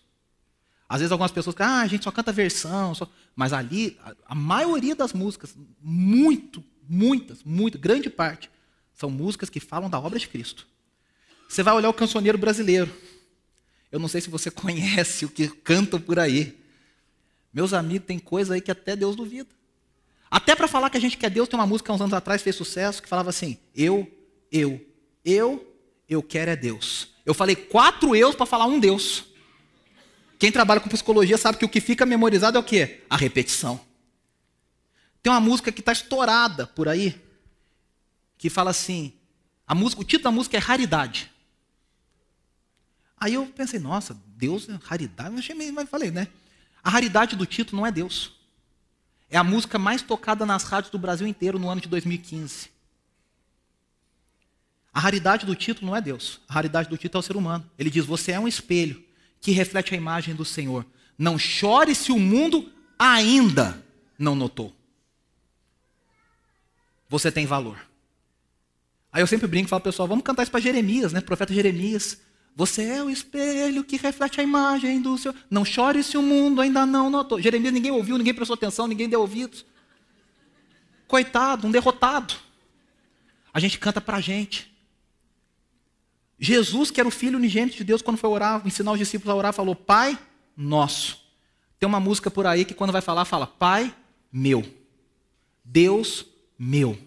Às 0.90 1.02
vezes 1.02 1.12
algumas 1.12 1.32
pessoas 1.32 1.56
dizem, 1.56 1.72
ah, 1.72 1.82
a 1.82 1.88
gente 1.88 2.04
só 2.04 2.12
canta 2.12 2.32
versão, 2.32 2.96
só... 2.96 3.08
mas 3.36 3.54
ali, 3.54 3.98
a, 4.04 4.16
a 4.30 4.36
maioria 4.36 4.96
das 4.96 5.14
músicas, 5.14 5.56
muito, 5.82 6.64
muitas, 6.90 7.44
muito, 7.44 7.78
grande 7.78 8.10
parte, 8.10 8.50
são 8.94 9.10
músicas 9.10 9.50
que 9.50 9.60
falam 9.60 9.90
da 9.90 10.00
obra 10.00 10.18
de 10.18 10.28
Cristo. 10.28 10.68
Você 11.48 11.64
vai 11.64 11.74
olhar 11.74 11.90
o 11.90 11.94
cancioneiro 11.94 12.38
brasileiro. 12.38 12.92
Eu 13.92 14.00
não 14.00 14.08
sei 14.08 14.22
se 14.22 14.30
você 14.30 14.50
conhece 14.52 15.26
o 15.26 15.30
que 15.30 15.48
cantam 15.48 16.00
por 16.00 16.20
aí. 16.20 16.58
Meus 17.54 17.74
amigos, 17.74 18.08
tem 18.08 18.20
coisa 18.20 18.54
aí 18.54 18.62
que 18.62 18.72
até 18.72 18.96
Deus 18.96 19.16
duvida. 19.16 19.50
Até 20.30 20.56
para 20.56 20.68
falar 20.68 20.90
que 20.90 20.98
a 20.98 21.02
gente 21.02 21.18
quer 21.18 21.30
Deus, 21.30 21.48
tem 21.48 21.58
uma 21.58 21.66
música 21.66 21.94
uns 21.94 22.02
anos 22.02 22.14
atrás 22.14 22.42
fez 22.42 22.56
sucesso 22.56 23.02
que 23.02 23.08
falava 23.08 23.30
assim: 23.30 23.58
eu, 23.74 24.12
eu, 24.52 24.86
eu, 25.24 25.74
eu 26.08 26.22
quero 26.22 26.52
é 26.52 26.56
Deus. 26.56 27.10
Eu 27.26 27.34
falei 27.34 27.56
quatro 27.56 28.16
eus 28.16 28.36
para 28.36 28.46
falar 28.46 28.66
um 28.66 28.80
Deus. 28.80 29.26
Quem 30.38 30.52
trabalha 30.52 30.80
com 30.80 30.90
psicologia 30.90 31.38
sabe 31.38 31.58
que 31.58 31.66
o 31.66 31.70
que 31.70 31.82
fica 31.82 32.06
memorizado 32.06 32.58
é 32.58 32.60
o 32.60 32.64
quê? 32.64 33.02
A 33.10 33.18
repetição. 33.18 33.80
Tem 35.28 35.34
uma 35.34 35.42
música 35.42 35.74
que 35.74 35.82
está 35.82 35.92
estourada 35.92 36.66
por 36.66 36.88
aí, 36.88 37.22
que 38.38 38.50
fala 38.50 38.70
assim: 38.70 39.12
a 39.68 39.76
música, 39.76 40.02
o 40.02 40.06
título 40.06 40.24
da 40.24 40.32
música 40.32 40.56
é 40.56 40.60
Raridade. 40.62 41.30
Aí 43.20 43.34
eu 43.34 43.46
pensei, 43.48 43.78
nossa, 43.78 44.18
Deus 44.26 44.70
é 44.70 44.80
raridade. 44.82 45.34
Eu 45.34 45.40
achei 45.40 45.54
meio, 45.54 45.74
mas 45.74 45.90
falei, 45.90 46.12
né? 46.12 46.30
A 46.82 46.90
raridade 46.90 47.36
do 47.36 47.46
título 47.46 47.82
não 47.82 47.86
é 47.86 47.92
Deus. 47.92 48.40
É 49.30 49.38
a 49.38 49.44
música 49.44 49.78
mais 49.78 50.02
tocada 50.02 50.46
nas 50.46 50.64
rádios 50.64 50.92
do 50.92 50.98
Brasil 50.98 51.28
inteiro 51.28 51.60
no 51.60 51.68
ano 51.68 51.82
de 51.82 51.90
2015. 51.90 52.70
A 54.94 55.00
raridade 55.02 55.46
do 55.46 55.56
título 55.56 55.88
não 55.88 55.96
é 55.98 56.00
Deus. 56.00 56.40
A 56.48 56.54
raridade 56.54 56.88
do 56.88 56.98
título 56.98 57.20
é 57.20 57.24
o 57.26 57.28
ser 57.28 57.36
humano. 57.36 57.70
Ele 57.78 57.90
diz: 57.90 58.06
Você 58.06 58.32
é 58.32 58.40
um 58.40 58.48
espelho 58.48 59.04
que 59.42 59.52
reflete 59.52 59.94
a 59.94 59.98
imagem 59.98 60.34
do 60.34 60.46
Senhor. 60.46 60.86
Não 61.18 61.38
chore 61.38 61.94
se 61.94 62.14
o 62.14 62.18
mundo 62.18 62.72
ainda 62.98 63.84
não 64.18 64.34
notou. 64.34 64.78
Você 67.10 67.32
tem 67.32 67.46
valor. 67.46 67.78
Aí 69.12 69.22
eu 69.22 69.28
sempre 69.28 69.48
brinco 69.48 69.68
e 69.68 69.70
falo, 69.70 69.82
pessoal, 69.82 70.08
vamos 70.08 70.24
cantar 70.24 70.44
isso 70.44 70.52
para 70.52 70.60
Jeremias, 70.60 71.14
né? 71.14 71.22
Profeta 71.22 71.54
Jeremias. 71.54 72.20
Você 72.56 72.84
é 72.84 73.04
o 73.04 73.10
espelho 73.10 73.84
que 73.84 73.98
reflete 73.98 74.42
a 74.42 74.44
imagem 74.44 75.02
do 75.02 75.18
Senhor. 75.18 75.36
Não 75.50 75.64
chore 75.64 76.04
se 76.04 76.18
o 76.18 76.22
mundo 76.22 76.60
ainda 76.60 76.86
não 76.86 77.10
notou. 77.10 77.42
Jeremias 77.42 77.74
ninguém 77.74 77.92
ouviu, 77.92 78.18
ninguém 78.18 78.34
prestou 78.34 78.56
atenção, 78.56 78.88
ninguém 78.88 79.08
deu 79.08 79.22
ouvidos. 79.22 79.66
Coitado, 81.08 81.68
um 81.68 81.72
derrotado. 81.72 82.34
A 83.54 83.60
gente 83.60 83.80
canta 83.80 84.02
para 84.02 84.18
a 84.18 84.22
gente. 84.22 84.76
Jesus, 86.40 86.92
que 86.92 87.00
era 87.00 87.08
o 87.08 87.12
filho 87.12 87.38
unigênito 87.38 87.78
de 87.78 87.84
Deus, 87.84 88.02
quando 88.02 88.18
foi 88.18 88.30
orar, 88.30 88.62
ensinar 88.66 88.92
os 88.92 89.00
discípulos 89.00 89.32
a 89.32 89.36
orar, 89.36 89.54
falou: 89.54 89.76
Pai 89.76 90.18
nosso. 90.56 91.20
Tem 91.80 91.88
uma 91.88 92.00
música 92.00 92.30
por 92.30 92.46
aí 92.46 92.66
que 92.66 92.74
quando 92.74 92.92
vai 92.92 93.02
falar, 93.02 93.26
fala: 93.26 93.48
Pai 93.48 93.96
meu. 94.32 94.64
Deus 95.64 96.26
meu. 96.58 96.98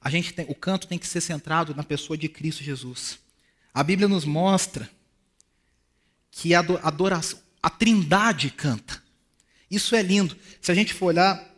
A 0.00 0.10
gente 0.10 0.32
tem, 0.32 0.46
o 0.48 0.54
canto 0.54 0.86
tem 0.86 0.98
que 0.98 1.06
ser 1.06 1.20
centrado 1.20 1.74
na 1.74 1.82
pessoa 1.82 2.16
de 2.16 2.28
Cristo 2.28 2.62
Jesus. 2.62 3.18
A 3.74 3.82
Bíblia 3.82 4.08
nos 4.08 4.24
mostra 4.24 4.88
que 6.30 6.54
a 6.54 6.60
adoração, 6.60 7.38
a 7.62 7.68
Trindade 7.68 8.50
canta. 8.50 9.02
Isso 9.70 9.96
é 9.96 10.02
lindo. 10.02 10.36
Se 10.60 10.70
a 10.70 10.74
gente 10.74 10.94
for 10.94 11.06
olhar 11.06 11.56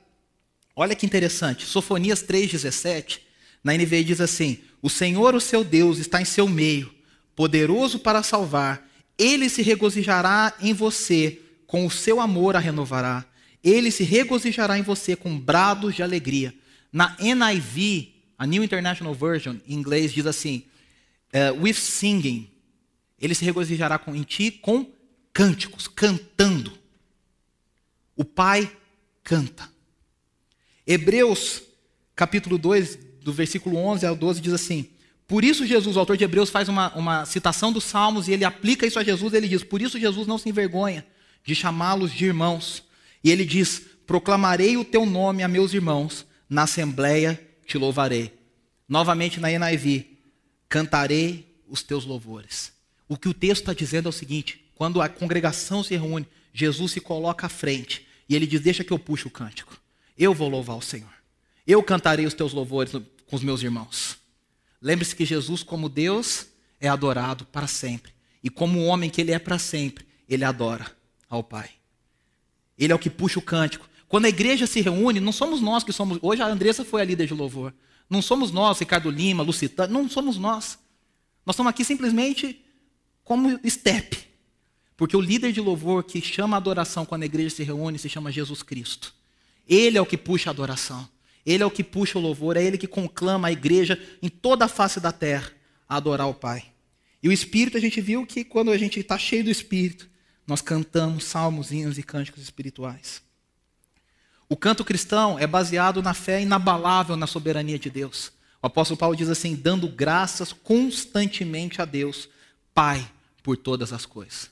Olha 0.80 0.94
que 0.94 1.04
interessante. 1.04 1.66
Sofonias 1.66 2.22
3,17, 2.22 3.18
na 3.64 3.74
NVI 3.74 4.04
diz 4.04 4.20
assim: 4.20 4.58
O 4.80 4.88
Senhor, 4.88 5.34
o 5.34 5.40
seu 5.40 5.64
Deus, 5.64 5.98
está 5.98 6.22
em 6.22 6.24
seu 6.24 6.46
meio, 6.46 6.94
poderoso 7.34 7.98
para 7.98 8.22
salvar. 8.22 8.88
Ele 9.18 9.48
se 9.48 9.60
regozijará 9.60 10.54
em 10.60 10.72
você, 10.72 11.42
com 11.66 11.84
o 11.84 11.90
seu 11.90 12.20
amor 12.20 12.54
a 12.54 12.60
renovará. 12.60 13.26
Ele 13.62 13.90
se 13.90 14.04
regozijará 14.04 14.78
em 14.78 14.82
você 14.82 15.16
com 15.16 15.38
brados 15.38 15.94
de 15.94 16.02
alegria. 16.02 16.54
Na 16.92 17.16
NIV, 17.18 18.14
a 18.38 18.46
New 18.46 18.62
International 18.62 19.14
Version, 19.14 19.56
em 19.66 19.74
inglês, 19.74 20.12
diz 20.12 20.26
assim: 20.26 20.64
uh, 21.32 21.60
with 21.60 21.74
singing. 21.74 22.48
Ele 23.20 23.34
se 23.34 23.44
regozijará 23.44 23.98
com, 23.98 24.14
em 24.14 24.22
ti 24.22 24.50
com 24.50 24.86
cânticos, 25.32 25.88
cantando. 25.88 26.72
O 28.16 28.24
Pai 28.24 28.70
canta. 29.22 29.68
Hebreus, 30.86 31.62
capítulo 32.14 32.56
2, 32.56 32.98
do 33.20 33.32
versículo 33.32 33.76
11 33.76 34.06
ao 34.06 34.16
12, 34.16 34.40
diz 34.40 34.52
assim: 34.52 34.88
Por 35.26 35.44
isso 35.44 35.66
Jesus, 35.66 35.96
o 35.96 36.00
autor 36.00 36.16
de 36.16 36.24
Hebreus, 36.24 36.50
faz 36.50 36.68
uma, 36.68 36.94
uma 36.94 37.24
citação 37.26 37.72
dos 37.72 37.84
Salmos 37.84 38.28
e 38.28 38.32
ele 38.32 38.44
aplica 38.44 38.86
isso 38.86 38.98
a 38.98 39.04
Jesus. 39.04 39.34
Ele 39.34 39.48
diz: 39.48 39.62
Por 39.62 39.82
isso 39.82 39.98
Jesus 39.98 40.26
não 40.26 40.38
se 40.38 40.48
envergonha 40.48 41.04
de 41.44 41.54
chamá-los 41.54 42.12
de 42.12 42.24
irmãos. 42.24 42.82
E 43.22 43.30
ele 43.30 43.44
diz: 43.44 43.82
Proclamarei 44.06 44.76
o 44.76 44.84
teu 44.84 45.04
nome 45.04 45.42
a 45.42 45.48
meus 45.48 45.72
irmãos, 45.74 46.26
na 46.48 46.62
assembleia 46.62 47.40
te 47.66 47.76
louvarei. 47.76 48.32
Novamente 48.88 49.40
na 49.40 49.48
NIV: 49.50 50.18
Cantarei 50.68 51.62
os 51.68 51.82
teus 51.82 52.04
louvores. 52.04 52.72
O 53.08 53.16
que 53.16 53.28
o 53.28 53.34
texto 53.34 53.62
está 53.62 53.74
dizendo 53.74 54.06
é 54.06 54.10
o 54.10 54.12
seguinte: 54.12 54.70
quando 54.74 55.00
a 55.00 55.08
congregação 55.08 55.82
se 55.82 55.96
reúne, 55.96 56.26
Jesus 56.52 56.92
se 56.92 57.00
coloca 57.00 57.46
à 57.46 57.48
frente 57.48 58.06
e 58.28 58.36
ele 58.36 58.46
diz: 58.46 58.60
Deixa 58.60 58.84
que 58.84 58.92
eu 58.92 58.98
puxe 58.98 59.26
o 59.26 59.30
cântico. 59.30 59.78
Eu 60.16 60.34
vou 60.34 60.48
louvar 60.48 60.76
o 60.76 60.82
Senhor. 60.82 61.12
Eu 61.66 61.82
cantarei 61.82 62.26
os 62.26 62.34
teus 62.34 62.52
louvores 62.52 62.92
com 62.92 63.36
os 63.36 63.42
meus 63.42 63.62
irmãos. 63.62 64.18
Lembre-se 64.80 65.14
que 65.14 65.24
Jesus, 65.24 65.62
como 65.62 65.88
Deus, 65.88 66.46
é 66.80 66.88
adorado 66.88 67.44
para 67.44 67.66
sempre. 67.66 68.12
E 68.42 68.48
como 68.48 68.84
homem 68.84 69.10
que 69.10 69.20
ele 69.20 69.32
é 69.32 69.38
para 69.38 69.58
sempre, 69.58 70.06
ele 70.28 70.44
adora 70.44 70.86
ao 71.28 71.42
Pai. 71.42 71.70
Ele 72.78 72.92
é 72.92 72.96
o 72.96 72.98
que 72.98 73.10
puxa 73.10 73.38
o 73.38 73.42
cântico. 73.42 73.88
Quando 74.08 74.26
a 74.26 74.28
igreja 74.28 74.66
se 74.66 74.80
reúne, 74.80 75.20
não 75.20 75.32
somos 75.32 75.60
nós 75.60 75.84
que 75.84 75.92
somos. 75.92 76.18
Hoje 76.22 76.40
a 76.40 76.46
Andressa 76.46 76.84
foi 76.84 77.02
a 77.02 77.04
líder 77.04 77.26
de 77.26 77.34
louvor. 77.34 77.74
Não 78.08 78.22
somos 78.22 78.50
nós, 78.52 78.78
Ricardo 78.78 79.10
Lima, 79.10 79.42
Lucitano, 79.42 79.92
não 79.92 80.08
somos 80.08 80.38
nós. 80.38 80.78
Nós 81.44 81.54
estamos 81.54 81.70
aqui 81.70 81.84
simplesmente 81.84 82.64
como 83.22 83.60
step. 83.68 84.18
Porque 84.96 85.16
o 85.16 85.20
líder 85.20 85.52
de 85.52 85.60
louvor 85.60 86.04
que 86.04 86.20
chama 86.20 86.56
a 86.56 86.58
adoração 86.58 87.04
quando 87.04 87.22
a 87.22 87.26
igreja 87.26 87.50
se 87.50 87.62
reúne 87.62 87.98
se 87.98 88.08
chama 88.08 88.32
Jesus 88.32 88.62
Cristo. 88.62 89.14
Ele 89.68 89.98
é 89.98 90.00
o 90.00 90.06
que 90.06 90.16
puxa 90.16 90.48
a 90.48 90.52
adoração. 90.52 91.08
Ele 91.44 91.62
é 91.62 91.66
o 91.66 91.70
que 91.70 91.84
puxa 91.84 92.18
o 92.18 92.20
louvor, 92.20 92.56
é 92.56 92.62
ele 92.62 92.76
que 92.76 92.86
conclama 92.86 93.48
a 93.48 93.52
igreja 93.52 93.98
em 94.20 94.28
toda 94.28 94.66
a 94.66 94.68
face 94.68 95.00
da 95.00 95.12
terra 95.12 95.50
a 95.88 95.96
adorar 95.96 96.28
o 96.28 96.34
Pai. 96.34 96.64
E 97.22 97.28
o 97.28 97.32
Espírito, 97.32 97.76
a 97.76 97.80
gente 97.80 98.00
viu 98.00 98.26
que 98.26 98.44
quando 98.44 98.70
a 98.70 98.76
gente 98.76 99.00
está 99.00 99.16
cheio 99.16 99.44
do 99.44 99.50
Espírito, 99.50 100.08
nós 100.48 100.62
cantamos 100.62 101.24
salmos, 101.24 101.70
e 101.70 102.02
cânticos 102.02 102.42
espirituais. 102.42 103.22
O 104.48 104.56
canto 104.56 104.82
cristão 104.82 105.38
é 105.38 105.46
baseado 105.46 106.02
na 106.02 106.14
fé 106.14 106.40
inabalável 106.40 107.18
na 107.18 107.26
soberania 107.26 107.78
de 107.78 107.90
Deus. 107.90 108.32
O 108.62 108.66
apóstolo 108.66 108.96
Paulo 108.96 109.14
diz 109.14 109.28
assim: 109.28 109.54
dando 109.54 109.86
graças 109.86 110.50
constantemente 110.54 111.82
a 111.82 111.84
Deus, 111.84 112.30
Pai, 112.72 113.06
por 113.42 113.58
todas 113.58 113.92
as 113.92 114.06
coisas. 114.06 114.50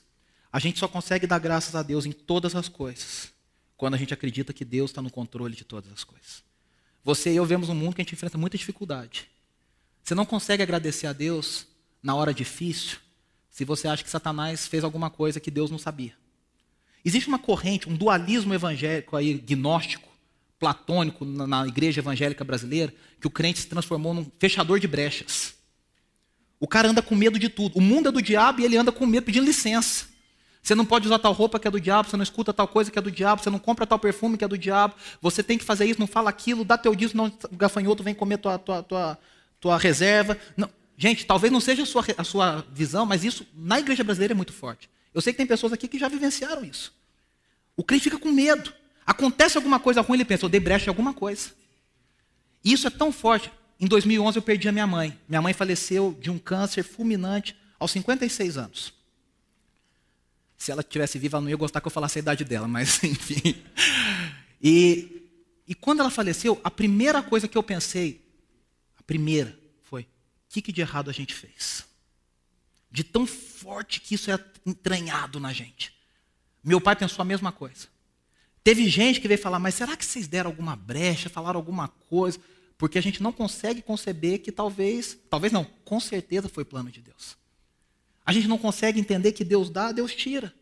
A 0.53 0.59
gente 0.59 0.77
só 0.77 0.87
consegue 0.87 1.25
dar 1.25 1.39
graças 1.39 1.75
a 1.75 1.81
Deus 1.81 2.05
em 2.05 2.11
todas 2.11 2.55
as 2.55 2.69
coisas 2.69 3.31
quando 3.75 3.95
a 3.95 3.97
gente 3.97 4.13
acredita 4.13 4.53
que 4.53 4.65
Deus 4.65 4.91
está 4.91 5.01
no 5.01 5.09
controle 5.09 5.55
de 5.55 5.63
todas 5.63 5.91
as 5.91 6.03
coisas. 6.03 6.43
Você 7.03 7.31
e 7.31 7.35
eu 7.35 7.45
vemos 7.45 7.69
um 7.69 7.75
mundo 7.75 7.95
que 7.95 8.01
a 8.01 8.03
gente 8.03 8.13
enfrenta 8.13 8.37
muita 8.37 8.57
dificuldade. 8.57 9.27
Você 10.03 10.13
não 10.13 10.25
consegue 10.25 10.61
agradecer 10.61 11.07
a 11.07 11.13
Deus 11.13 11.65
na 12.03 12.15
hora 12.15 12.33
difícil 12.33 12.99
se 13.57 13.65
você 13.65 13.87
acha 13.87 14.03
que 14.03 14.09
Satanás 14.11 14.67
fez 14.67 14.83
alguma 14.83 15.09
coisa 15.09 15.39
que 15.39 15.49
Deus 15.49 15.71
não 15.71 15.79
sabia. 15.79 16.13
Existe 17.03 17.27
uma 17.27 17.39
corrente, 17.39 17.89
um 17.89 17.95
dualismo 17.95 18.53
evangélico 18.53 19.15
aí, 19.15 19.33
gnóstico, 19.33 20.07
platônico 20.59 21.25
na, 21.25 21.47
na 21.47 21.67
igreja 21.67 21.99
evangélica 21.99 22.43
brasileira, 22.43 22.93
que 23.19 23.25
o 23.25 23.31
crente 23.31 23.57
se 23.57 23.65
transformou 23.65 24.13
num 24.13 24.27
fechador 24.37 24.79
de 24.79 24.87
brechas. 24.87 25.55
O 26.59 26.67
cara 26.67 26.89
anda 26.89 27.01
com 27.01 27.15
medo 27.15 27.39
de 27.39 27.49
tudo. 27.49 27.75
O 27.75 27.81
mundo 27.81 28.09
é 28.09 28.11
do 28.11 28.21
diabo 28.21 28.61
e 28.61 28.63
ele 28.65 28.77
anda 28.77 28.91
com 28.91 29.07
medo 29.07 29.23
pedindo 29.23 29.47
licença. 29.47 30.05
Você 30.61 30.75
não 30.75 30.85
pode 30.85 31.07
usar 31.07 31.17
tal 31.17 31.33
roupa 31.33 31.59
que 31.59 31.67
é 31.67 31.71
do 31.71 31.81
diabo, 31.81 32.07
você 32.07 32.15
não 32.15 32.21
escuta 32.21 32.53
tal 32.53 32.67
coisa 32.67 32.91
que 32.91 32.99
é 32.99 33.01
do 33.01 33.09
diabo, 33.09 33.41
você 33.41 33.49
não 33.49 33.57
compra 33.57 33.87
tal 33.87 33.97
perfume 33.97 34.37
que 34.37 34.43
é 34.43 34.47
do 34.47 34.57
diabo, 34.57 34.93
você 35.19 35.41
tem 35.41 35.57
que 35.57 35.65
fazer 35.65 35.85
isso, 35.85 35.99
não 35.99 36.05
fala 36.05 36.29
aquilo, 36.29 36.63
dá 36.63 36.77
teu 36.77 36.93
dízimo, 36.93 37.23
não 37.23 37.33
o 37.51 37.57
gafanhoto 37.57 38.03
vem 38.03 38.13
comer 38.13 38.37
tua, 38.37 38.59
tua, 38.59 38.83
tua, 38.83 39.17
tua 39.59 39.77
reserva. 39.79 40.37
Não. 40.55 40.69
Gente, 40.97 41.25
talvez 41.25 41.53
não 41.53 41.59
seja 41.59 41.83
a 41.83 41.85
sua, 41.85 42.03
a 42.17 42.23
sua 42.23 42.65
visão, 42.71 43.05
mas 43.05 43.23
isso 43.23 43.45
na 43.53 43.79
igreja 43.79 44.03
brasileira 44.03 44.33
é 44.33 44.35
muito 44.35 44.51
forte. 44.51 44.89
Eu 45.13 45.21
sei 45.21 45.31
que 45.31 45.37
tem 45.37 45.45
pessoas 45.45 45.71
aqui 45.71 45.87
que 45.87 45.99
já 45.99 46.07
vivenciaram 46.07 46.65
isso. 46.65 46.91
O 47.75 47.83
crente 47.83 48.05
fica 48.05 48.17
com 48.17 48.31
medo. 48.31 48.73
Acontece 49.05 49.57
alguma 49.57 49.79
coisa 49.79 50.01
ruim, 50.01 50.17
ele 50.17 50.25
pensa, 50.25 50.45
eu 50.45 50.49
dei 50.49 50.59
brecha 50.59 50.85
em 50.85 50.89
alguma 50.89 51.13
coisa. 51.13 51.51
E 52.63 52.73
isso 52.73 52.87
é 52.87 52.89
tão 52.89 53.11
forte. 53.11 53.51
Em 53.79 53.87
2011 53.87 54.39
eu 54.39 54.41
perdi 54.41 54.67
a 54.67 54.71
minha 54.71 54.87
mãe. 54.87 55.17
Minha 55.29 55.41
mãe 55.41 55.53
faleceu 55.53 56.17
de 56.19 56.31
um 56.31 56.39
câncer 56.39 56.83
fulminante 56.83 57.55
aos 57.79 57.91
56 57.91 58.57
anos. 58.57 58.93
Se 60.57 60.71
ela 60.71 60.81
estivesse 60.81 61.19
viva, 61.19 61.37
ela 61.37 61.43
não 61.43 61.49
ia 61.51 61.55
gostar 61.55 61.79
que 61.79 61.87
eu 61.87 61.91
falasse 61.91 62.17
a 62.17 62.21
idade 62.21 62.43
dela, 62.43 62.67
mas 62.67 63.01
enfim. 63.05 63.55
E, 64.61 65.29
e 65.67 65.75
quando 65.75 65.99
ela 65.99 66.09
faleceu, 66.09 66.59
a 66.63 66.71
primeira 66.71 67.21
coisa 67.21 67.47
que 67.47 67.57
eu 67.57 67.61
pensei, 67.61 68.19
a 68.97 69.03
primeira, 69.03 69.57
que, 70.49 70.61
que 70.61 70.71
de 70.71 70.81
errado 70.81 71.09
a 71.09 71.13
gente 71.13 71.33
fez? 71.33 71.85
De 72.89 73.03
tão 73.03 73.25
forte 73.25 73.99
que 73.99 74.15
isso 74.15 74.31
é 74.31 74.39
entranhado 74.65 75.39
na 75.39 75.51
gente. 75.53 75.93
Meu 76.63 76.81
pai 76.81 76.95
pensou 76.95 77.21
a 77.21 77.25
mesma 77.25 77.51
coisa. 77.51 77.87
Teve 78.63 78.89
gente 78.89 79.21
que 79.21 79.27
veio 79.27 79.39
falar, 79.39 79.59
mas 79.59 79.75
será 79.75 79.95
que 79.95 80.05
vocês 80.05 80.27
deram 80.27 80.49
alguma 80.49 80.75
brecha, 80.75 81.29
falaram 81.29 81.57
alguma 81.57 81.87
coisa? 81.87 82.39
Porque 82.77 82.97
a 82.97 83.01
gente 83.01 83.23
não 83.23 83.31
consegue 83.31 83.81
conceber 83.81 84.39
que 84.39 84.51
talvez, 84.51 85.17
talvez 85.29 85.53
não, 85.53 85.63
com 85.85 85.99
certeza 85.99 86.49
foi 86.49 86.65
plano 86.65 86.91
de 86.91 87.01
Deus. 87.01 87.37
A 88.25 88.33
gente 88.33 88.47
não 88.47 88.57
consegue 88.57 88.99
entender 88.99 89.31
que 89.31 89.45
Deus 89.45 89.69
dá, 89.69 89.91
Deus 89.91 90.13
tira. 90.13 90.53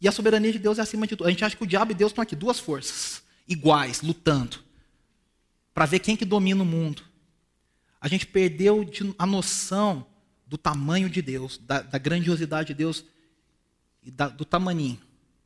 E 0.00 0.06
a 0.06 0.12
soberania 0.12 0.52
de 0.52 0.58
Deus 0.58 0.78
é 0.78 0.82
acima 0.82 1.06
de 1.06 1.16
tudo. 1.16 1.26
A 1.26 1.30
gente 1.30 1.44
acha 1.44 1.56
que 1.56 1.64
o 1.64 1.66
diabo 1.66 1.90
e 1.90 1.94
Deus 1.94 2.12
estão 2.12 2.22
aqui, 2.22 2.36
duas 2.36 2.60
forças, 2.60 3.22
iguais, 3.48 4.02
lutando, 4.02 4.60
para 5.74 5.84
ver 5.84 5.98
quem 5.98 6.16
que 6.16 6.24
domina 6.24 6.62
o 6.62 6.66
mundo. 6.66 7.02
A 8.00 8.08
gente 8.08 8.26
perdeu 8.26 8.88
a 9.18 9.26
noção 9.26 10.06
do 10.46 10.56
tamanho 10.56 11.10
de 11.10 11.20
Deus, 11.20 11.58
da, 11.58 11.82
da 11.82 11.98
grandiosidade 11.98 12.68
de 12.68 12.74
Deus 12.74 13.04
e 14.02 14.10
da, 14.10 14.28
do 14.28 14.44
tamaninho 14.44 15.00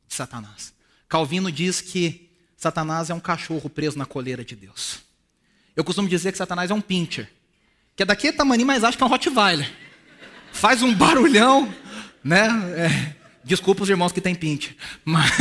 de 0.07 0.13
Satanás. 0.13 0.73
Calvino 1.09 1.51
diz 1.51 1.81
que 1.81 2.29
Satanás 2.55 3.09
é 3.09 3.13
um 3.13 3.19
cachorro 3.19 3.69
preso 3.69 3.97
na 3.97 4.05
coleira 4.05 4.45
de 4.45 4.55
Deus. 4.55 4.99
Eu 5.75 5.83
costumo 5.83 6.07
dizer 6.07 6.31
que 6.31 6.37
Satanás 6.37 6.71
é 6.71 6.73
um 6.73 6.81
pincher, 6.81 7.29
que 7.95 8.03
é 8.03 8.05
daquele 8.05 8.37
tamanho, 8.37 8.65
mas 8.65 8.83
acho 8.83 8.97
que 8.97 9.03
é 9.03 9.05
um 9.05 9.09
Rottweiler 9.09 9.83
faz 10.53 10.81
um 10.81 10.93
barulhão, 10.95 11.73
né? 12.23 12.47
É, 12.77 13.15
desculpa 13.43 13.83
os 13.83 13.89
irmãos 13.89 14.13
que 14.13 14.21
têm 14.21 14.35
pinte. 14.35 14.77
Mas, 15.03 15.31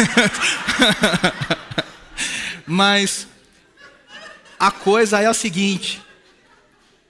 mas 2.66 3.28
a 4.58 4.70
coisa 4.70 5.20
é 5.20 5.26
a 5.26 5.34
seguinte: 5.34 6.00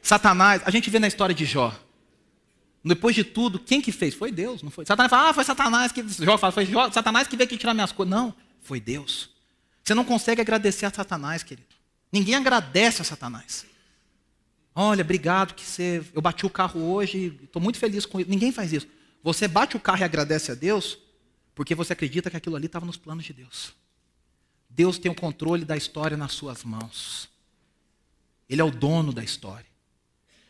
Satanás, 0.03 0.61
a 0.64 0.70
gente 0.70 0.90
vê 0.90 0.98
na 0.98 1.07
história 1.07 1.34
de 1.34 1.44
Jó. 1.44 1.72
Depois 2.84 3.14
de 3.14 3.22
tudo, 3.22 3.61
quem 3.61 3.80
que 3.80 3.92
fez? 3.92 4.12
Foi 4.12 4.32
Deus, 4.32 4.61
não 4.61 4.70
foi? 4.70 4.84
Satanás 4.84 5.09
fala, 5.09 5.30
ah, 5.30 5.32
foi 5.32 5.44
Satanás 5.44 5.92
que. 5.92 6.05
Jó 6.09 6.36
fala, 6.36 6.53
foi 6.53 6.66
Jó, 6.66 6.90
Satanás 6.90 7.28
que 7.28 7.36
veio 7.36 7.46
aqui 7.46 7.57
tirar 7.57 7.72
minhas 7.72 7.92
coisas. 7.92 8.11
Não, 8.11 8.34
foi 8.61 8.80
Deus. 8.80 9.30
Você 9.84 9.94
não 9.94 10.05
consegue 10.05 10.40
agradecer 10.40 10.84
a 10.84 10.90
Satanás, 10.90 11.44
querido. 11.44 11.68
Ninguém 12.12 12.34
agradece 12.34 13.00
a 13.00 13.05
Satanás. 13.05 13.64
Olha, 14.74 15.03
obrigado 15.03 15.55
que 15.55 15.64
você. 15.64 16.05
Eu 16.12 16.20
bati 16.20 16.44
o 16.44 16.50
carro 16.50 16.80
hoje, 16.92 17.38
estou 17.44 17.62
muito 17.62 17.78
feliz 17.78 18.05
com 18.05 18.18
isso. 18.18 18.28
Ninguém 18.28 18.50
faz 18.50 18.72
isso. 18.72 18.88
Você 19.22 19.46
bate 19.46 19.76
o 19.76 19.80
carro 19.80 20.00
e 20.00 20.05
agradece 20.05 20.50
a 20.50 20.55
Deus 20.55 20.98
porque 21.55 21.74
você 21.74 21.92
acredita 21.92 22.28
que 22.28 22.36
aquilo 22.36 22.57
ali 22.57 22.66
estava 22.66 22.84
nos 22.84 22.96
planos 22.96 23.24
de 23.24 23.32
Deus. 23.32 23.72
Deus 24.68 24.98
tem 24.98 25.12
o 25.12 25.14
controle 25.14 25.64
da 25.64 25.76
história 25.76 26.16
nas 26.16 26.32
suas 26.32 26.64
mãos. 26.64 27.28
Ele 28.48 28.61
é 28.61 28.64
o 28.64 28.70
dono 28.70 29.12
da 29.12 29.22
história. 29.22 29.71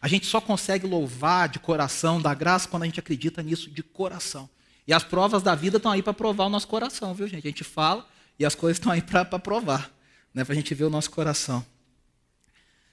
A 0.03 0.09
gente 0.09 0.27
só 0.27 0.41
consegue 0.41 0.85
louvar 0.85 1.49
de 1.49 1.61
coração, 1.61 2.21
dar 2.21 2.35
graça, 2.35 2.69
quando 2.69 2.83
a 2.83 2.87
gente 2.87 2.99
acredita 2.99 3.41
nisso 3.41 3.71
de 3.71 3.85
coração. 3.85 4.51
E 4.85 4.93
as 4.93 5.05
provas 5.05 5.45
da 5.45 5.55
vida 5.55 5.77
estão 5.77 5.93
aí 5.93 6.03
para 6.03 6.13
provar 6.13 6.47
o 6.47 6.49
nosso 6.49 6.67
coração, 6.67 7.15
viu, 7.15 7.29
gente? 7.29 7.47
A 7.47 7.51
gente 7.51 7.63
fala 7.63 8.05
e 8.37 8.45
as 8.45 8.57
coisas 8.57 8.79
estão 8.79 8.91
aí 8.91 9.01
para 9.01 9.25
provar, 9.39 9.93
né? 10.35 10.45
para 10.45 10.55
a 10.55 10.57
gente 10.57 10.75
ver 10.75 10.85
o 10.85 10.91
nosso 10.91 11.09
coração. 11.09 11.65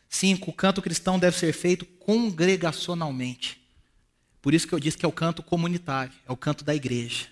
Cinco, 0.08 0.52
o 0.52 0.54
canto 0.54 0.84
cristão 0.84 1.18
deve 1.18 1.36
ser 1.36 1.52
feito 1.52 1.84
congregacionalmente. 1.84 3.60
Por 4.40 4.54
isso 4.54 4.68
que 4.68 4.74
eu 4.74 4.80
disse 4.80 4.98
que 4.98 5.06
é 5.06 5.10
o 5.10 5.12
canto 5.12 5.42
comunitário, 5.42 6.14
é 6.28 6.32
o 6.32 6.38
canto 6.38 6.64
da 6.64 6.76
igreja. 6.76 7.26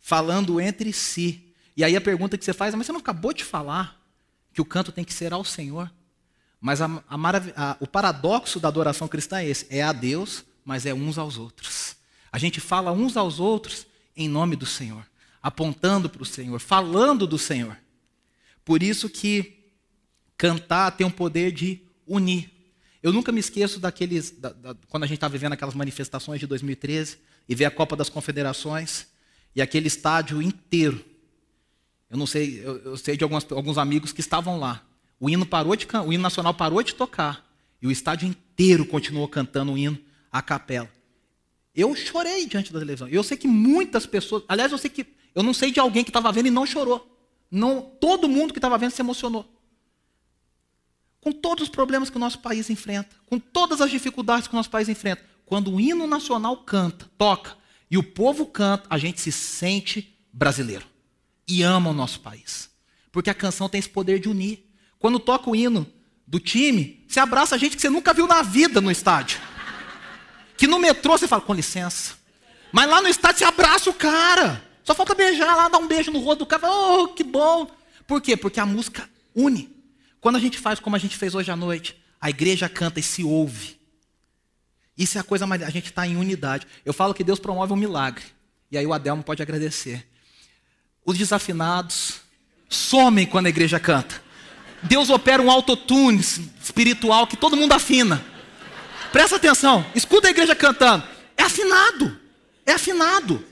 Falando 0.00 0.58
entre 0.58 0.94
si. 0.94 1.52
E 1.76 1.84
aí 1.84 1.94
a 1.94 2.00
pergunta 2.00 2.38
que 2.38 2.44
você 2.44 2.54
faz, 2.54 2.74
mas 2.74 2.86
você 2.86 2.92
não 2.92 3.00
acabou 3.00 3.34
de 3.34 3.44
falar 3.44 4.00
que 4.54 4.62
o 4.62 4.64
canto 4.64 4.92
tem 4.92 5.04
que 5.04 5.12
ser 5.12 5.34
ao 5.34 5.44
Senhor. 5.44 5.90
Mas 6.60 6.80
a, 6.80 6.86
a, 6.86 7.16
a, 7.56 7.76
o 7.80 7.86
paradoxo 7.86 8.58
da 8.58 8.68
adoração 8.68 9.06
cristã 9.06 9.38
é 9.38 9.48
esse: 9.48 9.66
é 9.70 9.82
a 9.82 9.92
Deus, 9.92 10.44
mas 10.64 10.86
é 10.86 10.92
uns 10.92 11.18
aos 11.18 11.38
outros. 11.38 11.96
A 12.30 12.38
gente 12.38 12.60
fala 12.60 12.92
uns 12.92 13.16
aos 13.16 13.40
outros 13.40 13.86
em 14.16 14.28
nome 14.28 14.56
do 14.56 14.66
Senhor, 14.66 15.06
apontando 15.42 16.10
para 16.10 16.22
o 16.22 16.26
Senhor, 16.26 16.58
falando 16.58 17.26
do 17.26 17.38
Senhor. 17.38 17.76
Por 18.64 18.82
isso 18.82 19.08
que 19.08 19.72
cantar 20.36 20.90
tem 20.90 21.06
o 21.06 21.10
poder 21.10 21.52
de 21.52 21.82
unir. 22.06 22.50
Eu 23.02 23.12
nunca 23.12 23.30
me 23.30 23.40
esqueço 23.40 23.78
daqueles. 23.78 24.32
Da, 24.32 24.50
da, 24.50 24.74
quando 24.88 25.04
a 25.04 25.06
gente 25.06 25.16
estava 25.16 25.32
vivendo 25.32 25.52
aquelas 25.52 25.74
manifestações 25.74 26.40
de 26.40 26.46
2013 26.46 27.18
e 27.48 27.54
ver 27.54 27.64
a 27.64 27.70
Copa 27.70 27.96
das 27.96 28.08
Confederações 28.08 29.06
e 29.54 29.62
aquele 29.62 29.86
estádio 29.86 30.42
inteiro. 30.42 31.04
Eu 32.10 32.16
não 32.16 32.26
sei, 32.26 32.60
eu, 32.64 32.78
eu 32.78 32.96
sei 32.96 33.16
de 33.16 33.22
algumas, 33.22 33.50
alguns 33.52 33.78
amigos 33.78 34.12
que 34.12 34.20
estavam 34.20 34.58
lá. 34.58 34.84
O 35.20 35.28
hino 35.28 35.44
parou 35.44 35.74
de 35.74 35.86
o 36.04 36.12
hino 36.12 36.22
nacional 36.22 36.54
parou 36.54 36.82
de 36.82 36.94
tocar 36.94 37.44
e 37.80 37.86
o 37.86 37.90
estádio 37.90 38.28
inteiro 38.28 38.86
continuou 38.86 39.28
cantando 39.28 39.72
o 39.72 39.78
hino 39.78 39.98
à 40.30 40.40
capela. 40.42 40.90
Eu 41.74 41.94
chorei 41.94 42.46
diante 42.46 42.72
da 42.72 42.78
televisão. 42.78 43.08
Eu 43.08 43.22
sei 43.22 43.36
que 43.36 43.48
muitas 43.48 44.06
pessoas, 44.06 44.42
aliás, 44.48 44.72
eu 44.72 44.78
sei 44.78 44.90
que 44.90 45.06
eu 45.34 45.42
não 45.42 45.54
sei 45.54 45.70
de 45.70 45.78
alguém 45.78 46.02
que 46.02 46.10
estava 46.10 46.32
vendo 46.32 46.46
e 46.46 46.50
não 46.50 46.66
chorou. 46.66 47.16
Não, 47.50 47.80
todo 47.80 48.28
mundo 48.28 48.52
que 48.52 48.58
estava 48.58 48.76
vendo 48.76 48.90
se 48.90 49.00
emocionou 49.00 49.58
com 51.20 51.32
todos 51.32 51.64
os 51.64 51.68
problemas 51.68 52.08
que 52.08 52.16
o 52.16 52.20
nosso 52.20 52.38
país 52.38 52.70
enfrenta, 52.70 53.14
com 53.26 53.38
todas 53.38 53.80
as 53.80 53.90
dificuldades 53.90 54.48
que 54.48 54.54
o 54.54 54.56
nosso 54.56 54.70
país 54.70 54.88
enfrenta, 54.88 55.22
quando 55.44 55.72
o 55.72 55.80
hino 55.80 56.06
nacional 56.06 56.56
canta, 56.58 57.10
toca, 57.16 57.56
e 57.90 57.96
o 57.96 58.02
povo 58.02 58.46
canta, 58.46 58.86
a 58.88 58.98
gente 58.98 59.20
se 59.20 59.32
sente 59.32 60.16
brasileiro 60.32 60.86
e 61.46 61.62
ama 61.62 61.90
o 61.90 61.94
nosso 61.94 62.20
país. 62.20 62.70
Porque 63.10 63.30
a 63.30 63.34
canção 63.34 63.68
tem 63.68 63.78
esse 63.78 63.88
poder 63.88 64.20
de 64.20 64.28
unir. 64.28 64.67
Quando 64.98 65.18
toca 65.18 65.48
o 65.48 65.56
hino 65.56 65.86
do 66.26 66.40
time, 66.40 67.04
você 67.08 67.20
abraça 67.20 67.58
gente 67.58 67.76
que 67.76 67.82
você 67.82 67.88
nunca 67.88 68.12
viu 68.12 68.26
na 68.26 68.42
vida 68.42 68.80
no 68.80 68.90
estádio. 68.90 69.40
Que 70.56 70.66
no 70.66 70.78
metrô 70.78 71.16
você 71.16 71.28
fala, 71.28 71.42
com 71.42 71.54
licença. 71.54 72.16
Mas 72.72 72.88
lá 72.88 73.00
no 73.00 73.08
estádio 73.08 73.38
você 73.38 73.44
abraça 73.44 73.88
o 73.88 73.94
cara. 73.94 74.62
Só 74.84 74.94
falta 74.94 75.14
beijar 75.14 75.54
lá, 75.54 75.68
dar 75.68 75.78
um 75.78 75.86
beijo 75.86 76.10
no 76.10 76.18
rosto 76.18 76.40
do 76.40 76.46
cara. 76.46 76.68
Oh, 76.70 77.08
que 77.08 77.22
bom. 77.22 77.70
Por 78.06 78.20
quê? 78.20 78.36
Porque 78.36 78.58
a 78.58 78.66
música 78.66 79.08
une. 79.34 79.70
Quando 80.20 80.36
a 80.36 80.40
gente 80.40 80.58
faz 80.58 80.80
como 80.80 80.96
a 80.96 80.98
gente 80.98 81.16
fez 81.16 81.34
hoje 81.34 81.50
à 81.50 81.56
noite, 81.56 81.96
a 82.20 82.28
igreja 82.30 82.68
canta 82.68 82.98
e 82.98 83.02
se 83.02 83.22
ouve. 83.22 83.78
Isso 84.96 85.16
é 85.16 85.20
a 85.20 85.24
coisa 85.24 85.46
mais. 85.46 85.62
A 85.62 85.70
gente 85.70 85.86
está 85.86 86.06
em 86.06 86.16
unidade. 86.16 86.66
Eu 86.84 86.92
falo 86.92 87.14
que 87.14 87.22
Deus 87.22 87.38
promove 87.38 87.72
um 87.72 87.76
milagre. 87.76 88.24
E 88.70 88.76
aí 88.76 88.86
o 88.86 88.92
Adelmo 88.92 89.22
pode 89.22 89.42
agradecer. 89.42 90.06
Os 91.04 91.16
desafinados 91.16 92.20
somem 92.68 93.24
quando 93.24 93.46
a 93.46 93.50
igreja 93.50 93.78
canta. 93.78 94.20
Deus 94.82 95.10
opera 95.10 95.42
um 95.42 95.50
autotune 95.50 96.20
espiritual 96.20 97.26
que 97.26 97.36
todo 97.36 97.56
mundo 97.56 97.72
afina. 97.72 98.24
Presta 99.12 99.36
atenção, 99.36 99.84
escuta 99.94 100.28
a 100.28 100.30
igreja 100.30 100.54
cantando. 100.54 101.04
É 101.36 101.42
afinado. 101.42 102.18
É 102.64 102.72
afinado. 102.72 103.44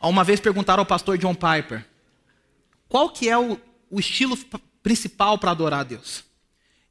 Uma 0.00 0.24
vez 0.24 0.40
perguntaram 0.40 0.80
ao 0.80 0.86
pastor 0.86 1.16
John 1.16 1.34
Piper: 1.34 1.86
qual 2.88 3.10
que 3.10 3.28
é 3.28 3.38
o, 3.38 3.60
o 3.90 4.00
estilo 4.00 4.36
principal 4.82 5.38
para 5.38 5.52
adorar 5.52 5.80
a 5.80 5.84
Deus? 5.84 6.24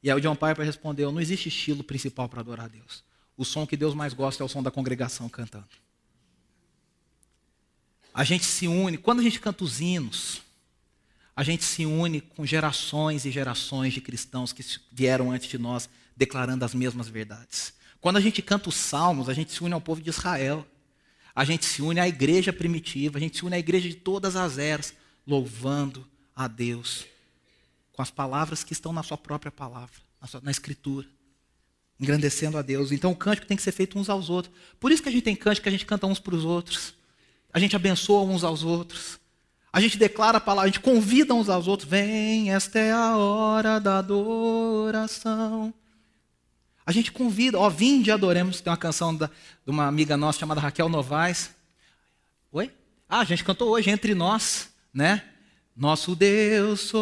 E 0.02 0.10
aí 0.10 0.16
o 0.16 0.20
John 0.20 0.34
Piper 0.34 0.64
respondeu: 0.64 1.12
não 1.12 1.20
existe 1.20 1.48
estilo 1.48 1.84
principal 1.84 2.28
para 2.28 2.40
adorar 2.40 2.66
a 2.66 2.68
Deus. 2.68 3.04
O 3.36 3.44
som 3.44 3.66
que 3.66 3.76
Deus 3.76 3.94
mais 3.94 4.14
gosta 4.14 4.42
é 4.42 4.46
o 4.46 4.48
som 4.48 4.62
da 4.62 4.70
congregação 4.70 5.28
cantando. 5.28 5.68
A 8.14 8.24
gente 8.24 8.44
se 8.44 8.66
une, 8.68 8.98
quando 8.98 9.20
a 9.20 9.22
gente 9.22 9.40
canta 9.40 9.64
os 9.64 9.80
hinos, 9.80 10.42
a 11.34 11.42
gente 11.42 11.64
se 11.64 11.86
une 11.86 12.20
com 12.20 12.44
gerações 12.44 13.24
e 13.24 13.30
gerações 13.30 13.94
de 13.94 14.00
cristãos 14.00 14.52
que 14.52 14.64
vieram 14.90 15.30
antes 15.30 15.48
de 15.48 15.58
nós 15.58 15.88
declarando 16.16 16.64
as 16.64 16.74
mesmas 16.74 17.08
verdades. 17.08 17.72
Quando 18.00 18.16
a 18.16 18.20
gente 18.20 18.42
canta 18.42 18.68
os 18.68 18.74
salmos, 18.74 19.28
a 19.28 19.34
gente 19.34 19.52
se 19.52 19.62
une 19.62 19.72
ao 19.72 19.80
povo 19.80 20.00
de 20.00 20.10
Israel. 20.10 20.66
A 21.34 21.44
gente 21.44 21.64
se 21.64 21.80
une 21.80 21.98
à 21.98 22.06
igreja 22.06 22.52
primitiva, 22.52 23.16
a 23.16 23.20
gente 23.20 23.38
se 23.38 23.44
une 23.44 23.54
à 23.54 23.58
igreja 23.58 23.88
de 23.88 23.94
todas 23.94 24.36
as 24.36 24.58
eras, 24.58 24.92
louvando 25.26 26.06
a 26.36 26.46
Deus 26.46 27.06
com 27.92 28.02
as 28.02 28.10
palavras 28.10 28.64
que 28.64 28.72
estão 28.72 28.92
na 28.92 29.02
sua 29.02 29.18
própria 29.18 29.52
palavra, 29.52 29.94
na, 30.20 30.26
sua, 30.26 30.40
na 30.40 30.50
escritura, 30.50 31.06
engrandecendo 32.00 32.58
a 32.58 32.62
Deus. 32.62 32.90
Então 32.90 33.12
o 33.12 33.16
cântico 33.16 33.46
tem 33.46 33.56
que 33.56 33.62
ser 33.62 33.72
feito 33.72 33.98
uns 33.98 34.08
aos 34.08 34.30
outros. 34.30 34.54
Por 34.80 34.90
isso 34.90 35.02
que 35.02 35.08
a 35.08 35.12
gente 35.12 35.22
tem 35.22 35.36
cântico 35.36 35.64
que 35.64 35.68
a 35.68 35.72
gente 35.72 35.86
canta 35.86 36.06
uns 36.06 36.18
para 36.18 36.34
os 36.34 36.44
outros. 36.44 36.94
A 37.52 37.58
gente 37.58 37.76
abençoa 37.76 38.22
uns 38.22 38.44
aos 38.44 38.62
outros. 38.62 39.20
A 39.72 39.80
gente 39.80 39.96
declara 39.96 40.36
a 40.36 40.40
palavra, 40.40 40.64
a 40.64 40.70
gente 40.70 40.80
convida 40.80 41.32
uns 41.32 41.48
aos 41.48 41.66
outros. 41.66 41.88
Vem, 41.88 42.52
esta 42.52 42.78
é 42.78 42.92
a 42.92 43.16
hora 43.16 43.80
da 43.80 43.98
adoração. 43.98 45.72
A 46.84 46.92
gente 46.92 47.10
convida, 47.10 47.58
ó, 47.58 47.70
vinde 47.70 48.10
e 48.10 48.12
adoremos. 48.12 48.60
Tem 48.60 48.70
uma 48.70 48.76
canção 48.76 49.14
da, 49.16 49.28
de 49.28 49.70
uma 49.70 49.86
amiga 49.86 50.16
nossa 50.16 50.40
chamada 50.40 50.60
Raquel 50.60 50.90
Novaes. 50.90 51.50
Oi? 52.52 52.70
Ah, 53.08 53.20
a 53.20 53.24
gente 53.24 53.44
cantou 53.44 53.70
hoje, 53.70 53.88
Entre 53.88 54.14
Nós, 54.14 54.68
né? 54.92 55.22
Nosso 55.74 56.14
Deus 56.14 56.92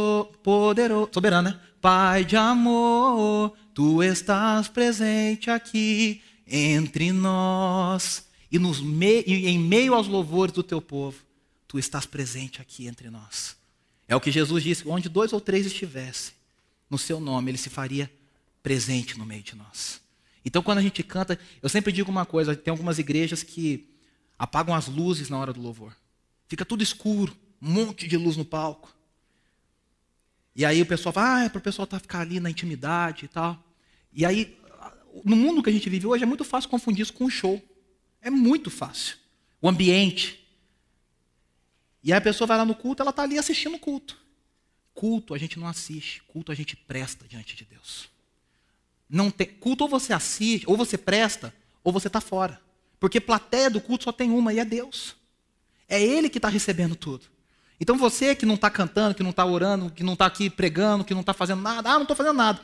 poderoso, 0.43 1.11
soberano, 1.13 1.51
né? 1.51 1.61
Pai 1.81 2.25
de 2.25 2.37
amor, 2.37 3.53
tu 3.75 4.03
estás 4.03 4.69
presente 4.69 5.51
aqui 5.51 6.23
entre 6.47 7.11
nós. 7.11 8.29
E, 8.53 8.59
nos 8.59 8.81
me... 8.81 9.23
e 9.27 9.49
em 9.49 9.59
meio 9.59 9.95
aos 9.95 10.07
louvores 10.07 10.53
do 10.53 10.63
teu 10.63 10.81
povo, 10.81 11.17
tu 11.71 11.79
estás 11.79 12.05
presente 12.05 12.61
aqui 12.61 12.89
entre 12.89 13.09
nós. 13.11 13.57
É 14.09 14.17
o 14.17 14.21
que 14.21 14.33
Jesus 14.33 14.65
disse: 14.65 14.89
onde 14.89 15.09
dois 15.09 15.33
ou 15.33 15.41
três 15.41 15.67
estivessem, 15.67 16.35
no 16.91 16.99
seu 16.99 17.21
nome, 17.21 17.53
ele 17.53 17.59
se 17.59 17.71
faria 17.71 18.11
presente 18.61 19.17
no 19.17 19.25
meio 19.25 19.45
de 19.45 19.55
nós. 19.55 20.01
Então, 20.45 20.65
quando 20.65 20.79
a 20.79 20.83
gente 20.83 21.01
canta, 21.05 21.39
eu 21.63 21.69
sempre 21.69 21.93
digo 21.93 22.11
uma 22.11 22.27
coisa: 22.27 22.57
tem 22.57 22.73
algumas 22.73 22.99
igrejas 22.99 23.45
que 23.45 23.89
apagam 24.37 24.75
as 24.75 24.89
luzes 24.89 25.29
na 25.29 25.39
hora 25.39 25.53
do 25.53 25.63
louvor, 25.63 25.97
fica 26.49 26.65
tudo 26.65 26.83
escuro 26.83 27.37
um 27.63 27.71
monte 27.71 28.09
de 28.09 28.17
luz 28.17 28.37
no 28.37 28.45
palco. 28.45 28.93
E 30.57 30.65
aí 30.65 30.83
o 30.83 30.87
pessoal 30.87 31.13
fala, 31.13 31.37
ah, 31.37 31.45
é 31.45 31.49
para 31.49 31.59
o 31.59 31.63
pessoal 31.63 31.87
tá, 31.87 32.01
ficar 32.01 32.21
ali 32.21 32.41
na 32.41 32.51
intimidade 32.51 33.27
e 33.27 33.29
tal. 33.29 33.63
E 34.13 34.27
aí, 34.27 34.59
no 35.25 35.37
mundo 35.37 35.63
que 35.63 35.71
a 35.71 35.73
gente 35.73 35.89
vive 35.89 36.07
hoje, 36.07 36.25
é 36.25 36.27
muito 36.27 36.43
fácil 36.43 36.69
confundir 36.69 37.03
isso 37.03 37.13
com 37.13 37.27
um 37.27 37.31
show. 37.31 37.63
É 38.21 38.29
muito 38.31 38.71
fácil. 38.71 39.17
O 39.63 39.69
ambiente. 39.69 40.40
E 42.03 42.13
aí 42.13 42.19
a 42.19 42.21
pessoa 42.21 42.47
vai 42.49 42.57
lá 42.57 42.65
no 42.65 42.75
culto, 42.75 43.03
ela 43.03 43.11
está 43.11 43.23
ali 43.23 43.39
assistindo 43.39 43.77
o 43.77 43.79
culto. 43.79 44.19
Culto 44.95 45.35
a 45.35 45.39
gente 45.39 45.59
não 45.59 45.67
assiste, 45.67 46.23
culto 46.29 46.51
a 46.51 46.55
gente 46.55 46.77
presta 46.77 47.27
diante 47.29 47.55
de 47.55 47.65
Deus. 47.65 48.09
Não 49.09 49.31
tem, 49.31 49.47
culto 49.47 49.85
ou 49.85 49.91
você 49.91 50.13
assiste, 50.13 50.65
ou 50.69 50.77
você 50.77 50.97
presta, 50.97 51.55
ou 51.83 51.93
você 51.93 52.07
está 52.07 52.21
fora. 52.21 52.61
Porque 52.99 53.21
plateia 53.21 53.71
do 53.71 53.81
culto 53.81 54.05
só 54.05 54.13
tem 54.13 54.31
uma, 54.31 54.53
e 54.53 54.59
é 54.59 54.65
Deus. 54.65 55.17
É 55.89 56.01
Ele 56.01 56.29
que 56.29 56.39
está 56.39 56.49
recebendo 56.49 56.95
tudo. 56.95 57.27
Então 57.81 57.97
você 57.97 58.35
que 58.35 58.45
não 58.45 58.55
está 58.57 58.71
cantando, 58.71 59.15
que 59.15 59.23
não 59.23 59.31
está 59.31 59.45
orando, 59.45 59.91
que 59.91 60.05
não 60.05 60.13
está 60.13 60.27
aqui 60.27 60.51
pregando, 60.51 61.05
que 61.05 61.15
não 61.15 61.23
está 61.23 61.33
fazendo 61.33 61.63
nada, 61.63 61.91
ah, 61.91 61.95
não 61.95 62.03
estou 62.03 62.17
fazendo 62.17 62.37
nada. 62.37 62.61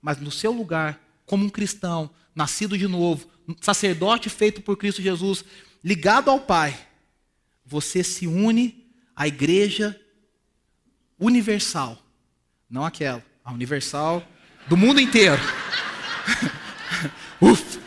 Mas 0.00 0.18
no 0.18 0.30
seu 0.30 0.52
lugar, 0.52 0.98
como 1.26 1.44
um 1.44 1.50
cristão, 1.50 2.08
nascido 2.34 2.78
de 2.78 2.86
novo, 2.86 3.28
sacerdote 3.60 4.30
feito 4.30 4.62
por 4.62 4.76
Cristo 4.76 5.02
Jesus, 5.02 5.44
ligado 5.82 6.30
ao 6.30 6.40
Pai, 6.40 6.78
você 7.66 8.04
se 8.04 8.26
une 8.26 8.79
à 9.20 9.28
igreja 9.28 10.00
universal. 11.18 11.98
Não 12.70 12.86
aquela, 12.86 13.22
a 13.44 13.52
universal 13.52 14.26
do 14.66 14.78
mundo 14.78 14.98
inteiro. 14.98 15.42
Ufa! 17.38 17.78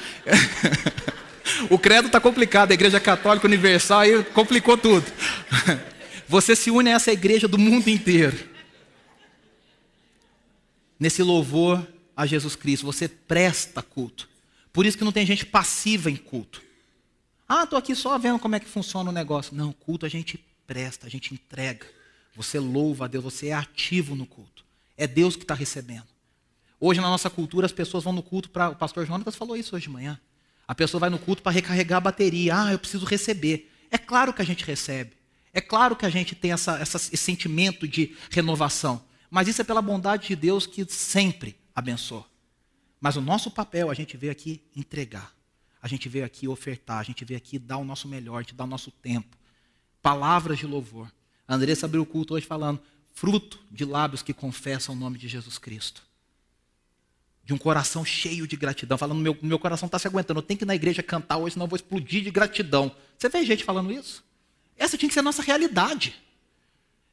o 1.71 1.79
credo 1.79 2.05
está 2.05 2.19
complicado, 2.19 2.69
a 2.69 2.75
igreja 2.75 2.99
católica 2.99 3.47
universal 3.47 4.01
aí 4.01 4.23
complicou 4.25 4.77
tudo. 4.77 5.11
Você 6.29 6.55
se 6.55 6.69
une 6.69 6.91
a 6.91 6.93
essa 6.93 7.11
igreja 7.11 7.47
do 7.47 7.57
mundo 7.57 7.87
inteiro. 7.87 8.37
Nesse 10.99 11.23
louvor 11.23 11.83
a 12.15 12.27
Jesus 12.27 12.55
Cristo, 12.55 12.85
você 12.85 13.07
presta 13.07 13.81
culto. 13.81 14.29
Por 14.71 14.85
isso 14.85 14.97
que 14.97 15.03
não 15.03 15.11
tem 15.11 15.25
gente 15.25 15.45
passiva 15.45 16.11
em 16.11 16.15
culto. 16.15 16.61
Ah, 17.49 17.63
estou 17.63 17.77
aqui 17.77 17.95
só 17.95 18.17
vendo 18.19 18.37
como 18.37 18.55
é 18.55 18.59
que 18.59 18.67
funciona 18.67 19.09
o 19.09 19.13
negócio. 19.13 19.55
Não, 19.55 19.73
culto 19.73 20.05
a 20.05 20.09
gente 20.09 20.39
presta, 20.65 21.07
a 21.07 21.09
gente 21.09 21.33
entrega. 21.33 21.85
Você 22.35 22.59
louva 22.59 23.05
a 23.05 23.07
Deus, 23.07 23.23
você 23.23 23.47
é 23.47 23.53
ativo 23.53 24.15
no 24.15 24.25
culto. 24.25 24.65
É 24.97 25.05
Deus 25.07 25.35
que 25.35 25.43
está 25.43 25.53
recebendo. 25.53 26.07
Hoje, 26.79 26.99
na 26.99 27.09
nossa 27.09 27.29
cultura, 27.29 27.65
as 27.65 27.71
pessoas 27.71 28.03
vão 28.03 28.13
no 28.13 28.23
culto 28.23 28.49
para. 28.49 28.69
O 28.69 28.75
pastor 28.75 29.05
Jonas 29.05 29.35
falou 29.35 29.55
isso 29.55 29.75
hoje 29.75 29.83
de 29.83 29.89
manhã. 29.89 30.19
A 30.67 30.75
pessoa 30.75 30.99
vai 30.99 31.09
no 31.09 31.19
culto 31.19 31.41
para 31.41 31.51
recarregar 31.51 31.97
a 31.97 32.01
bateria. 32.01 32.55
Ah, 32.57 32.71
eu 32.71 32.79
preciso 32.79 33.05
receber. 33.05 33.71
É 33.91 33.97
claro 33.97 34.33
que 34.33 34.41
a 34.41 34.45
gente 34.45 34.65
recebe. 34.65 35.13
É 35.53 35.61
claro 35.61 35.95
que 35.95 36.05
a 36.05 36.09
gente 36.09 36.33
tem 36.33 36.51
essa, 36.51 36.79
essa, 36.79 36.97
esse 36.97 37.17
sentimento 37.17 37.87
de 37.87 38.17
renovação, 38.31 39.05
mas 39.29 39.47
isso 39.47 39.61
é 39.61 39.63
pela 39.63 39.83
bondade 39.83 40.27
de 40.27 40.35
Deus 40.35 40.65
que 40.65 40.83
sempre 40.91 41.55
abençoa. 41.75 42.25
Mas 42.99 43.17
o 43.17 43.21
nosso 43.21 43.51
papel, 43.51 43.91
a 43.91 43.93
gente 43.93 44.17
veio 44.17 44.31
aqui 44.31 44.63
entregar, 44.75 45.31
a 45.79 45.87
gente 45.87 46.09
veio 46.09 46.25
aqui 46.25 46.47
ofertar, 46.47 46.97
a 46.97 47.03
gente 47.03 47.23
veio 47.23 47.37
aqui 47.37 47.59
dar 47.59 47.77
o 47.77 47.85
nosso 47.85 48.07
melhor, 48.07 48.43
te 48.43 48.55
dar 48.55 48.63
o 48.63 48.67
nosso 48.67 48.89
tempo. 48.89 49.37
Palavras 50.03 50.59
de 50.59 50.67
louvor. 50.67 51.09
A 51.47 51.55
Andressa 51.55 51.85
abriu 51.85 52.01
o 52.01 52.05
culto 52.05 52.33
hoje 52.33 52.45
falando: 52.45 52.79
fruto 53.13 53.57
de 53.71 53.85
lábios 53.85 54.21
que 54.21 54.33
confessam 54.33 54.93
o 54.93 54.97
nome 54.97 55.17
de 55.17 55.29
Jesus 55.29 55.57
Cristo. 55.57 56.03
De 57.45 57.53
um 57.53 57.57
coração 57.57 58.03
cheio 58.03 58.45
de 58.45 58.57
gratidão, 58.57 58.97
falando: 58.97 59.19
meu, 59.19 59.37
meu 59.41 59.57
coração 59.57 59.85
está 59.85 59.97
se 59.97 60.05
aguentando, 60.05 60.39
eu 60.39 60.43
tenho 60.43 60.57
que 60.57 60.65
ir 60.65 60.67
na 60.67 60.75
igreja 60.75 61.01
cantar 61.01 61.37
hoje, 61.37 61.53
senão 61.53 61.65
eu 61.65 61.69
vou 61.69 61.77
explodir 61.77 62.21
de 62.21 62.31
gratidão. 62.31 62.93
Você 63.17 63.29
vê 63.29 63.45
gente 63.45 63.63
falando 63.63 63.93
isso? 63.93 64.21
Essa 64.75 64.97
tinha 64.97 65.07
que 65.07 65.13
ser 65.13 65.21
a 65.21 65.23
nossa 65.23 65.41
realidade. 65.41 66.21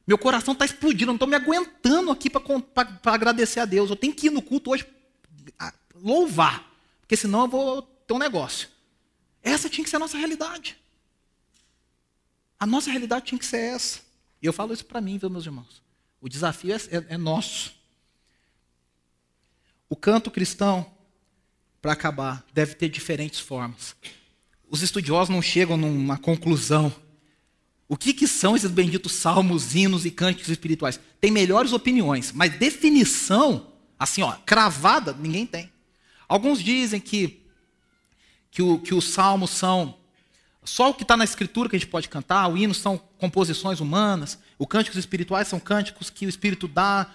Meu 0.04 0.18
coração 0.18 0.52
está 0.52 0.64
explodindo, 0.64 1.04
eu 1.04 1.06
não 1.06 1.14
estou 1.14 1.28
me 1.28 1.36
aguentando 1.36 2.10
aqui 2.10 2.28
para 2.28 3.14
agradecer 3.14 3.60
a 3.60 3.64
Deus. 3.64 3.88
Eu 3.88 3.96
tenho 3.96 4.12
que 4.12 4.26
ir 4.26 4.30
no 4.30 4.42
culto 4.42 4.72
hoje 4.72 4.84
louvar, 5.94 6.68
porque 7.02 7.14
senão 7.14 7.42
eu 7.42 7.48
vou 7.48 7.82
ter 7.82 8.14
um 8.14 8.18
negócio. 8.18 8.68
Essa 9.40 9.68
tinha 9.68 9.84
que 9.84 9.90
ser 9.90 9.96
a 9.96 10.00
nossa 10.00 10.18
realidade. 10.18 10.79
A 12.60 12.66
nossa 12.66 12.90
realidade 12.90 13.24
tinha 13.24 13.38
que 13.38 13.46
ser 13.46 13.56
essa. 13.56 14.00
E 14.42 14.46
eu 14.46 14.52
falo 14.52 14.74
isso 14.74 14.84
para 14.84 15.00
mim, 15.00 15.16
viu, 15.16 15.30
meus 15.30 15.46
irmãos? 15.46 15.82
O 16.20 16.28
desafio 16.28 16.74
é, 16.74 16.76
é, 16.76 17.14
é 17.14 17.16
nosso. 17.16 17.72
O 19.88 19.96
canto 19.96 20.30
cristão, 20.30 20.86
para 21.80 21.92
acabar, 21.92 22.44
deve 22.52 22.74
ter 22.74 22.90
diferentes 22.90 23.40
formas. 23.40 23.96
Os 24.68 24.82
estudiosos 24.82 25.30
não 25.30 25.40
chegam 25.40 25.78
numa 25.78 26.18
conclusão. 26.18 26.94
O 27.88 27.96
que, 27.96 28.12
que 28.12 28.28
são 28.28 28.54
esses 28.54 28.70
benditos 28.70 29.12
salmos, 29.12 29.74
hinos 29.74 30.04
e 30.04 30.10
cânticos 30.10 30.50
espirituais? 30.50 31.00
Tem 31.18 31.30
melhores 31.30 31.72
opiniões, 31.72 32.30
mas 32.30 32.56
definição, 32.58 33.72
assim, 33.98 34.22
ó, 34.22 34.36
cravada, 34.44 35.14
ninguém 35.14 35.46
tem. 35.46 35.72
Alguns 36.28 36.62
dizem 36.62 37.00
que, 37.00 37.42
que, 38.50 38.62
o, 38.62 38.78
que 38.78 38.94
os 38.94 39.06
salmos 39.06 39.50
são 39.50 39.98
só 40.64 40.90
o 40.90 40.94
que 40.94 41.02
está 41.02 41.16
na 41.16 41.24
escritura 41.24 41.68
que 41.68 41.76
a 41.76 41.78
gente 41.78 41.88
pode 41.88 42.08
cantar, 42.08 42.46
o 42.48 42.56
hino 42.56 42.74
são 42.74 42.98
composições 43.18 43.80
humanas, 43.80 44.38
os 44.58 44.66
cânticos 44.66 44.98
espirituais 44.98 45.48
são 45.48 45.58
cânticos 45.58 46.10
que 46.10 46.26
o 46.26 46.28
Espírito 46.28 46.68
dá, 46.68 47.10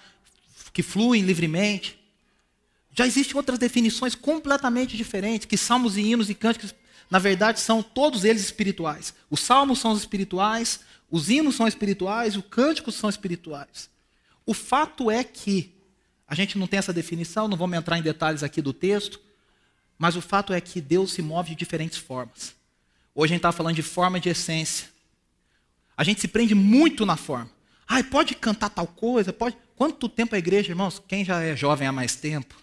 que 0.72 0.82
fluem 0.82 1.22
livremente. 1.22 1.98
Já 2.92 3.06
existem 3.06 3.36
outras 3.36 3.58
definições 3.58 4.14
completamente 4.14 4.96
diferentes, 4.96 5.46
que 5.46 5.56
salmos 5.56 5.96
e 5.96 6.00
hinos 6.00 6.28
e 6.28 6.34
cânticos, 6.34 6.74
na 7.08 7.18
verdade, 7.18 7.60
são 7.60 7.82
todos 7.82 8.24
eles 8.24 8.42
espirituais. 8.42 9.14
Os 9.30 9.40
salmos 9.40 9.78
são 9.78 9.94
espirituais, 9.94 10.80
os 11.10 11.30
hinos 11.30 11.54
são 11.54 11.68
espirituais, 11.68 12.36
os 12.36 12.44
cânticos 12.50 12.96
são 12.96 13.08
espirituais. 13.08 13.88
O 14.44 14.52
fato 14.52 15.10
é 15.10 15.22
que, 15.22 15.72
a 16.26 16.34
gente 16.34 16.58
não 16.58 16.66
tem 16.66 16.78
essa 16.78 16.92
definição, 16.92 17.46
não 17.46 17.56
vamos 17.56 17.78
entrar 17.78 17.96
em 17.96 18.02
detalhes 18.02 18.42
aqui 18.42 18.60
do 18.60 18.72
texto, 18.72 19.20
mas 19.96 20.16
o 20.16 20.20
fato 20.20 20.52
é 20.52 20.60
que 20.60 20.80
Deus 20.80 21.12
se 21.12 21.22
move 21.22 21.50
de 21.50 21.56
diferentes 21.56 21.98
formas. 21.98 22.54
Hoje 23.18 23.32
a 23.32 23.34
gente 23.34 23.38
está 23.38 23.50
falando 23.50 23.74
de 23.74 23.82
forma 23.82 24.20
de 24.20 24.28
essência. 24.28 24.88
A 25.96 26.04
gente 26.04 26.20
se 26.20 26.28
prende 26.28 26.54
muito 26.54 27.06
na 27.06 27.16
forma. 27.16 27.50
Ai, 27.88 28.04
pode 28.04 28.34
cantar 28.34 28.68
tal 28.68 28.86
coisa? 28.86 29.32
Pode. 29.32 29.56
Quanto 29.74 30.06
tempo 30.06 30.34
a 30.34 30.38
igreja, 30.38 30.70
irmãos? 30.70 31.02
Quem 31.08 31.24
já 31.24 31.40
é 31.40 31.56
jovem 31.56 31.88
há 31.88 31.92
mais 31.92 32.14
tempo? 32.14 32.54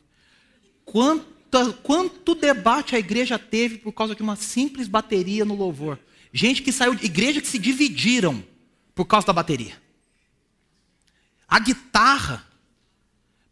Quanto, 0.85 1.73
quanto 1.81 2.35
debate 2.35 2.95
a 2.95 2.99
igreja 2.99 3.39
teve 3.39 3.79
por 3.79 3.93
causa 3.93 4.13
de 4.13 4.21
uma 4.21 4.35
simples 4.35 4.87
bateria 4.87 5.43
no 5.43 5.55
louvor? 5.55 5.97
Gente 6.31 6.61
que 6.61 6.71
saiu, 6.71 6.93
igreja 7.01 7.41
que 7.41 7.47
se 7.47 7.57
dividiram 7.57 8.43
por 8.93 9.05
causa 9.05 9.25
da 9.25 9.33
bateria. 9.33 9.81
A 11.47 11.59
guitarra, 11.59 12.45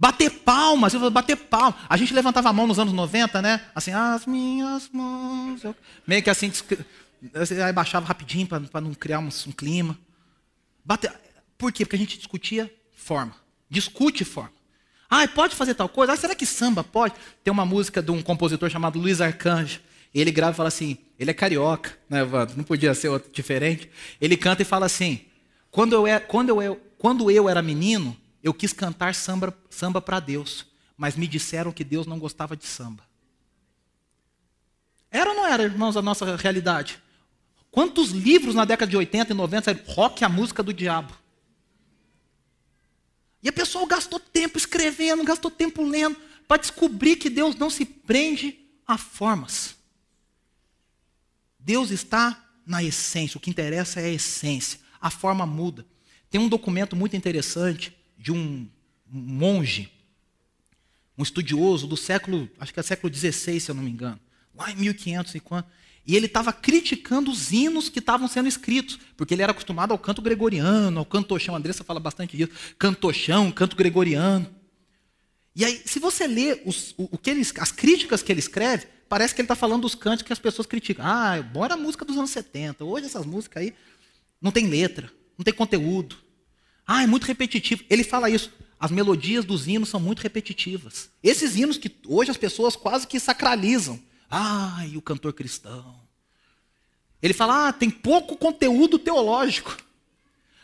bater 0.01 0.31
palmas, 0.31 0.95
bater 1.11 1.35
palmas. 1.35 1.75
A 1.87 1.95
gente 1.95 2.11
levantava 2.11 2.49
a 2.49 2.53
mão 2.53 2.65
nos 2.65 2.79
anos 2.79 2.91
90, 2.91 3.39
né? 3.39 3.61
Assim, 3.75 3.91
as 3.93 4.25
minhas 4.25 4.89
mãos. 4.91 5.63
Eu... 5.63 5.75
Meio 6.07 6.23
que 6.23 6.29
assim, 6.31 6.51
aí 7.63 7.71
baixava 7.71 8.07
rapidinho 8.07 8.47
para 8.47 8.81
não 8.81 8.95
criar 8.95 9.19
um, 9.19 9.27
um 9.27 9.51
clima. 9.51 9.95
Bater... 10.83 11.13
Por 11.55 11.71
quê? 11.71 11.85
Porque 11.85 11.95
a 11.95 11.99
gente 11.99 12.17
discutia 12.17 12.73
forma. 12.95 13.35
Discute 13.69 14.25
forma. 14.25 14.51
Ah, 15.07 15.27
pode 15.27 15.55
fazer 15.55 15.75
tal 15.75 15.87
coisa? 15.87 16.13
Ah, 16.13 16.17
será 16.17 16.33
que 16.33 16.47
samba 16.47 16.83
pode? 16.83 17.13
Tem 17.43 17.53
uma 17.53 17.65
música 17.65 18.01
de 18.01 18.09
um 18.09 18.23
compositor 18.23 18.71
chamado 18.71 18.97
Luiz 18.97 19.21
Arcanjo. 19.21 19.81
Ele 20.15 20.31
grava 20.31 20.53
e 20.53 20.57
fala 20.57 20.69
assim: 20.69 20.97
ele 21.19 21.29
é 21.29 21.33
carioca, 21.33 21.95
né, 22.09 22.21
Evandro? 22.21 22.57
Não 22.57 22.63
podia 22.63 22.95
ser 22.95 23.09
outro 23.09 23.31
diferente. 23.31 23.87
Ele 24.19 24.35
canta 24.35 24.63
e 24.63 24.65
fala 24.65 24.87
assim: 24.87 25.21
quando 25.69 25.93
eu, 25.93 26.21
quando 26.21 26.59
eu, 26.59 26.81
quando 26.97 27.29
eu 27.29 27.47
era 27.47 27.61
menino, 27.61 28.17
eu 28.43 28.53
quis 28.53 28.73
cantar 28.73 29.13
samba, 29.13 29.55
samba 29.69 30.01
para 30.01 30.19
Deus, 30.19 30.65
mas 30.97 31.15
me 31.15 31.27
disseram 31.27 31.71
que 31.71 31.83
Deus 31.83 32.07
não 32.07 32.19
gostava 32.19 32.55
de 32.55 32.65
samba. 32.65 33.03
Era 35.09 35.29
ou 35.29 35.35
não 35.35 35.47
era, 35.47 35.63
irmãos, 35.63 35.97
a 35.97 36.01
nossa 36.01 36.35
realidade? 36.35 37.01
Quantos 37.69 38.09
livros 38.11 38.55
na 38.55 38.65
década 38.65 38.89
de 38.89 38.97
80 38.97 39.31
e 39.31 39.35
90 39.35 39.65
saíram? 39.65 39.93
Rock 39.93 40.23
a 40.23 40.29
música 40.29 40.63
do 40.63 40.73
diabo. 40.73 41.13
E 43.43 43.49
a 43.49 43.53
pessoa 43.53 43.87
gastou 43.87 44.19
tempo 44.19 44.57
escrevendo, 44.57 45.23
gastou 45.23 45.49
tempo 45.49 45.83
lendo, 45.83 46.17
para 46.47 46.61
descobrir 46.61 47.15
que 47.15 47.29
Deus 47.29 47.55
não 47.55 47.69
se 47.69 47.85
prende 47.85 48.59
a 48.85 48.97
formas. 48.97 49.75
Deus 51.57 51.91
está 51.91 52.43
na 52.65 52.83
essência, 52.83 53.37
o 53.37 53.41
que 53.41 53.49
interessa 53.49 53.99
é 53.99 54.05
a 54.05 54.09
essência. 54.09 54.79
A 54.99 55.09
forma 55.09 55.45
muda. 55.45 55.85
Tem 56.29 56.39
um 56.39 56.49
documento 56.49 56.95
muito 56.95 57.15
interessante 57.15 57.95
de 58.21 58.31
um 58.31 58.69
monge, 59.07 59.91
um 61.17 61.23
estudioso 61.23 61.87
do 61.87 61.97
século, 61.97 62.47
acho 62.59 62.71
que 62.71 62.79
é 62.79 62.83
século 62.83 63.13
XVI, 63.13 63.59
se 63.59 63.71
eu 63.71 63.75
não 63.75 63.81
me 63.81 63.89
engano, 63.89 64.19
lá 64.53 64.71
em 64.71 64.75
1500 64.75 65.35
e 65.35 65.39
quanto. 65.39 65.67
E 66.05 66.15
ele 66.15 66.27
estava 66.27 66.53
criticando 66.53 67.31
os 67.31 67.51
hinos 67.51 67.89
que 67.89 67.99
estavam 67.99 68.27
sendo 68.27 68.47
escritos, 68.47 68.99
porque 69.17 69.33
ele 69.33 69.41
era 69.41 69.51
acostumado 69.51 69.91
ao 69.91 69.97
canto 69.97 70.21
gregoriano, 70.21 70.99
ao 70.99 71.05
cantochão. 71.05 71.55
A 71.55 71.57
Andressa 71.57 71.83
fala 71.83 71.99
bastante 71.99 72.37
disso. 72.37 72.51
Cantochão, 72.77 73.51
canto 73.51 73.75
gregoriano. 73.75 74.47
E 75.55 75.65
aí, 75.65 75.81
se 75.85 75.99
você 75.99 76.25
lê 76.27 76.61
os, 76.65 76.93
o, 76.97 77.09
o 77.11 77.17
que 77.17 77.29
ele, 77.29 77.41
as 77.59 77.71
críticas 77.71 78.23
que 78.23 78.31
ele 78.31 78.39
escreve, 78.39 78.87
parece 79.07 79.35
que 79.35 79.41
ele 79.41 79.45
está 79.45 79.55
falando 79.55 79.83
dos 79.83 79.93
cantos 79.93 80.23
que 80.23 80.33
as 80.33 80.39
pessoas 80.39 80.65
criticam. 80.65 81.05
Ah, 81.05 81.41
bom 81.41 81.63
era 81.65 81.75
a 81.75 81.77
música 81.77 82.05
dos 82.05 82.17
anos 82.17 82.31
70. 82.31 82.83
Hoje 82.83 83.05
essas 83.05 83.25
músicas 83.25 83.61
aí 83.61 83.73
não 84.41 84.51
tem 84.51 84.67
letra, 84.67 85.11
não 85.37 85.43
tem 85.43 85.53
conteúdo. 85.53 86.17
Ah, 86.93 87.03
é 87.03 87.07
muito 87.07 87.23
repetitivo. 87.23 87.85
Ele 87.89 88.03
fala 88.03 88.29
isso. 88.29 88.51
As 88.77 88.91
melodias 88.91 89.45
dos 89.45 89.65
hinos 89.65 89.87
são 89.87 89.97
muito 89.97 90.19
repetitivas. 90.19 91.09
Esses 91.23 91.55
hinos 91.55 91.77
que 91.77 91.89
hoje 92.05 92.31
as 92.31 92.35
pessoas 92.35 92.75
quase 92.75 93.07
que 93.07 93.17
sacralizam. 93.17 93.97
Ah, 94.29 94.85
e 94.85 94.97
o 94.97 95.01
cantor 95.01 95.31
cristão. 95.31 96.01
Ele 97.21 97.33
fala, 97.33 97.69
ah, 97.69 97.73
tem 97.73 97.89
pouco 97.89 98.35
conteúdo 98.35 98.99
teológico. 98.99 99.77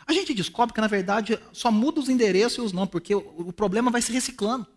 A 0.06 0.12
gente 0.12 0.34
descobre 0.34 0.74
que, 0.74 0.82
na 0.82 0.88
verdade, 0.88 1.40
só 1.54 1.72
muda 1.72 2.02
os 2.02 2.10
endereços 2.10 2.58
e 2.58 2.62
os 2.62 2.74
nomes, 2.74 2.92
porque 2.92 3.16
o, 3.16 3.54
problema 3.54 3.90
vai 3.90 4.02
se 4.02 4.12
reciclando. 4.12 4.68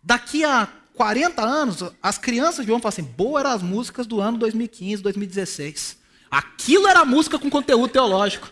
Daqui 0.00 0.44
a 0.44 0.68
40 0.94 1.42
anos, 1.42 1.82
as 2.00 2.18
crianças 2.18 2.64
vão 2.64 2.78
falar 2.78 2.90
assim: 2.90 3.02
boa 3.02 3.40
eram 3.40 3.50
as 3.50 3.62
músicas 3.62 4.06
do 4.06 4.20
ano 4.20 4.38
2015, 4.38 5.02
2016. 5.02 5.98
Aquilo 6.30 6.86
era 6.86 7.04
música 7.04 7.36
com 7.36 7.50
conteúdo 7.50 7.88
teológico. 7.90 8.48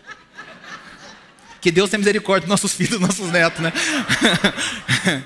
Que 1.63 1.71
Deus 1.71 1.89
tenha 1.89 1.99
misericórdia 1.99 2.41
dos 2.41 2.49
nossos 2.49 2.73
filhos, 2.73 2.99
dos 2.99 3.07
nossos 3.07 3.31
netos, 3.31 3.61
né? 3.61 3.71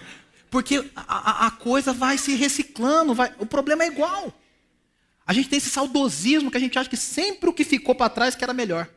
Porque 0.52 0.88
a, 0.96 1.48
a, 1.48 1.52
coisa 1.52 1.92
vai 1.92 2.16
se 2.16 2.36
reciclando, 2.36 3.16
vai, 3.16 3.34
o 3.40 3.46
problema 3.48 3.84
é 3.84 3.88
igual. 3.88 4.32
A 5.26 5.34
gente 5.34 5.50
tem 5.50 5.58
esse 5.58 5.72
saudosismo 5.72 6.52
que 6.52 6.58
a 6.58 6.60
gente 6.60 6.78
acha 6.78 6.88
que 6.88 6.96
sempre 6.96 7.50
o 7.50 7.54
que 7.54 7.64
ficou 7.64 7.96
para 7.96 8.08
trás 8.12 8.36
que 8.36 8.44
era 8.44 8.54
melhor. 8.54 8.88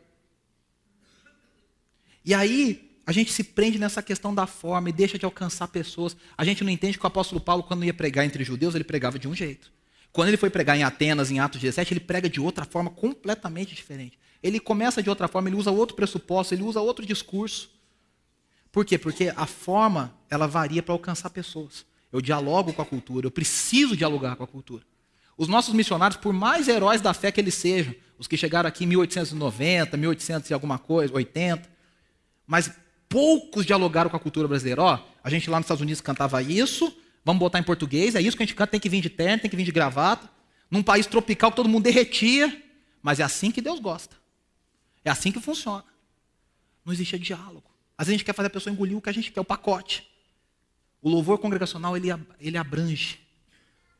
E 2.22 2.34
aí 2.34 2.91
a 3.07 3.11
gente 3.11 3.32
se 3.32 3.43
prende 3.43 3.78
nessa 3.78 4.03
questão 4.03 4.34
da 4.34 4.47
forma 4.47 4.91
e 4.91 4.93
deixa 4.93 5.18
de 5.18 5.24
alcançar 5.24 5.66
pessoas. 5.68 6.14
A 6.36 6.45
gente 6.45 6.62
não 6.62 6.70
entende 6.70 6.99
que 6.99 7.05
o 7.05 7.09
apóstolo 7.09 7.41
Paulo, 7.41 7.62
quando 7.62 7.86
ia 7.86 7.95
pregar 7.95 8.26
entre 8.26 8.45
judeus, 8.45 8.74
ele 8.74 8.84
pregava 8.84 9.18
de 9.18 9.26
um 9.26 9.34
jeito. 9.34 9.72
Quando 10.12 10.28
ele 10.28 10.36
foi 10.36 10.51
pregar 10.51 10.76
em 10.76 10.82
Atenas, 10.82 11.30
em 11.30 11.41
Atos 11.41 11.59
17, 11.59 11.95
ele 11.95 12.01
prega 12.01 12.28
de 12.28 12.38
outra 12.38 12.66
forma 12.66 12.91
completamente 12.91 13.74
diferente. 13.74 14.18
Ele 14.43 14.59
começa 14.59 15.03
de 15.03 15.11
outra 15.11 15.28
forma, 15.28 15.49
ele 15.49 15.57
usa 15.57 15.70
outro 15.70 15.95
pressuposto, 15.95 16.55
ele 16.55 16.62
usa 16.62 16.80
outro 16.80 17.05
discurso. 17.05 17.70
Por 18.72 18.84
quê? 18.84 18.97
Porque 18.97 19.32
a 19.36 19.47
forma, 19.47 20.14
ela 20.30 20.47
varia 20.47 20.82
para 20.82 20.95
alcançar 20.95 21.30
pessoas. 21.30 21.84
Eu 22.12 22.20
dialogo 22.20 22.72
com 22.72 22.82
a 22.82 22.86
cultura, 22.86 23.26
eu 23.26 23.30
preciso 23.30 23.97
dialogar 23.97 24.36
com 24.36 24.45
a 24.45 24.47
cultura. 24.47 24.82
Os 25.36 25.49
nossos 25.49 25.72
missionários, 25.72 26.18
por 26.18 26.32
mais 26.32 26.68
heróis 26.68 27.01
da 27.01 27.14
fé 27.14 27.32
que 27.32 27.41
eles 27.41 27.55
sejam, 27.55 27.95
os 28.18 28.26
que 28.26 28.36
chegaram 28.36 28.68
aqui 28.68 28.84
em 28.84 28.86
1890, 28.88 29.97
1800 29.97 30.51
e 30.51 30.55
alguma 30.55 30.78
coisa, 30.78 31.14
80, 31.14 31.68
mas 32.47 32.70
poucos 33.09 33.64
dialogaram 33.64 34.11
com 34.11 34.16
a 34.16 34.20
cultura 34.20 34.47
brasileira. 34.47 34.82
Ó, 34.82 34.99
a 35.24 35.30
gente 35.30 35.49
lá 35.49 35.59
nos 35.59 35.64
Estados 35.64 35.80
Unidos 35.80 36.01
cantava 36.01 36.43
isso, 36.43 36.95
vamos 37.24 37.41
botar 37.41 37.59
em 37.59 37.62
português, 37.62 38.14
é 38.14 38.20
isso 38.20 38.36
que 38.36 38.43
a 38.43 38.47
gente 38.47 38.55
canta, 38.55 38.72
tem 38.72 38.80
que 38.80 38.88
vir 38.88 39.01
de 39.01 39.09
terno, 39.09 39.41
tem 39.41 39.51
que 39.51 39.57
vir 39.57 39.64
de 39.64 39.72
gravata. 39.72 40.28
Num 40.70 40.82
país 40.82 41.07
tropical 41.07 41.51
que 41.51 41.57
todo 41.57 41.68
mundo 41.68 41.84
derretia, 41.84 42.62
mas 43.03 43.18
é 43.18 43.22
assim 43.22 43.51
que 43.51 43.62
Deus 43.62 43.80
gosta. 43.80 44.20
É 45.05 45.11
assim 45.11 45.32
que 45.32 45.40
funciona. 45.40 45.84
Não 46.84 46.92
existe 46.92 47.18
diálogo. 47.18 47.70
Às 47.96 48.07
vezes 48.07 48.16
a 48.16 48.18
gente 48.18 48.24
quer 48.24 48.34
fazer 48.34 48.48
a 48.48 48.51
pessoa 48.51 48.72
engolir 48.72 48.96
o 48.96 49.01
que 49.01 49.11
a 49.11 49.12
gente 49.12 49.30
quer, 49.30 49.40
o 49.40 49.44
pacote. 49.44 50.09
O 51.03 51.09
louvor 51.09 51.38
congregacional, 51.38 51.96
ele, 51.96 52.09
ele 52.38 52.59
abrange 52.59 53.20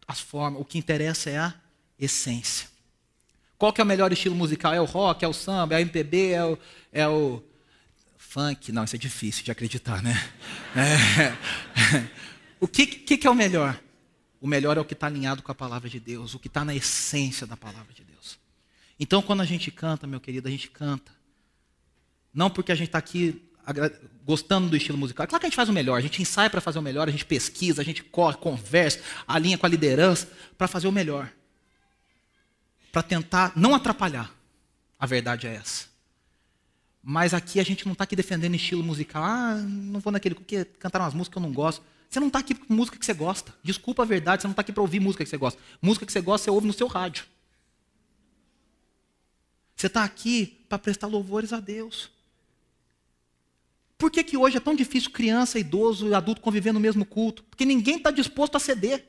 as 0.07 0.21
formas. 0.21 0.61
O 0.61 0.65
que 0.65 0.79
interessa 0.79 1.31
é 1.31 1.39
a 1.39 1.55
essência. 1.99 2.69
Qual 3.59 3.73
que 3.73 3.81
é 3.81 3.85
o 3.85 3.87
melhor 3.87 4.13
estilo 4.13 4.35
musical? 4.35 4.73
É 4.73 4.81
o 4.81 4.87
rock, 4.87 5.25
é 5.25 5.29
o 5.29 5.33
samba, 5.33 5.75
é 5.75 5.79
o 5.79 5.81
MPB, 5.81 6.31
é 6.31 6.45
o, 6.45 6.59
é 6.93 7.09
o 7.09 7.43
Funk, 8.31 8.71
não, 8.71 8.85
isso 8.85 8.95
é 8.95 8.99
difícil 8.99 9.43
de 9.43 9.51
acreditar, 9.51 10.03
né? 10.03 10.15
É. 10.77 12.11
O 12.61 12.69
que, 12.69 12.87
que, 12.87 13.17
que 13.17 13.27
é 13.27 13.31
o 13.31 13.35
melhor? 13.35 13.81
O 14.39 14.47
melhor 14.47 14.77
é 14.77 14.81
o 14.81 14.85
que 14.85 14.93
está 14.93 15.07
alinhado 15.07 15.43
com 15.43 15.51
a 15.51 15.55
palavra 15.55 15.89
de 15.89 15.99
Deus, 15.99 16.35
o 16.35 16.39
que 16.39 16.47
está 16.47 16.63
na 16.63 16.75
essência 16.75 17.47
da 17.47 17.57
palavra 17.57 17.93
de 17.95 18.05
Deus. 18.05 18.39
Então, 19.01 19.23
quando 19.23 19.41
a 19.41 19.47
gente 19.47 19.71
canta, 19.71 20.07
meu 20.07 20.21
querido, 20.21 20.47
a 20.47 20.51
gente 20.51 20.69
canta. 20.69 21.11
Não 22.35 22.51
porque 22.51 22.71
a 22.71 22.75
gente 22.75 22.89
está 22.89 22.99
aqui 22.99 23.43
gostando 24.25 24.69
do 24.69 24.77
estilo 24.77 24.99
musical. 24.99 25.27
Claro 25.27 25.41
que 25.41 25.47
a 25.47 25.49
gente 25.49 25.57
faz 25.57 25.71
o 25.71 25.73
melhor, 25.73 25.97
a 25.97 26.01
gente 26.03 26.21
ensaia 26.21 26.51
para 26.51 26.61
fazer 26.61 26.79
o 26.79 26.83
melhor, 26.83 27.09
a 27.09 27.11
gente 27.11 27.25
pesquisa, 27.25 27.81
a 27.81 27.85
gente 27.85 28.05
corre, 28.05 28.37
conversa, 28.37 29.01
alinha 29.27 29.57
com 29.57 29.65
a 29.65 29.69
liderança 29.69 30.29
para 30.59 30.69
fazer 30.69 30.87
o 30.87 30.93
melhor. 30.93 31.33
Para 32.93 33.03
tentar 33.03 33.53
não 33.57 33.75
atrapalhar. 33.75 34.31
A 34.99 35.07
verdade 35.07 35.47
é 35.47 35.55
essa. 35.55 35.87
Mas 37.03 37.33
aqui 37.33 37.59
a 37.59 37.65
gente 37.65 37.87
não 37.87 37.93
está 37.93 38.05
aqui 38.05 38.15
defendendo 38.15 38.55
estilo 38.55 38.85
musical. 38.85 39.25
Ah, 39.25 39.55
não 39.55 40.01
vou 40.01 40.13
naquele 40.13 40.35
porque 40.35 40.67
cantaram 40.79 41.07
umas 41.07 41.15
músicas 41.15 41.33
que 41.33 41.39
eu 41.39 41.49
não 41.49 41.55
gosto. 41.55 41.83
Você 42.11 42.21
não 42.21 42.27
está 42.27 42.41
aqui 42.41 42.55
com 42.55 42.75
música 42.75 42.99
que 42.99 43.07
você 43.07 43.15
gosta. 43.15 43.55
Desculpa 43.63 44.03
a 44.03 44.07
verdade, 44.07 44.43
você 44.43 44.49
não 44.49 44.53
está 44.53 44.61
aqui 44.61 44.73
para 44.73 44.83
ouvir 44.83 45.01
música 45.01 45.25
que 45.25 45.31
você 45.31 45.39
gosta. 45.39 45.59
Música 45.81 46.05
que 46.05 46.13
você 46.13 46.21
gosta, 46.21 46.45
você 46.45 46.51
ouve 46.51 46.67
no 46.67 46.73
seu 46.73 46.87
rádio. 46.87 47.25
Você 49.81 49.87
está 49.87 50.05
aqui 50.05 50.59
para 50.69 50.79
prestar 50.79 51.07
louvores 51.07 51.55
a 51.55 51.59
Deus. 51.59 52.11
Por 53.97 54.11
que, 54.11 54.23
que 54.23 54.37
hoje 54.37 54.59
é 54.59 54.61
tão 54.61 54.75
difícil 54.75 55.11
criança, 55.11 55.59
idoso 55.59 56.09
e 56.09 56.15
adulto 56.15 56.43
conviver 56.43 56.73
no 56.73 56.81
mesmo 56.81 57.07
culto? 57.07 57.43
Porque 57.45 57.65
ninguém 57.65 57.97
está 57.97 58.11
disposto 58.11 58.57
a 58.57 58.61
ceder. 58.61 59.07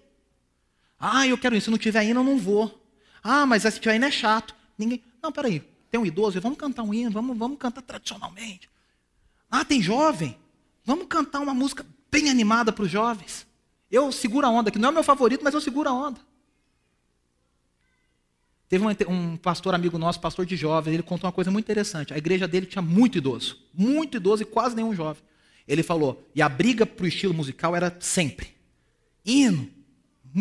Ah, 0.98 1.28
eu 1.28 1.38
quero 1.38 1.58
isso. 1.58 1.66
Se 1.66 1.72
não 1.72 1.78
tiver 1.78 2.06
hino, 2.06 2.22
eu 2.22 2.24
não 2.24 2.38
vou. 2.38 2.82
Ah, 3.22 3.46
mas 3.46 3.64
se 3.64 3.80
tiver 3.82 3.98
hino 3.98 4.06
é 4.06 4.12
chato. 4.12 4.56
Ninguém. 4.78 5.04
Não, 5.22 5.30
peraí 5.30 5.62
tem 5.90 6.00
um 6.00 6.06
idoso, 6.06 6.40
vamos 6.40 6.58
cantar 6.58 6.84
um 6.84 6.94
hino, 6.94 7.12
vamos, 7.12 7.38
vamos 7.38 7.58
cantar 7.58 7.82
tradicionalmente. 7.82 8.70
Ah, 9.52 9.66
tem 9.66 9.82
jovem, 9.82 10.38
vamos 10.86 11.08
cantar 11.08 11.42
uma 11.42 11.54
música 11.54 11.86
bem 12.10 12.30
animada 12.30 12.72
para 12.72 12.86
os 12.86 12.90
jovens. 12.90 13.46
Eu 13.92 14.10
seguro 14.10 14.48
a 14.48 14.50
onda, 14.50 14.72
que 14.72 14.80
não 14.80 14.88
é 14.88 14.92
meu 14.94 15.04
favorito, 15.04 15.44
mas 15.44 15.54
eu 15.54 15.60
seguro 15.60 15.90
a 15.90 15.92
onda. 15.92 16.22
Teve 18.72 18.86
um, 19.06 19.36
pastor 19.36 19.76
amigo 19.76 19.98
nosso, 19.98 20.22
pastor 20.22 20.46
de 20.46 20.56
jovens, 20.56 20.94
ele 20.94 21.04
contou 21.04 21.28
uma 21.28 21.34
coisa 21.34 21.52
muito 21.52 21.66
interessante. 21.66 22.14
A 22.14 22.18
igreja 22.18 22.48
dele 22.48 22.66
tinha 22.66 22.82
muito 22.82 23.18
idoso, 23.18 23.58
muito 23.74 24.16
idoso 24.16 24.44
e 24.44 24.46
quase 24.46 24.78
nenhum 24.78 24.96
jovem. 24.96 25.22
Ele 25.68 25.84
falou, 25.84 26.26
e 26.34 26.42
a 26.42 26.48
briga 26.48 26.86
para 26.86 27.04
o 27.04 27.08
estilo 27.08 27.34
musical 27.34 27.76
era 27.76 27.94
sempre: 28.00 28.56
hino, 29.26 29.70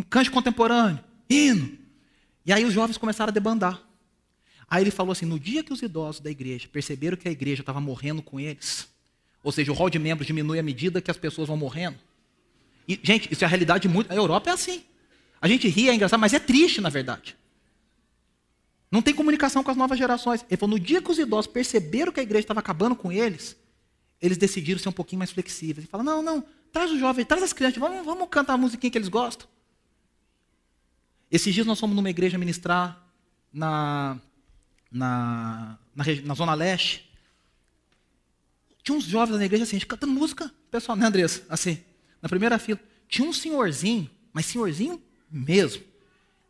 cante 0.08 0.30
contemporâneo, 0.30 1.02
hino. 1.28 1.76
E 2.46 2.52
aí 2.52 2.64
os 2.64 2.72
jovens 2.72 2.96
começaram 2.96 3.30
a 3.30 3.32
debandar. 3.32 3.82
Aí 4.68 4.84
ele 4.84 4.92
falou 4.92 5.10
assim: 5.10 5.26
no 5.26 5.36
dia 5.36 5.64
que 5.64 5.72
os 5.72 5.82
idosos 5.82 6.20
da 6.20 6.30
igreja 6.30 6.68
perceberam 6.68 7.16
que 7.16 7.26
a 7.26 7.32
igreja 7.32 7.62
estava 7.62 7.80
morrendo 7.80 8.22
com 8.22 8.38
eles, 8.38 8.86
ou 9.42 9.50
seja, 9.50 9.72
o 9.72 9.74
rol 9.74 9.90
de 9.90 9.98
membros 9.98 10.28
diminui 10.28 10.60
à 10.60 10.62
medida 10.62 11.00
que 11.00 11.10
as 11.10 11.16
pessoas 11.16 11.48
vão 11.48 11.56
morrendo. 11.56 11.98
E, 12.86 12.96
gente, 13.02 13.28
isso 13.32 13.42
é 13.42 13.46
a 13.46 13.48
realidade 13.48 13.88
muito. 13.88 14.08
A 14.12 14.14
Europa 14.14 14.50
é 14.50 14.52
assim. 14.52 14.84
A 15.40 15.48
gente 15.48 15.66
ri, 15.66 15.88
é 15.88 15.94
engraçado, 15.96 16.20
mas 16.20 16.32
é 16.32 16.38
triste, 16.38 16.80
na 16.80 16.90
verdade. 16.90 17.39
Não 18.90 19.00
tem 19.00 19.14
comunicação 19.14 19.62
com 19.62 19.70
as 19.70 19.76
novas 19.76 19.98
gerações. 19.98 20.44
Ele 20.48 20.56
falou: 20.56 20.76
no 20.76 20.84
dia 20.84 21.00
que 21.00 21.10
os 21.10 21.18
idosos 21.18 21.46
perceberam 21.46 22.12
que 22.12 22.20
a 22.20 22.22
igreja 22.22 22.44
estava 22.44 22.60
acabando 22.60 22.96
com 22.96 23.12
eles, 23.12 23.56
eles 24.20 24.36
decidiram 24.36 24.80
ser 24.80 24.88
um 24.88 24.92
pouquinho 24.92 25.18
mais 25.18 25.30
flexíveis. 25.30 25.78
Ele 25.78 25.86
fala: 25.86 26.02
não, 26.02 26.22
não, 26.22 26.44
traz 26.72 26.90
os 26.90 26.98
jovens, 26.98 27.26
traz 27.26 27.42
as 27.42 27.52
crianças, 27.52 27.78
vamos, 27.78 28.04
vamos 28.04 28.28
cantar 28.28 28.54
a 28.54 28.58
musiquinha 28.58 28.90
que 28.90 28.98
eles 28.98 29.08
gostam. 29.08 29.46
Esses 31.30 31.54
dias 31.54 31.66
nós 31.66 31.78
fomos 31.78 31.94
numa 31.94 32.10
igreja 32.10 32.36
ministrar 32.36 33.00
na 33.52 34.18
na, 34.90 35.78
na, 35.94 36.04
na 36.24 36.34
Zona 36.34 36.54
Leste. 36.54 37.08
Tinha 38.82 38.96
uns 38.96 39.04
jovens 39.04 39.38
na 39.38 39.44
igreja 39.44 39.64
assim, 39.64 39.78
cantando 39.80 40.12
música, 40.12 40.52
pessoal, 40.70 40.96
né, 40.96 41.06
Andressa? 41.06 41.44
Assim, 41.48 41.78
na 42.20 42.28
primeira 42.28 42.58
fila. 42.58 42.80
Tinha 43.08 43.28
um 43.28 43.32
senhorzinho, 43.32 44.10
mas 44.32 44.46
senhorzinho 44.46 45.00
mesmo. 45.30 45.84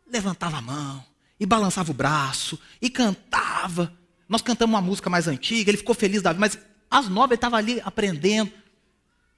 Levantava 0.07 0.57
a 0.57 0.61
mão, 0.61 1.05
e 1.41 1.45
balançava 1.47 1.89
o 1.89 1.93
braço, 1.95 2.59
e 2.79 2.87
cantava. 2.87 3.91
Nós 4.29 4.43
cantamos 4.43 4.75
uma 4.75 4.81
música 4.81 5.09
mais 5.09 5.27
antiga, 5.27 5.71
ele 5.71 5.77
ficou 5.77 5.95
feliz 5.95 6.21
da 6.21 6.31
vida, 6.31 6.39
mas 6.39 6.55
às 6.87 7.09
nove 7.09 7.33
ele 7.33 7.37
estava 7.37 7.57
ali 7.57 7.81
aprendendo. 7.83 8.51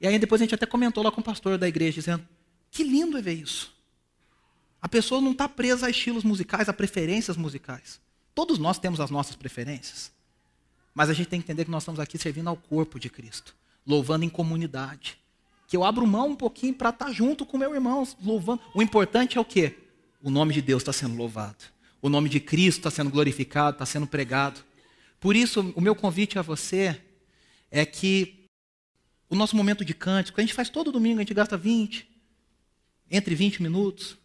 E 0.01 0.05
aí 0.05 0.19
depois 0.19 0.41
a 0.41 0.43
gente 0.43 0.53
até 0.53 0.65
comentou 0.65 1.01
lá 1.01 1.09
com 1.09 1.21
o 1.21 1.23
pastor 1.23 1.57
da 1.57 1.65
igreja, 1.65 1.95
dizendo: 1.95 2.27
que 2.69 2.83
lindo 2.83 3.17
é 3.17 3.21
ver 3.21 3.35
isso. 3.35 3.73
A 4.81 4.89
pessoa 4.89 5.21
não 5.21 5.31
está 5.31 5.47
presa 5.47 5.87
a 5.87 5.89
estilos 5.89 6.25
musicais, 6.25 6.67
a 6.67 6.73
preferências 6.73 7.37
musicais. 7.37 8.01
Todos 8.35 8.59
nós 8.59 8.77
temos 8.77 8.99
as 8.99 9.09
nossas 9.09 9.37
preferências. 9.37 10.11
Mas 10.93 11.09
a 11.09 11.13
gente 11.13 11.29
tem 11.29 11.39
que 11.39 11.45
entender 11.45 11.63
que 11.63 11.71
nós 11.71 11.83
estamos 11.83 12.01
aqui 12.01 12.17
servindo 12.17 12.49
ao 12.49 12.57
corpo 12.57 12.99
de 12.99 13.09
Cristo, 13.09 13.55
louvando 13.87 14.25
em 14.25 14.29
comunidade. 14.29 15.17
Que 15.69 15.77
eu 15.77 15.85
abro 15.85 16.05
mão 16.05 16.31
um 16.31 16.35
pouquinho 16.35 16.73
para 16.73 16.89
estar 16.89 17.05
tá 17.05 17.11
junto 17.13 17.45
com 17.45 17.57
meu 17.57 17.73
irmão, 17.73 18.05
louvando. 18.21 18.61
O 18.75 18.81
importante 18.81 19.37
é 19.37 19.41
o 19.41 19.45
quê? 19.45 19.77
O 20.21 20.29
nome 20.29 20.53
de 20.53 20.61
Deus 20.61 20.81
está 20.81 20.91
sendo 20.91 21.15
louvado. 21.15 21.72
O 22.03 22.09
nome 22.09 22.27
de 22.27 22.41
Cristo 22.41 22.79
está 22.79 22.91
sendo 22.91 23.09
glorificado, 23.09 23.75
está 23.75 23.85
sendo 23.85 24.05
pregado. 24.05 24.59
Por 25.21 25.37
isso, 25.37 25.71
o 25.73 25.79
meu 25.79 25.95
convite 25.95 26.37
a 26.37 26.41
você 26.41 27.01
é 27.71 27.85
que 27.85 28.49
o 29.29 29.35
nosso 29.37 29.55
momento 29.55 29.85
de 29.85 29.93
cântico, 29.93 30.37
a 30.37 30.43
gente 30.43 30.53
faz 30.53 30.67
todo 30.67 30.91
domingo, 30.91 31.19
a 31.19 31.21
gente 31.21 31.33
gasta 31.33 31.55
20, 31.55 32.05
entre 33.09 33.33
20 33.33 33.63
minutos, 33.63 34.17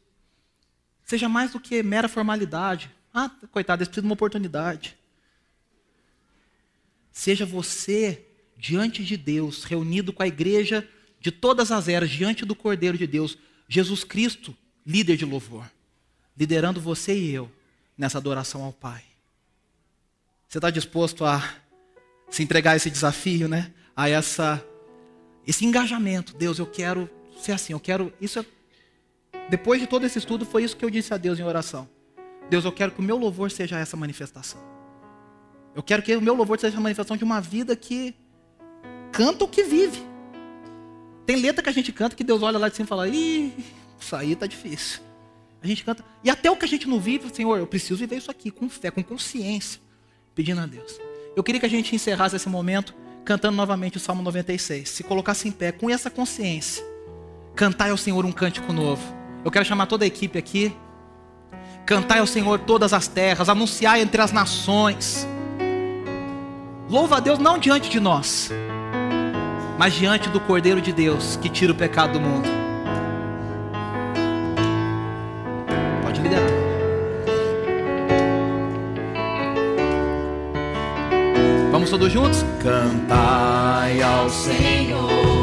seja 1.04 1.28
mais 1.28 1.52
do 1.52 1.60
que 1.60 1.80
mera 1.80 2.08
formalidade. 2.08 2.90
Ah, 3.14 3.30
coitado, 3.52 3.80
eles 3.80 3.86
precisam 3.86 4.02
de 4.02 4.08
uma 4.08 4.14
oportunidade. 4.14 4.98
Seja 7.12 7.46
você 7.46 8.26
diante 8.56 9.04
de 9.04 9.16
Deus, 9.16 9.62
reunido 9.62 10.12
com 10.12 10.24
a 10.24 10.26
igreja 10.26 10.84
de 11.20 11.30
todas 11.30 11.70
as 11.70 11.86
eras, 11.86 12.10
diante 12.10 12.44
do 12.44 12.56
Cordeiro 12.56 12.98
de 12.98 13.06
Deus, 13.06 13.38
Jesus 13.68 14.02
Cristo, 14.02 14.52
líder 14.84 15.16
de 15.16 15.24
louvor, 15.24 15.70
liderando 16.36 16.80
você 16.80 17.16
e 17.16 17.30
eu 17.30 17.48
nessa 17.98 18.18
adoração 18.18 18.62
ao 18.62 18.72
Pai. 18.72 19.02
Você 20.48 20.58
está 20.58 20.70
disposto 20.70 21.24
a 21.24 21.42
se 22.30 22.42
entregar 22.42 22.72
a 22.72 22.76
esse 22.76 22.88
desafio, 22.88 23.48
né? 23.48 23.72
A 23.96 24.08
essa, 24.08 24.64
esse 25.46 25.66
engajamento. 25.66 26.34
Deus, 26.34 26.58
eu 26.58 26.66
quero 26.66 27.10
ser 27.42 27.52
assim, 27.52 27.72
eu 27.72 27.80
quero. 27.80 28.12
Isso 28.20 28.38
é, 28.38 28.46
depois 29.50 29.80
de 29.80 29.86
todo 29.86 30.06
esse 30.06 30.18
estudo, 30.18 30.46
foi 30.46 30.62
isso 30.62 30.76
que 30.76 30.84
eu 30.84 30.90
disse 30.90 31.12
a 31.12 31.16
Deus 31.16 31.38
em 31.38 31.42
oração. 31.42 31.88
Deus, 32.48 32.64
eu 32.64 32.72
quero 32.72 32.92
que 32.92 33.00
o 33.00 33.02
meu 33.02 33.18
louvor 33.18 33.50
seja 33.50 33.78
essa 33.78 33.96
manifestação. 33.96 34.60
Eu 35.74 35.82
quero 35.82 36.02
que 36.02 36.16
o 36.16 36.20
meu 36.20 36.34
louvor 36.34 36.58
seja 36.58 36.78
a 36.78 36.80
manifestação 36.80 37.16
de 37.16 37.24
uma 37.24 37.40
vida 37.40 37.76
que 37.76 38.14
canta 39.12 39.44
o 39.44 39.48
que 39.48 39.64
vive. 39.64 40.02
Tem 41.26 41.36
letra 41.36 41.62
que 41.62 41.68
a 41.68 41.72
gente 41.72 41.92
canta 41.92 42.16
que 42.16 42.24
Deus 42.24 42.42
olha 42.42 42.58
lá 42.58 42.68
de 42.68 42.76
cima 42.76 42.86
e 42.86 42.88
fala: 42.88 43.08
Ih, 43.08 43.52
isso 44.00 44.16
aí 44.16 44.34
tá 44.34 44.46
difícil. 44.46 45.07
A 45.62 45.66
gente 45.66 45.84
canta. 45.84 46.04
E 46.22 46.30
até 46.30 46.50
o 46.50 46.56
que 46.56 46.64
a 46.64 46.68
gente 46.68 46.88
não 46.88 47.00
vive, 47.00 47.34
Senhor, 47.34 47.58
eu 47.58 47.66
preciso 47.66 47.96
viver 47.96 48.16
isso 48.16 48.30
aqui 48.30 48.50
com 48.50 48.68
fé, 48.68 48.90
com 48.90 49.02
consciência, 49.02 49.80
pedindo 50.34 50.60
a 50.60 50.66
Deus. 50.66 51.00
Eu 51.34 51.42
queria 51.42 51.60
que 51.60 51.66
a 51.66 51.70
gente 51.70 51.94
encerrasse 51.94 52.36
esse 52.36 52.48
momento 52.48 52.94
cantando 53.24 53.56
novamente 53.56 53.98
o 53.98 54.00
Salmo 54.00 54.22
96. 54.22 54.88
Se 54.88 55.04
colocasse 55.04 55.46
em 55.46 55.52
pé 55.52 55.70
com 55.70 55.90
essa 55.90 56.08
consciência, 56.08 56.82
cantar 57.54 57.90
ao 57.90 57.96
Senhor 57.96 58.24
um 58.24 58.32
cântico 58.32 58.72
novo. 58.72 59.02
Eu 59.44 59.50
quero 59.50 59.64
chamar 59.64 59.86
toda 59.86 60.04
a 60.04 60.06
equipe 60.06 60.38
aqui. 60.38 60.74
Cantai 61.84 62.20
ao 62.20 62.26
Senhor 62.26 62.58
todas 62.60 62.92
as 62.92 63.06
terras, 63.06 63.48
anunciai 63.48 64.00
entre 64.00 64.20
as 64.20 64.32
nações. 64.32 65.26
Louva 66.88 67.18
a 67.18 67.20
Deus 67.20 67.38
não 67.38 67.58
diante 67.58 67.90
de 67.90 68.00
nós, 68.00 68.50
mas 69.78 69.92
diante 69.92 70.30
do 70.30 70.40
Cordeiro 70.40 70.80
de 70.80 70.92
Deus 70.92 71.36
que 71.36 71.50
tira 71.50 71.72
o 71.72 71.76
pecado 71.76 72.14
do 72.14 72.20
mundo. 72.20 72.57
Todos 81.88 82.12
juntos? 82.12 82.44
Cantai 82.62 84.02
ao 84.02 84.28
Senhor 84.28 85.37